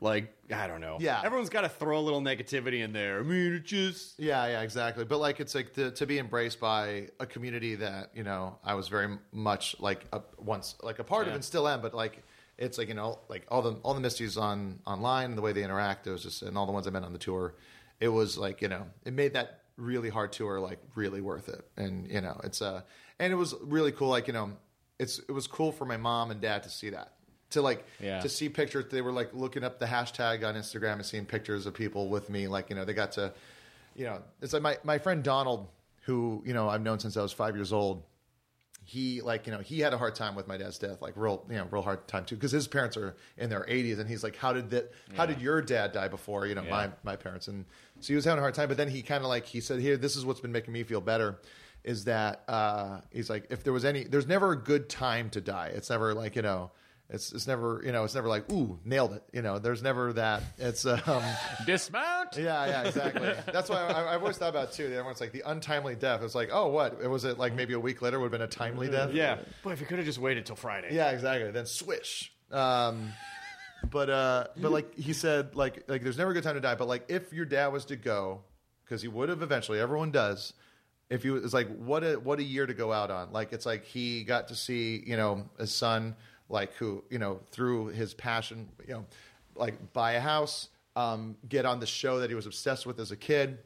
[0.00, 0.98] like I don't know.
[1.00, 1.22] Yeah.
[1.24, 3.18] everyone's got to throw a little negativity in there.
[3.18, 5.04] I mean, it just Yeah, yeah, exactly.
[5.06, 8.74] But like, it's like to, to be embraced by a community that you know I
[8.74, 11.80] was very much like a, once like a part of and still am.
[11.80, 12.22] But like,
[12.58, 15.52] it's like you know like all the all the MSTies on online and the way
[15.54, 16.06] they interact.
[16.06, 17.54] It was just and all the ones I met on the tour.
[18.00, 21.62] It was like you know it made that really hard tour like really worth it.
[21.76, 22.82] And you know it's uh
[23.18, 24.08] and it was really cool.
[24.08, 24.52] Like you know
[24.98, 27.12] it's it was cool for my mom and dad to see that.
[27.50, 28.20] To like Yeah.
[28.20, 31.66] to see pictures, they were like looking up the hashtag on Instagram and seeing pictures
[31.66, 32.48] of people with me.
[32.48, 33.32] Like you know, they got to
[33.94, 35.68] you know, it's like my, my friend Donald,
[36.02, 38.02] who, you know, I've known since I was five years old.
[38.84, 41.44] He like, you know, he had a hard time with my dad's death, like real,
[41.48, 42.36] you know, real hard time too.
[42.36, 45.40] Cause his parents are in their eighties and he's like, how did that, how did
[45.40, 47.48] your dad die before, you know, my, my parents?
[47.48, 47.64] And
[48.00, 49.80] so he was having a hard time, but then he kind of like, he said,
[49.80, 51.38] here, this is what's been making me feel better
[51.84, 55.40] is that, uh, he's like, if there was any, there's never a good time to
[55.40, 55.68] die.
[55.74, 56.72] It's never like, you know,
[57.08, 59.22] it's, it's never, you know, it's never like, ooh, nailed it.
[59.32, 60.42] You know, there's never that.
[60.58, 61.22] It's, um,
[61.66, 62.36] Dismount.
[62.36, 63.32] yeah, yeah, exactly.
[63.52, 64.86] That's why I, I've always thought about it too.
[64.86, 66.22] Everyone's like the untimely death.
[66.24, 67.54] It's like, oh, what was it like?
[67.54, 69.12] Maybe a week later would have been a timely death.
[69.12, 69.38] yeah.
[69.62, 70.88] Boy, if you could have just waited till Friday.
[70.90, 71.50] yeah, exactly.
[71.52, 72.32] Then swish.
[72.50, 73.12] Um,
[73.90, 76.74] but uh, but like he said, like like there's never a good time to die.
[76.74, 78.42] But like if your dad was to go,
[78.84, 79.80] because he would have eventually.
[79.80, 80.52] Everyone does.
[81.08, 83.32] If you it's like what a what a year to go out on.
[83.32, 86.16] Like it's like he got to see you know his son
[86.48, 89.06] like who you know through his passion you know
[89.54, 93.10] like buy a house, um, get on the show that he was obsessed with as
[93.10, 93.58] a kid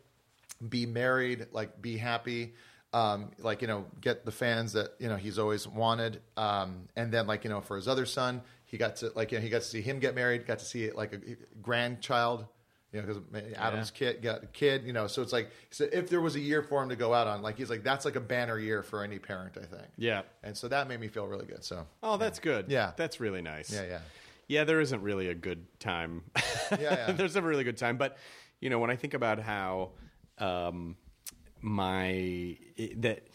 [0.69, 2.53] be married, like be happy,
[2.93, 7.12] um, like you know, get the fans that you know he's always wanted, um, and
[7.12, 9.51] then like you know for his other son, he got to like you know he
[9.51, 11.19] got to see him get married, got to see like a
[11.61, 12.47] grandchild,
[12.93, 13.23] you know, because
[13.57, 16.41] Adam's kid got a kid, you know, so it's like so if there was a
[16.41, 18.85] year for him to go out on, like he's like that's like a banner year
[18.85, 19.89] for any parent, I think.
[19.97, 20.23] Yeah.
[20.45, 21.65] and so that made me feel really good.
[21.65, 22.67] So Oh, that's good.
[22.69, 22.93] Yeah.
[22.97, 23.73] That's really nice.
[23.73, 23.99] yeah, yeah,
[24.47, 26.23] Yeah, there isn't really a good time.
[26.71, 27.13] Yeah, yeah.
[27.17, 27.97] There's never really a good time.
[27.97, 28.17] But,
[28.61, 29.91] you know, when I think about how
[30.39, 30.97] um,
[31.61, 32.57] my
[32.97, 33.27] that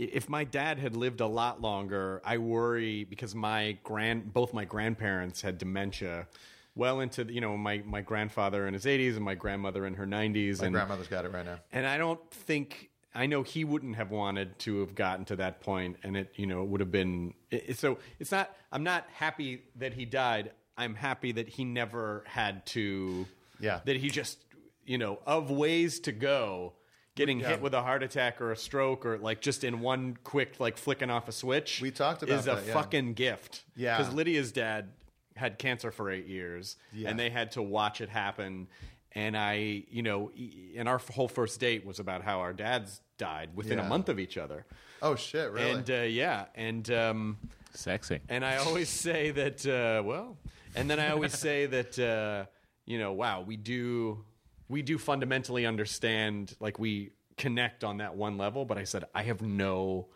[0.00, 4.64] if my dad had lived a lot longer, I worry because my grand both my
[4.64, 6.26] grandparents had dementia.
[6.74, 9.94] Well into the, you know my my grandfather in his 80s and my grandmother in
[9.94, 11.58] her 90s My and grandmother's got it right now.
[11.72, 15.60] and I don't think I know he wouldn't have wanted to have gotten to that
[15.60, 17.98] point, and it you know it would have been it, so.
[18.20, 18.54] It's not.
[18.70, 20.52] I'm not happy that he died.
[20.78, 23.26] I'm happy that he never had to.
[23.58, 23.80] Yeah.
[23.84, 24.38] That he just
[24.86, 26.74] you know of ways to go.
[27.20, 27.48] Getting Yeah.
[27.50, 30.76] hit with a heart attack or a stroke or like just in one quick like
[30.78, 31.80] flicking off a switch.
[31.82, 32.72] We talked about is a yeah.
[32.72, 33.62] fucking gift.
[33.76, 33.98] Yeah.
[33.98, 34.88] because Lydia's dad
[35.36, 37.10] had cancer for eight years, Yeah.
[37.10, 38.68] and they had to watch it happen.
[39.12, 43.00] And I, you know, e- and our whole first date was about how our dads
[43.18, 44.64] died within a month of each other.
[45.02, 45.50] Oh shit!
[45.50, 45.70] Really?
[45.70, 47.38] And uh, yeah, and um,
[47.74, 48.20] Sexy.
[48.28, 50.38] and I always say that, uh, well,
[50.74, 52.46] and then I always say that, uh,
[52.86, 54.24] you know, wow, we do,
[54.70, 58.64] we do fundamentally understand, like we connect on that one level.
[58.64, 60.06] But I said I have no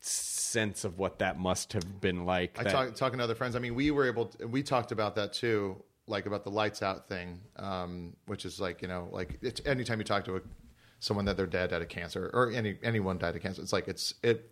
[0.00, 2.58] sense of what that must have been like.
[2.58, 3.56] I that- talk, talking to other friends.
[3.56, 4.26] I mean, we were able.
[4.26, 8.60] To, we talked about that too, like about the lights out thing, um, which is
[8.60, 10.40] like you know, like it's anytime you talk to a,
[10.98, 13.86] someone that their dad died of cancer or any anyone died of cancer, it's like
[13.86, 14.50] it's it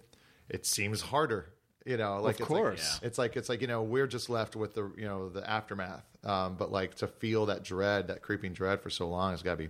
[0.49, 1.53] it seems harder.
[1.87, 2.95] You know, like Of it's course.
[2.95, 5.49] like, it's like it's like you know we're just left with the you know the
[5.49, 6.05] aftermath.
[6.25, 9.53] Um, but like to feel that dread, that creeping dread for so long, has got
[9.53, 9.69] to be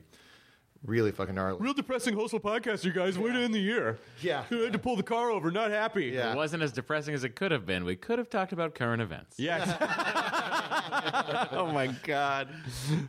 [0.83, 1.59] really fucking gnarly.
[1.61, 3.19] Real depressing hostful podcast, you guys.
[3.19, 3.99] Way to end the year.
[4.23, 4.45] Yeah.
[4.51, 5.51] I had to pull the car over.
[5.51, 6.07] Not happy.
[6.07, 6.33] Yeah.
[6.33, 7.85] It wasn't as depressing as it could have been.
[7.85, 9.39] We could have talked about current events.
[9.39, 9.69] Yes.
[11.53, 12.49] oh my god.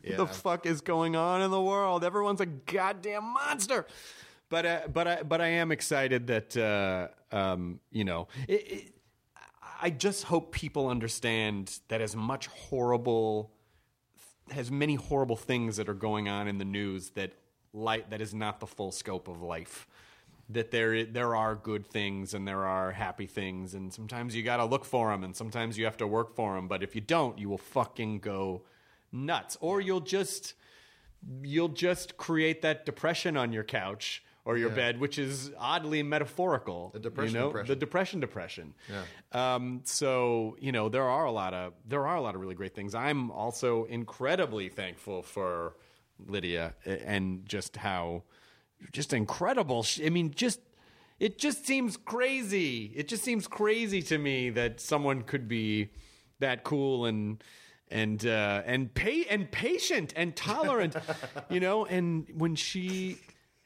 [0.04, 0.18] Yeah.
[0.18, 2.04] The fuck is going on in the world?
[2.04, 3.86] Everyone's a goddamn monster.
[4.50, 8.94] But uh, but I but I am excited that uh, um, you know it, it,
[9.80, 13.52] I just hope people understand that as much horrible
[14.50, 17.34] has many horrible things that are going on in the news that
[17.74, 19.88] light that is not the full scope of life
[20.50, 23.74] that there there are good things and there are happy things.
[23.74, 26.56] And sometimes you got to look for them and sometimes you have to work for
[26.56, 28.64] them but if you don't you will fucking go
[29.12, 29.58] nuts.
[29.60, 30.54] Or you'll just
[31.42, 34.76] you'll just create that depression on your couch or your Yeah.
[34.82, 37.48] bed which is oddly metaphorical The depression you know?
[37.50, 37.68] depression.
[37.74, 39.56] the depression depression Yeah.
[39.56, 42.56] um, so you know there are a lot of there are a lot of really
[42.62, 42.96] great things.
[42.96, 45.76] I'm also incredibly thankful for
[46.36, 48.24] Lydia and just how
[48.92, 49.84] just incredible.
[49.84, 50.60] She, I mean, just
[51.20, 52.92] it just seems crazy.
[52.96, 55.90] It just seems crazy to me that someone could be
[56.40, 57.44] that cool and
[57.90, 60.96] and uh, and pay and patient and tolerant,
[61.50, 61.86] you know.
[61.86, 63.18] And when she.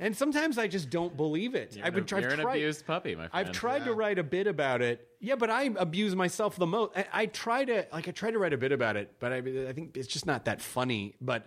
[0.01, 1.75] And sometimes I just don't believe it.
[1.75, 2.23] You're I've been trying.
[2.23, 3.29] you're an tried- abused puppy, my friend.
[3.33, 3.55] I've friend.
[3.55, 5.07] tried to write a bit about it.
[5.19, 6.91] Yeah, but I abuse myself the most.
[6.97, 9.37] I, I try to like I try to write a bit about it, but I,
[9.37, 11.13] I think it's just not that funny.
[11.21, 11.45] But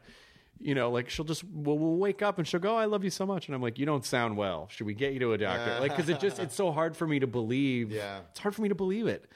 [0.61, 3.03] you know, like she'll just we'll, we'll wake up and she'll go, oh, "I love
[3.03, 4.69] you so much," and I'm like, "You don't sound well.
[4.71, 7.09] Should we get you to a doctor?" Like because it just it's so hard for
[7.09, 7.91] me to believe.
[7.91, 8.21] Yeah.
[8.31, 9.27] it's hard for me to believe it.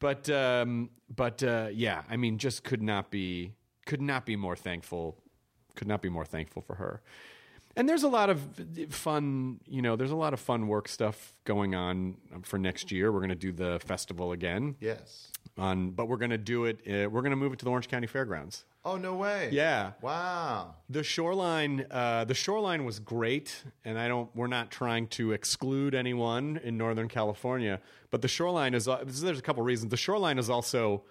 [0.00, 3.52] But um, but uh, yeah, I mean, just could not be
[3.86, 5.16] could not be more thankful.
[5.76, 7.02] Could not be more thankful for her.
[7.76, 8.40] And there's a lot of
[8.90, 13.10] fun, you know, there's a lot of fun work stuff going on for next year.
[13.10, 14.76] We're going to do the festival again.
[14.80, 15.32] Yes.
[15.56, 16.80] On, but we're going to do it.
[16.86, 18.64] Uh, we're going to move it to the Orange County Fairgrounds.
[18.84, 19.48] Oh no way.
[19.50, 19.92] Yeah.
[20.02, 20.74] Wow.
[20.90, 24.28] The shoreline, uh, the shoreline was great, and I don't.
[24.34, 27.80] We're not trying to exclude anyone in Northern California,
[28.10, 28.86] but the shoreline is.
[28.86, 29.90] There's a couple reasons.
[29.90, 31.04] The shoreline is also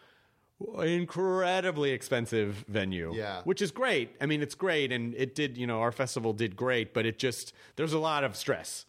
[0.83, 3.13] incredibly expensive venue.
[3.13, 3.41] Yeah.
[3.43, 4.15] which is great.
[4.21, 5.57] I mean, it's great, and it did.
[5.57, 8.85] You know, our festival did great, but it just there's a lot of stress.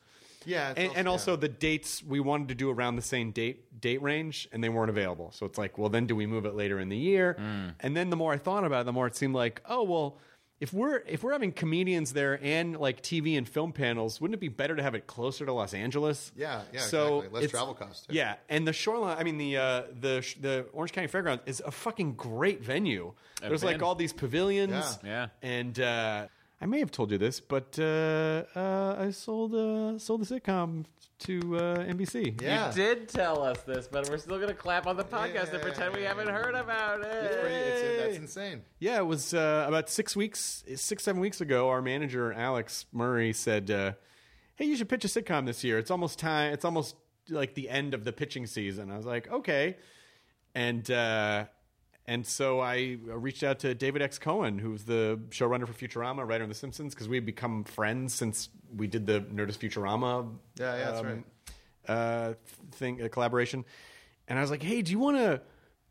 [0.47, 0.75] Yeah.
[0.77, 1.39] And, and also yeah.
[1.39, 4.91] the dates we wanted to do around the same date date range, and they weren't
[4.91, 5.31] available.
[5.33, 7.37] So it's like, well, then do we move it later in the year?
[7.39, 7.75] Mm.
[7.81, 10.19] And then the more I thought about it, the more it seemed like, oh well,
[10.61, 14.41] if we're if we're having comedians there and like TV and film panels, wouldn't it
[14.41, 16.33] be better to have it closer to Los Angeles?
[16.37, 17.41] Yeah, yeah, So exactly.
[17.41, 18.15] Less travel costs, too.
[18.15, 19.19] Yeah, and the shoreline.
[19.19, 23.13] I mean, the uh, the the Orange County Fairgrounds is a fucking great venue.
[23.43, 24.99] I've There's like all these pavilions.
[25.05, 25.29] Yeah.
[25.43, 26.29] And uh,
[26.61, 30.85] I may have told you this, but uh, uh, I sold uh, sold the sitcom
[31.25, 32.41] to uh, NBC.
[32.41, 32.69] Yeah.
[32.69, 35.63] You did tell us this, but we're still going to clap on the podcast and
[35.63, 37.07] pretend we haven't heard about it.
[37.07, 38.63] It's pretty, it's, that's insane.
[38.79, 41.69] Yeah, it was uh, about six weeks, six seven weeks ago.
[41.69, 43.93] Our manager Alex Murray said, uh,
[44.57, 45.79] "Hey, you should pitch a sitcom this year.
[45.79, 46.53] It's almost time.
[46.53, 46.97] It's almost
[47.29, 49.77] like the end of the pitching season." I was like, "Okay,"
[50.55, 51.47] and uh,
[52.07, 54.19] and so I reached out to David X.
[54.19, 58.13] Cohen, who's the showrunner for Futurama, writer on The Simpsons, because we had become friends
[58.13, 60.31] since we did the Nerdist Futurama.
[60.59, 61.25] Yeah, yeah, that's um, right.
[61.89, 62.35] uh,
[62.73, 63.65] thing, a collaboration.
[64.29, 65.41] And I was like, hey, do you want to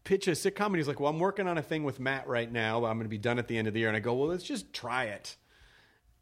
[0.04, 0.68] pitch a sitcom?
[0.68, 2.78] And he's like, well, I'm working on a thing with Matt right now.
[2.86, 3.88] I'm going to be done at the end of the year.
[3.88, 5.36] And I go, well, let's just try it.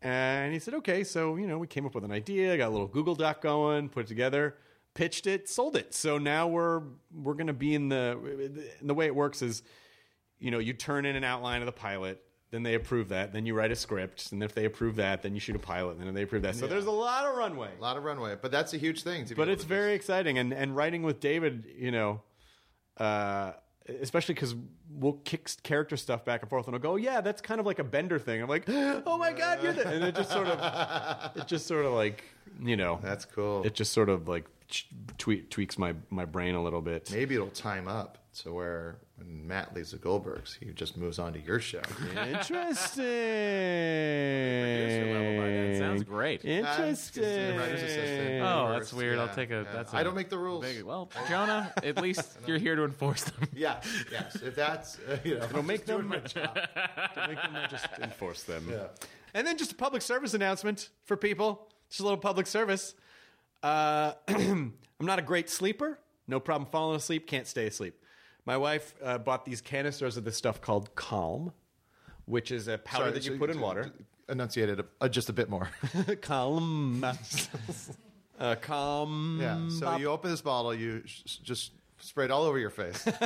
[0.01, 1.03] And he said, okay.
[1.03, 3.89] So, you know, we came up with an idea, got a little Google Doc going,
[3.89, 4.55] put it together,
[4.93, 5.93] pitched it, sold it.
[5.93, 6.81] So now we're
[7.13, 8.17] we're going to be in the
[8.79, 9.63] and the way it works is,
[10.41, 13.45] you know, you turn in an outline of the pilot, then they approve that, then
[13.45, 16.05] you write a script, and if they approve that, then you shoot a pilot, and
[16.05, 16.55] then they approve that.
[16.55, 16.71] So Yeah.
[16.71, 17.69] there's a lot of runway.
[17.77, 19.23] A lot of runway, but that's a huge thing.
[19.25, 22.21] To be But able it's to very exciting, and and writing with David, you know,
[22.97, 23.53] uh,
[24.01, 24.53] especially because
[24.89, 27.65] we'll kick s- character stuff back and forth, and I'll go, yeah, that's kind of
[27.65, 28.41] like a Bender thing.
[28.41, 31.85] I'm like, oh my god, you're the, and it just sort of, it just sort
[31.85, 32.23] of like,
[32.61, 33.63] you know, That's cool.
[33.63, 37.09] it just sort of like ch- tweak, tweaks my my brain a little bit.
[37.11, 41.33] Maybe it'll time up to where when Matt leaves the Goldbergs, he just moves on
[41.33, 41.81] to your show.
[42.15, 43.03] Interesting.
[44.63, 45.77] Producer level by then.
[45.77, 46.45] Sounds great.
[46.45, 47.23] Interesting.
[47.23, 48.41] Assistant.
[48.43, 49.17] Oh, that's weird.
[49.17, 49.55] yeah, I'll take a.
[49.65, 49.73] yeah.
[49.73, 50.63] That's I a don't make the rules.
[50.65, 53.47] big- well, Jonah, at least you're here to enforce them.
[53.55, 53.81] Yeah,
[54.11, 54.35] yes.
[54.37, 56.17] If that's uh, you know, It'll make them to
[57.27, 58.67] make them just enforce them.
[58.69, 58.87] Yeah.
[59.33, 61.67] And then just a public service announcement for people.
[61.89, 62.95] Just a little public service.
[63.61, 65.99] Uh, I'm not a great sleeper.
[66.27, 67.27] No problem falling asleep.
[67.27, 68.00] Can't stay asleep.
[68.45, 71.53] My wife uh, bought these canisters of this stuff called Calm,
[72.25, 73.91] which is a powder Sorry, that you so- put in water.
[74.29, 75.69] Enunciate it uh, just a bit more.
[76.21, 77.03] Calm.
[78.39, 79.39] uh, calm.
[79.41, 79.67] Yeah.
[79.69, 81.71] So you open this bottle, you sh- just
[82.01, 83.07] spray it all over your face.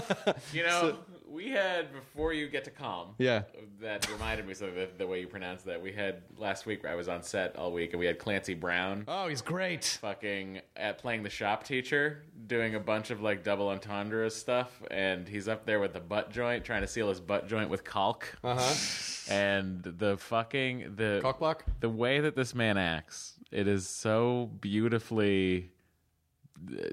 [0.54, 0.98] You know,
[1.28, 3.10] we had before you get to calm.
[3.18, 3.44] Yeah.
[3.82, 5.82] That reminded me so the, the way you pronounce that.
[5.82, 6.86] We had last week.
[6.86, 9.04] I was on set all week, and we had Clancy Brown.
[9.08, 9.84] Oh, he's great.
[10.02, 15.28] Fucking at playing the shop teacher, doing a bunch of like double entendre stuff, and
[15.28, 18.38] he's up there with the butt joint, trying to seal his butt joint with caulk.
[18.44, 18.74] Uh huh.
[19.28, 21.66] And the fucking the Caulk block?
[21.80, 25.72] the way that this man acts, it is so beautifully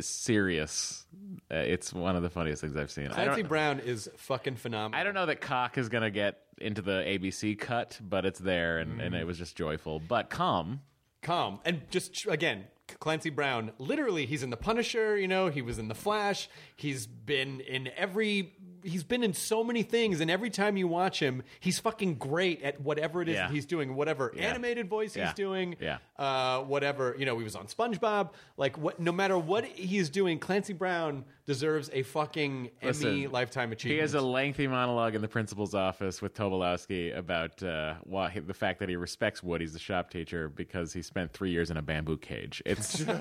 [0.01, 1.07] serious.
[1.51, 3.09] Uh, it's one of the funniest things I've seen.
[3.09, 5.01] I Clancy don't, Brown is fucking phenomenal.
[5.01, 8.79] I don't know that cock is gonna get into the ABC cut, but it's there,
[8.79, 10.01] and, and it was just joyful.
[10.01, 10.81] But calm,
[11.23, 12.65] calm and just again
[12.99, 17.07] clancy brown literally he's in the punisher you know he was in the flash he's
[17.07, 18.53] been in every
[18.83, 22.63] he's been in so many things and every time you watch him he's fucking great
[22.63, 23.47] at whatever it is Yeah.
[23.49, 24.45] that he's doing whatever Yeah.
[24.51, 25.27] animated voice Yeah.
[25.27, 25.99] he's doing Yeah.
[26.19, 30.39] uh, whatever you know he was on spongebob like what no matter what he's doing
[30.39, 33.97] clancy brown deserves a fucking Listen, emmy lifetime achievement.
[33.97, 38.55] He has a lengthy monologue in the principal's office with Tobolowski about uh, why, the
[38.55, 41.83] fact that he respects Woody's the shop teacher because he spent three years in a
[41.83, 42.63] bamboo cage.
[42.65, 43.17] It's All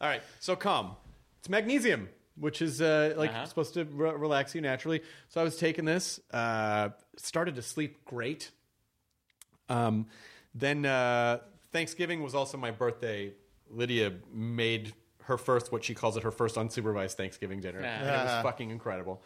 [0.00, 0.92] right, so calm.
[1.40, 3.46] It's magnesium, which is uh, like Uh-huh.
[3.46, 5.02] supposed to re- relax you naturally.
[5.28, 8.50] So I was taking this, uh, started to sleep great.
[9.68, 10.06] Um,
[10.54, 11.38] then uh,
[11.72, 13.32] Thanksgiving was also my birthday.
[13.70, 14.94] Lydia made
[15.24, 18.70] her first, what she calls it, her first unsupervised Thanksgiving dinner, and it was fucking
[18.70, 19.22] incredible.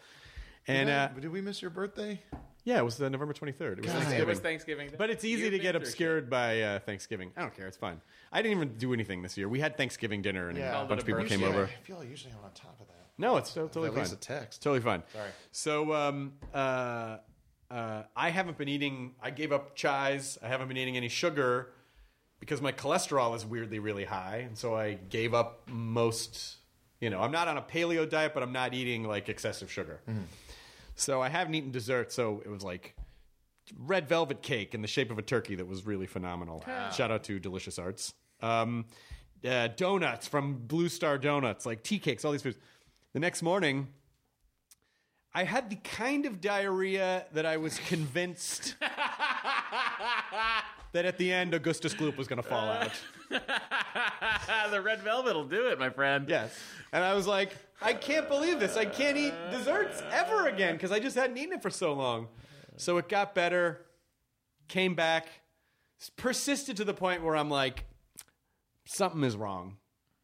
[0.67, 2.21] And uh, did we miss your birthday?
[2.65, 3.79] Yeah, it was uh, November twenty third.
[3.79, 4.21] It was Thanksgiving.
[4.21, 7.31] it was Thanksgiving, But it's easy You to get through obscured by uh, Thanksgiving.
[7.37, 7.67] I don't care.
[7.67, 8.01] It's fine.
[8.31, 9.47] I didn't even do anything this year.
[9.47, 10.81] We had Thanksgiving dinner and Yeah.
[10.81, 11.71] a bunch of people Usually came Usually over.
[11.71, 12.93] I feel I usually I'm on top of that.
[13.17, 14.03] No, it's to- totally At fine.
[14.03, 14.61] least a text.
[14.61, 15.03] Totally fine.
[15.13, 15.29] Sorry.
[15.53, 17.17] So, um, uh,
[17.71, 19.15] uh, I haven't been eating.
[19.21, 20.37] I gave up chais.
[20.43, 21.71] I haven't been eating any sugar
[22.39, 26.57] because my cholesterol is weirdly really high, and so I gave up most.
[26.99, 30.01] You know, I'm not on a paleo diet, but I'm not eating like excessive sugar.
[30.95, 32.11] So I haven't eaten dessert.
[32.11, 32.95] So it was like
[33.77, 36.63] red velvet cake in the shape of a turkey that was really phenomenal.
[36.93, 38.13] Shout out to Delicious Arts.
[38.41, 38.85] Um,
[39.47, 42.57] uh, donuts from Blue Star Donuts, like tea cakes, all these foods.
[43.13, 43.87] The next morning,
[45.33, 51.93] I had the kind of diarrhea that I was convinced that at the end Augustus
[51.93, 52.91] Gloop was going to fall out.
[54.71, 56.27] the red velvet will do it, my friend.
[56.29, 56.57] Yes.
[56.91, 58.77] And I was like, I can't believe this.
[58.77, 62.27] I can't eat desserts ever again because I just hadn't eaten it for so long.
[62.77, 63.85] So it got better,
[64.67, 65.27] came back,
[66.15, 67.85] persisted to the point where I'm like,
[68.85, 69.77] something is wrong.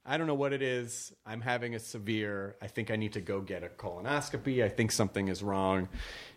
[0.05, 1.13] I don't know what it is.
[1.25, 2.55] I'm having a severe.
[2.61, 4.63] I think I need to go get a colonoscopy.
[4.63, 5.89] I think something is wrong.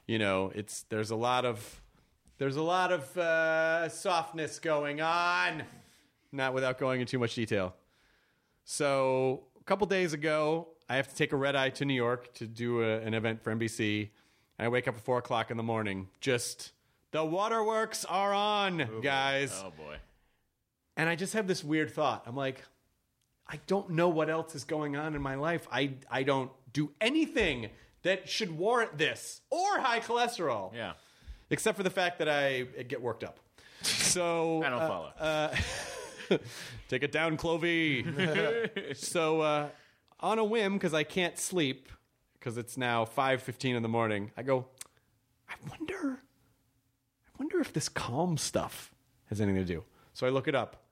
[0.06, 1.80] You know, it's there's a lot of
[2.36, 5.62] there's a lot of uh, softness going on.
[6.30, 7.74] Not without going into too much detail.
[8.64, 12.34] So a couple days ago, I have to take a red eye to New York
[12.34, 14.10] to do a, an event for NBC.
[14.58, 16.08] And I wake up at four o'clock in the morning.
[16.20, 16.72] Just
[17.10, 19.62] the waterworks are on, guys.
[19.64, 19.96] Oh boy.
[20.96, 22.24] And I just have this weird thought.
[22.26, 22.62] I'm like,
[23.48, 25.66] I don't know what else is going on in my life.
[25.72, 27.70] I I don't do anything
[28.02, 30.74] that should warrant this or high cholesterol.
[30.74, 30.92] Yeah.
[31.50, 33.38] Except for the fact that I get worked up.
[33.82, 35.12] So I don't uh, follow.
[35.18, 35.56] uh,
[36.88, 38.96] take it down, Clovey.
[38.96, 39.68] so uh,
[40.20, 41.88] on a whim, because I can't sleep,
[42.38, 44.66] because it's now five fifteen in the morning, I go.
[45.48, 46.20] I wonder.
[47.26, 48.92] I wonder if this calm stuff
[49.26, 49.84] has anything to do.
[50.12, 50.82] So I look it up.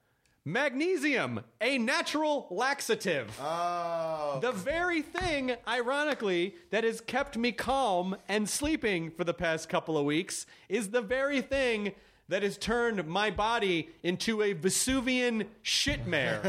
[0.45, 3.39] Magnesium, a natural laxative.
[3.41, 4.39] Oh.
[4.41, 9.97] The very thing, ironically, that has kept me calm and sleeping for the past couple
[9.97, 11.93] of weeks is the very thing
[12.33, 16.41] that has turned my body into a Vesuvian shitmare.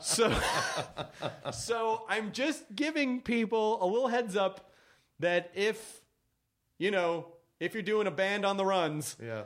[0.00, 0.32] so,
[1.52, 4.70] so I'm just giving people a little heads up
[5.18, 6.02] that if,
[6.78, 9.42] you know, if you're doing a band on the runs, Yeah.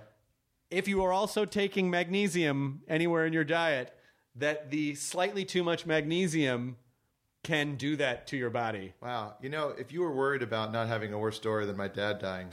[0.70, 3.94] if you are also taking magnesium anywhere in your diet,
[4.34, 6.76] that the slightly too much magnesium
[7.42, 8.92] can do that to your body.
[9.00, 9.36] Wow.
[9.40, 12.18] You know, if you were worried about not having a worse story than my dad
[12.18, 12.48] dying,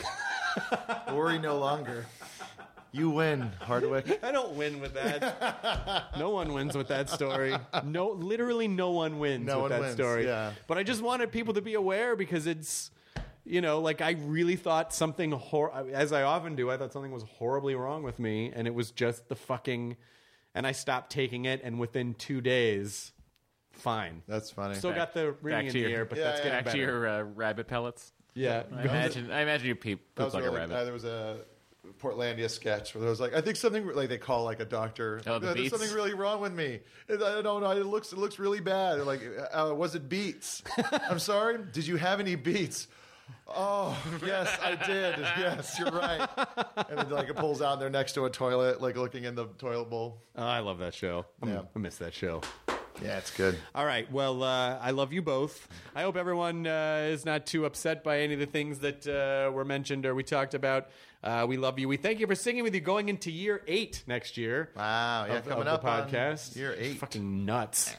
[1.11, 2.05] worry no longer.
[2.91, 4.19] You win, Hardwick.
[4.23, 6.11] I don't win with that.
[6.19, 7.55] no one wins with that story.
[7.83, 10.25] No, literally, no one wins No with one that wins, story.
[10.25, 10.51] yeah.
[10.67, 12.91] But I just wanted people to be aware because it's,
[13.45, 17.11] you know, like I really thought something, hor- as I often do, I thought something
[17.11, 19.97] was horribly wrong with me, and it was just the fucking,
[20.53, 23.11] and I stopped taking it, and within two days,
[23.71, 24.21] fine.
[24.27, 24.75] That's funny.
[24.75, 26.43] Still got the ringing in to the your- ear, but Yeah, that's yeah.
[26.43, 26.77] getting Back better.
[26.77, 28.13] to your uh, rabbit pellets.
[28.35, 28.63] Yeah.
[28.75, 29.31] I imagine.
[29.31, 30.75] I imagine you peep, That poop was like really, a rabbit.
[30.75, 31.37] uh, there was a
[32.01, 35.21] Portlandia sketch where there was like, I think something like they call like a doctor.
[35.27, 35.69] Oh, the "Uh, There's beats?
[35.77, 36.79] something really wrong with me.
[37.09, 37.71] I don't know.
[37.71, 38.95] It looks it looks really bad.
[38.97, 39.21] They're like,
[39.53, 40.63] uh, was it beets?
[41.09, 41.57] I'm sorry.
[41.71, 42.87] Did you have any beets?
[43.47, 45.17] Oh yes, I did.
[45.37, 46.27] Yes, you're right.
[46.89, 47.73] And then like it pulls out.
[47.73, 50.21] and They're next to a toilet, like looking in the toilet bowl.
[50.35, 51.25] Oh, I love that show.
[51.41, 51.61] I'm- Yeah.
[51.75, 52.41] I miss that show.
[53.01, 53.57] Yeah, it's good.
[53.73, 54.09] All right.
[54.11, 55.67] Well, uh, I love you both.
[55.95, 59.51] I hope everyone uh, is not too upset by any of the things that uh,
[59.51, 60.89] were mentioned or we talked about.
[61.23, 61.87] Uh, we love you.
[61.87, 64.69] We thank you for singing with you going into year eight next year.
[64.75, 65.25] Wow.
[65.27, 66.55] Yeah, of, coming of up the on podcast.
[66.55, 66.97] year eight.
[66.97, 67.95] Fucking nuts.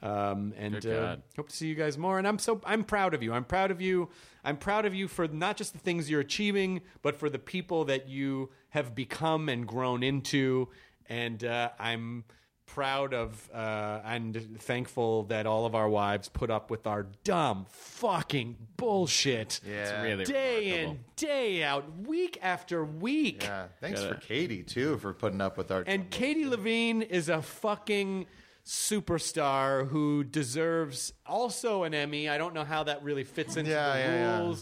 [0.00, 2.18] Um, and Good uh, hope to see you guys more.
[2.18, 3.32] And I'm so I'm proud of you.
[3.32, 4.08] I'm proud of you.
[4.44, 7.84] I'm proud of you for not just the things you're achieving, but for the people
[7.86, 10.68] that you have become and grown into.
[11.08, 12.24] And uh, I'm
[12.68, 17.66] proud of uh, and thankful that all of our wives put up with our dumb
[17.70, 19.60] fucking bullshit.
[19.68, 20.02] Yeah.
[20.02, 20.92] really Day remarkable.
[20.92, 23.42] in, day out, week after week.
[23.42, 23.66] Yeah.
[23.80, 25.82] Thanks Gotta- for Katie too for putting up with our.
[25.86, 28.26] And Katie Levine is a fucking
[28.64, 32.28] superstar who deserves also an Emmy.
[32.28, 34.54] I don't know how that really fits into Yeah, the yeah, yeah.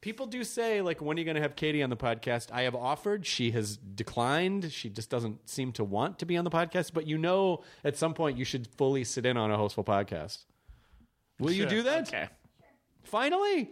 [0.00, 0.02] Rules.
[0.02, 2.50] People do say, like, when are you going to have Katie on the podcast?
[2.52, 3.26] I have offered.
[3.26, 4.72] She has declined.
[4.72, 6.92] She just doesn't seem to want to be on the podcast.
[6.94, 10.44] But you know, at some point, you should fully sit in on a hostful podcast.
[11.38, 12.08] Will you do that?
[12.08, 12.28] Okay.
[13.02, 13.70] Finally?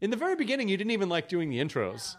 [0.00, 2.16] In the very beginning, you didn't even like doing the intros.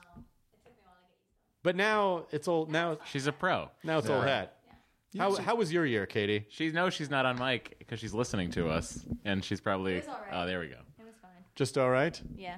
[1.63, 2.71] But now it's old.
[2.71, 3.69] Now, She's a pro.
[3.83, 4.55] now it's old hat.
[5.17, 6.45] How, how was your year, Katie?
[6.49, 9.93] She knows she's not on mic because she's listening to us, and she's probably.
[9.95, 10.43] It was all right.
[10.43, 10.75] Oh, there we go.
[10.99, 11.31] It was fine.
[11.55, 12.21] Just all right?
[12.35, 12.57] Yeah.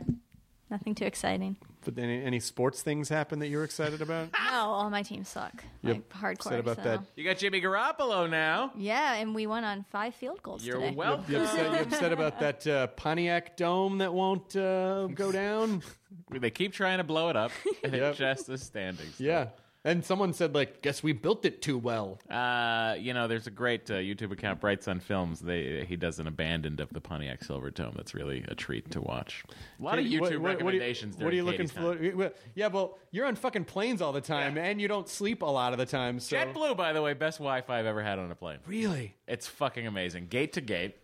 [0.72, 1.58] Nothing too exciting.
[1.84, 4.30] But any, any sports things happen that you're excited about?
[4.52, 5.64] No, all my teams suck.
[5.82, 6.32] You're Like hardcore.
[6.36, 6.84] upset about so.
[6.84, 7.00] that?
[7.16, 8.72] You got Jimmy Garoppolo now.
[8.78, 10.94] Yeah, and we won on five field goals You're today.
[10.96, 11.26] welcome.
[11.34, 15.82] You upset, you upset about that uh, Pontiac dome that won't uh, go down?
[16.30, 17.52] They keep trying to blow it up,
[17.86, 18.14] and Yep.
[18.14, 19.08] it just is standing.
[19.14, 19.28] still.
[19.28, 19.48] Yeah.
[19.84, 22.20] And someone said, like, guess we built it too well.
[22.30, 25.40] Uh, you know, there's a great uh, YouTube account, Bright Sun Films.
[25.40, 27.96] They he does an abandoned of the Pontiac Silver Silverdome.
[27.96, 29.44] That's really a treat to watch.
[29.80, 31.18] A lot of YouTube what- what- what are you- recommendations.
[31.18, 32.32] What are you, looking for?
[32.54, 35.74] Yeah, well, you're on fucking planes all the time, and you don't sleep a lot
[35.74, 36.20] of the time.
[36.20, 38.60] So JetBlue, by the way, best Wi-Fi I've ever had on a plane.
[38.68, 40.96] really, It's fucking amazing, gate to gate,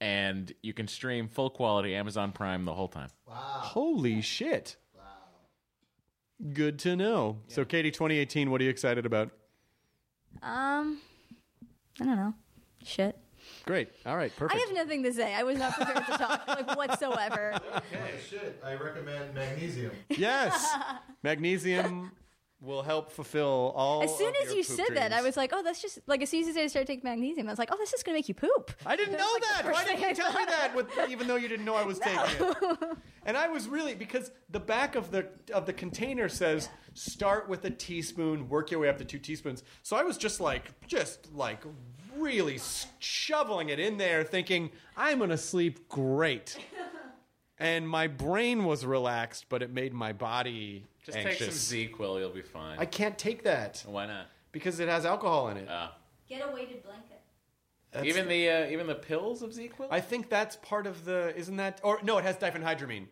[0.00, 3.10] and you can stream full quality Amazon Prime the whole time.
[3.26, 3.34] Wow.
[3.34, 4.76] holy shit!
[6.52, 7.38] Good to know.
[7.48, 9.30] So, Katie, 2018, what are you excited about?
[10.42, 11.00] Um,
[12.00, 12.34] I don't know.
[12.84, 13.18] Shit.
[13.66, 13.88] Great.
[14.06, 14.34] All right.
[14.36, 14.60] Perfect.
[14.60, 15.34] I have nothing to say.
[15.34, 17.58] I was not prepared to talk like whatsoever.
[17.90, 18.62] Hey, shit.
[18.64, 19.92] I recommend magnesium.
[20.10, 20.74] Yes.
[21.22, 22.12] Magnesium
[22.60, 24.02] will help fulfill all.
[24.02, 26.48] As soon as you said that, I was like, oh, that's just like as soon
[26.48, 28.72] as I started taking magnesium, I was like, oh, this is gonna make you poop.
[28.84, 29.72] I didn't know like that.
[29.72, 30.74] Why didn't you tell me that?
[30.74, 32.78] With, even though you didn't know I was taking it.
[33.24, 37.64] And I was really because the back of the of the container says start with
[37.64, 39.62] a teaspoon, work your way up to two teaspoons.
[39.82, 41.62] So I was just like just like
[42.16, 42.58] really
[42.98, 46.58] shoveling it in there, thinking I'm gonna sleep great.
[47.60, 51.68] And my brain was relaxed, but it made my body Just anxious.
[51.68, 52.78] take some ZzzQuil, you'll be fine.
[52.78, 54.26] I can't take that Why not?
[54.52, 55.68] because it has alcohol in it.
[55.68, 55.88] Uh,
[56.28, 57.20] Get a weighted blanket.
[57.90, 59.88] That's- even the uh, even the pills of ZzzQuil.
[59.90, 61.34] I think that's part of the.
[61.36, 61.80] Isn't that?
[61.82, 63.06] Or no, it has diphenhydramine.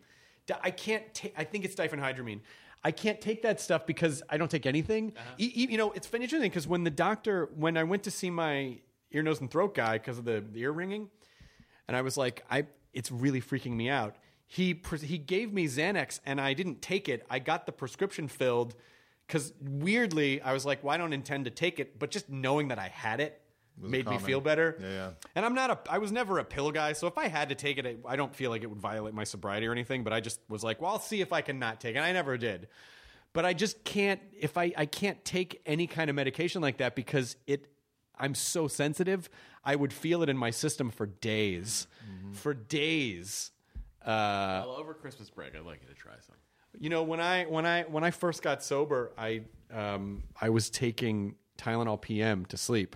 [0.45, 1.33] Di- I can't take.
[1.35, 2.41] I think it's diphenhydramine.
[2.83, 5.13] I can't take that stuff because I don't take anything.
[5.39, 8.11] E- e- you know, it's funny interesting because when the doctor, when I went to
[8.11, 8.77] see my
[9.11, 11.09] ear, nose, and throat guy because of the, the ear ringing,
[11.87, 14.15] and I was like, I, it's really freaking me out.
[14.47, 17.25] He pres- he gave me Xanax and I didn't take it.
[17.29, 18.75] I got the prescription filled
[19.27, 22.69] because weirdly I was like, well, I don't intend to take it, but just knowing
[22.69, 23.41] that I had it
[23.81, 24.77] Was made me feel better.
[24.79, 25.09] Yeah, yeah.
[25.35, 27.55] And I'm not a I was never a pill guy, so if I had to
[27.55, 30.03] take it, I- I don't feel like it would violate my sobriety or anything.
[30.05, 31.97] But I just was like, well, I'll see if I can not take it.
[31.97, 32.69] And I never did.
[33.33, 36.95] But I just can't if I I can't take any kind of medication like that
[36.95, 37.67] because it
[38.17, 39.29] I'm so sensitive.
[39.63, 42.31] I would feel it in my system for days, Mm-hmm.
[42.33, 43.51] for days.
[44.07, 46.35] Uh, Well, over Christmas break, I'd like you to try some.
[46.79, 50.69] you know, when I when I when I first got sober, I um, I was
[50.69, 52.95] taking Tylenol PM to sleep,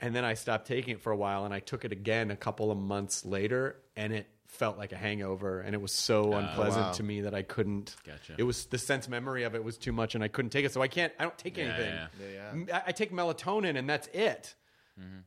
[0.00, 2.36] and then I stopped taking it for a while, and I took it again a
[2.36, 6.86] couple of months later, and it felt like a hangover, and it was so unpleasant
[6.86, 6.92] wow.
[6.92, 7.96] to me that I couldn't.
[8.06, 8.34] Gotcha.
[8.38, 10.72] It was the sense memory of it was too much, and I couldn't take it,
[10.72, 11.12] so I can't.
[11.18, 11.94] I don't take Yeah, anything.
[11.94, 12.06] yeah.
[12.34, 14.54] Yeah, M- I, I take melatonin, and that's it.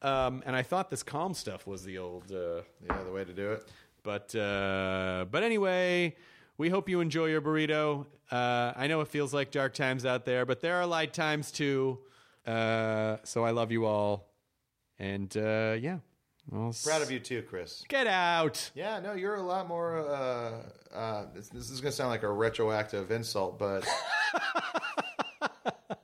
[0.02, 2.32] Um, and I thought this calm stuff was the old.
[2.32, 3.68] Uh, Yeah, the way to do it.
[4.08, 6.16] But uh, but anyway,
[6.58, 8.06] we hope you enjoy your burrito.
[8.32, 11.52] Uh, I know it feels like dark times out there, but there are light times
[11.52, 12.00] too.
[12.46, 14.30] Uh, so I love you all,
[14.98, 15.98] and uh, yeah,
[16.54, 17.84] I'll s- Proud of you too, Chris.
[17.90, 18.72] Get out.
[18.76, 20.08] Yeah, no, you're a lot more.
[20.10, 23.86] Uh, uh, this, this is gonna sound like a retroactive insult, but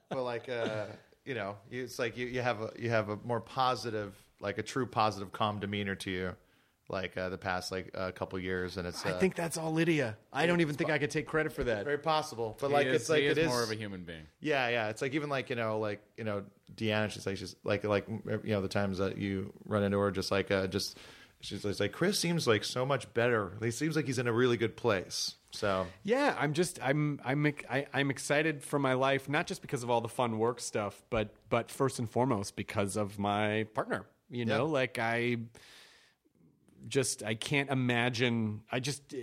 [0.09, 0.87] but like uh,
[1.23, 4.57] you know, you, it's like you, you have a you have a more positive, like
[4.57, 6.35] a true positive, calm demeanor to you,
[6.89, 9.05] like uh, the past like a couple years, and it's.
[9.05, 10.17] Uh, I think that's all Lydia.
[10.31, 11.85] I don't even think I could take credit for that.
[11.85, 14.03] very possible, but like is- it's like he it is is more of a human
[14.03, 14.27] being.
[14.39, 14.89] Yeah, yeah.
[14.89, 16.43] It's like even like you know, like you know,
[16.75, 17.09] Deanna.
[17.09, 20.31] She's like she's like like you know the times that you run into her, just
[20.31, 20.97] like uh, just
[21.41, 23.53] she's just like Chris seems like so much better.
[23.61, 25.35] He seems like he's in a really good place.
[25.51, 29.83] So Yeah, I'm just I'm I'm I, I'm excited for my life, not just because
[29.83, 34.05] of all the fun work stuff, but but first and foremost because of my partner.
[34.31, 35.37] You know, like I
[36.87, 38.61] just I can't imagine.
[38.71, 39.13] I just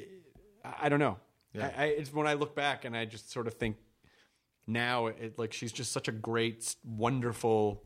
[0.64, 1.18] I don't know.
[1.52, 1.70] Yeah.
[1.76, 3.76] I, I, it's when I look back and I just sort of think
[4.66, 7.82] now it like she's just such a great, wonderful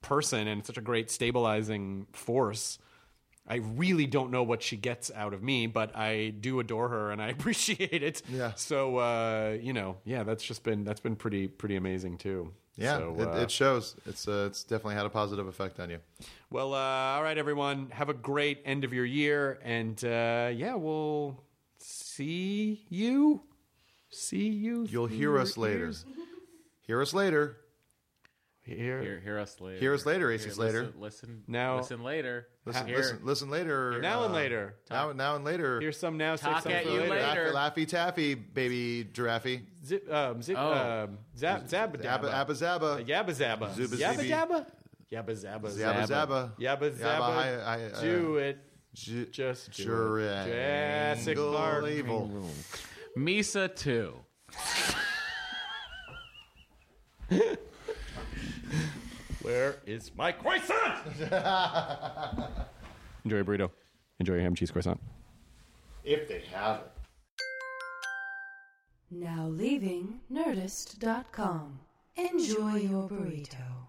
[0.00, 2.78] person and such a great stabilizing force.
[3.50, 7.10] I really don't know what she gets out of me, but I do adore her
[7.10, 8.22] and I appreciate it.
[8.28, 8.52] Yeah.
[8.54, 12.52] So uh, you know, yeah, that's just been that's been pretty pretty amazing too.
[12.78, 13.96] Yeah, So, it, uh, it shows.
[14.06, 15.98] It's uh, it's definitely had a positive effect on you.
[16.50, 16.78] well, uh,
[17.16, 21.42] all right, everyone, have a great end of your year, and uh, yeah, we'll
[21.78, 23.42] see you.
[24.10, 24.86] See you.
[24.88, 25.92] You'll hear us later.
[26.82, 27.58] Hear us later.
[28.76, 29.78] Hear, Hear, hear us later.
[29.78, 30.82] Hear us later, Hear- Aces later.
[30.82, 32.46] Listen, listen Now- Listen later.
[32.66, 33.98] Listen, Hear- listen, listen later.
[34.02, 34.74] now and uh, later.
[34.90, 35.80] Now, now and later.
[35.80, 36.36] Here's some now.
[36.36, 37.08] Talk say at you later.
[37.08, 37.52] later.
[37.54, 39.60] Laffy, Laffy Taffy, baby giraffe.
[39.84, 40.72] Zip, um, zip, Oh.
[41.04, 43.06] um, zap, zabba, Abba, abba zabba.
[43.06, 43.74] Yabba zabba.
[43.74, 44.28] Zuba Yabba zibby.
[44.30, 44.66] dabba.
[45.10, 45.70] Yabba zabba.
[45.70, 46.50] Zabba zabba.
[46.60, 47.32] Yabba zabba.
[47.34, 48.58] hi- hi- uh, do it.
[48.94, 49.82] Ju- Just do
[50.16, 50.44] it.
[50.46, 51.86] Jurassic Park.
[51.86, 52.50] evil.
[53.16, 54.14] Meesa 2.
[59.48, 61.06] Where is my croissant?
[63.24, 63.70] Enjoy your burrito.
[64.20, 65.00] Enjoy your ham and cheese croissant.
[66.04, 66.92] If they have it.
[69.10, 71.80] Now leaving Nerdist.com.
[72.16, 73.88] Enjoy your burrito.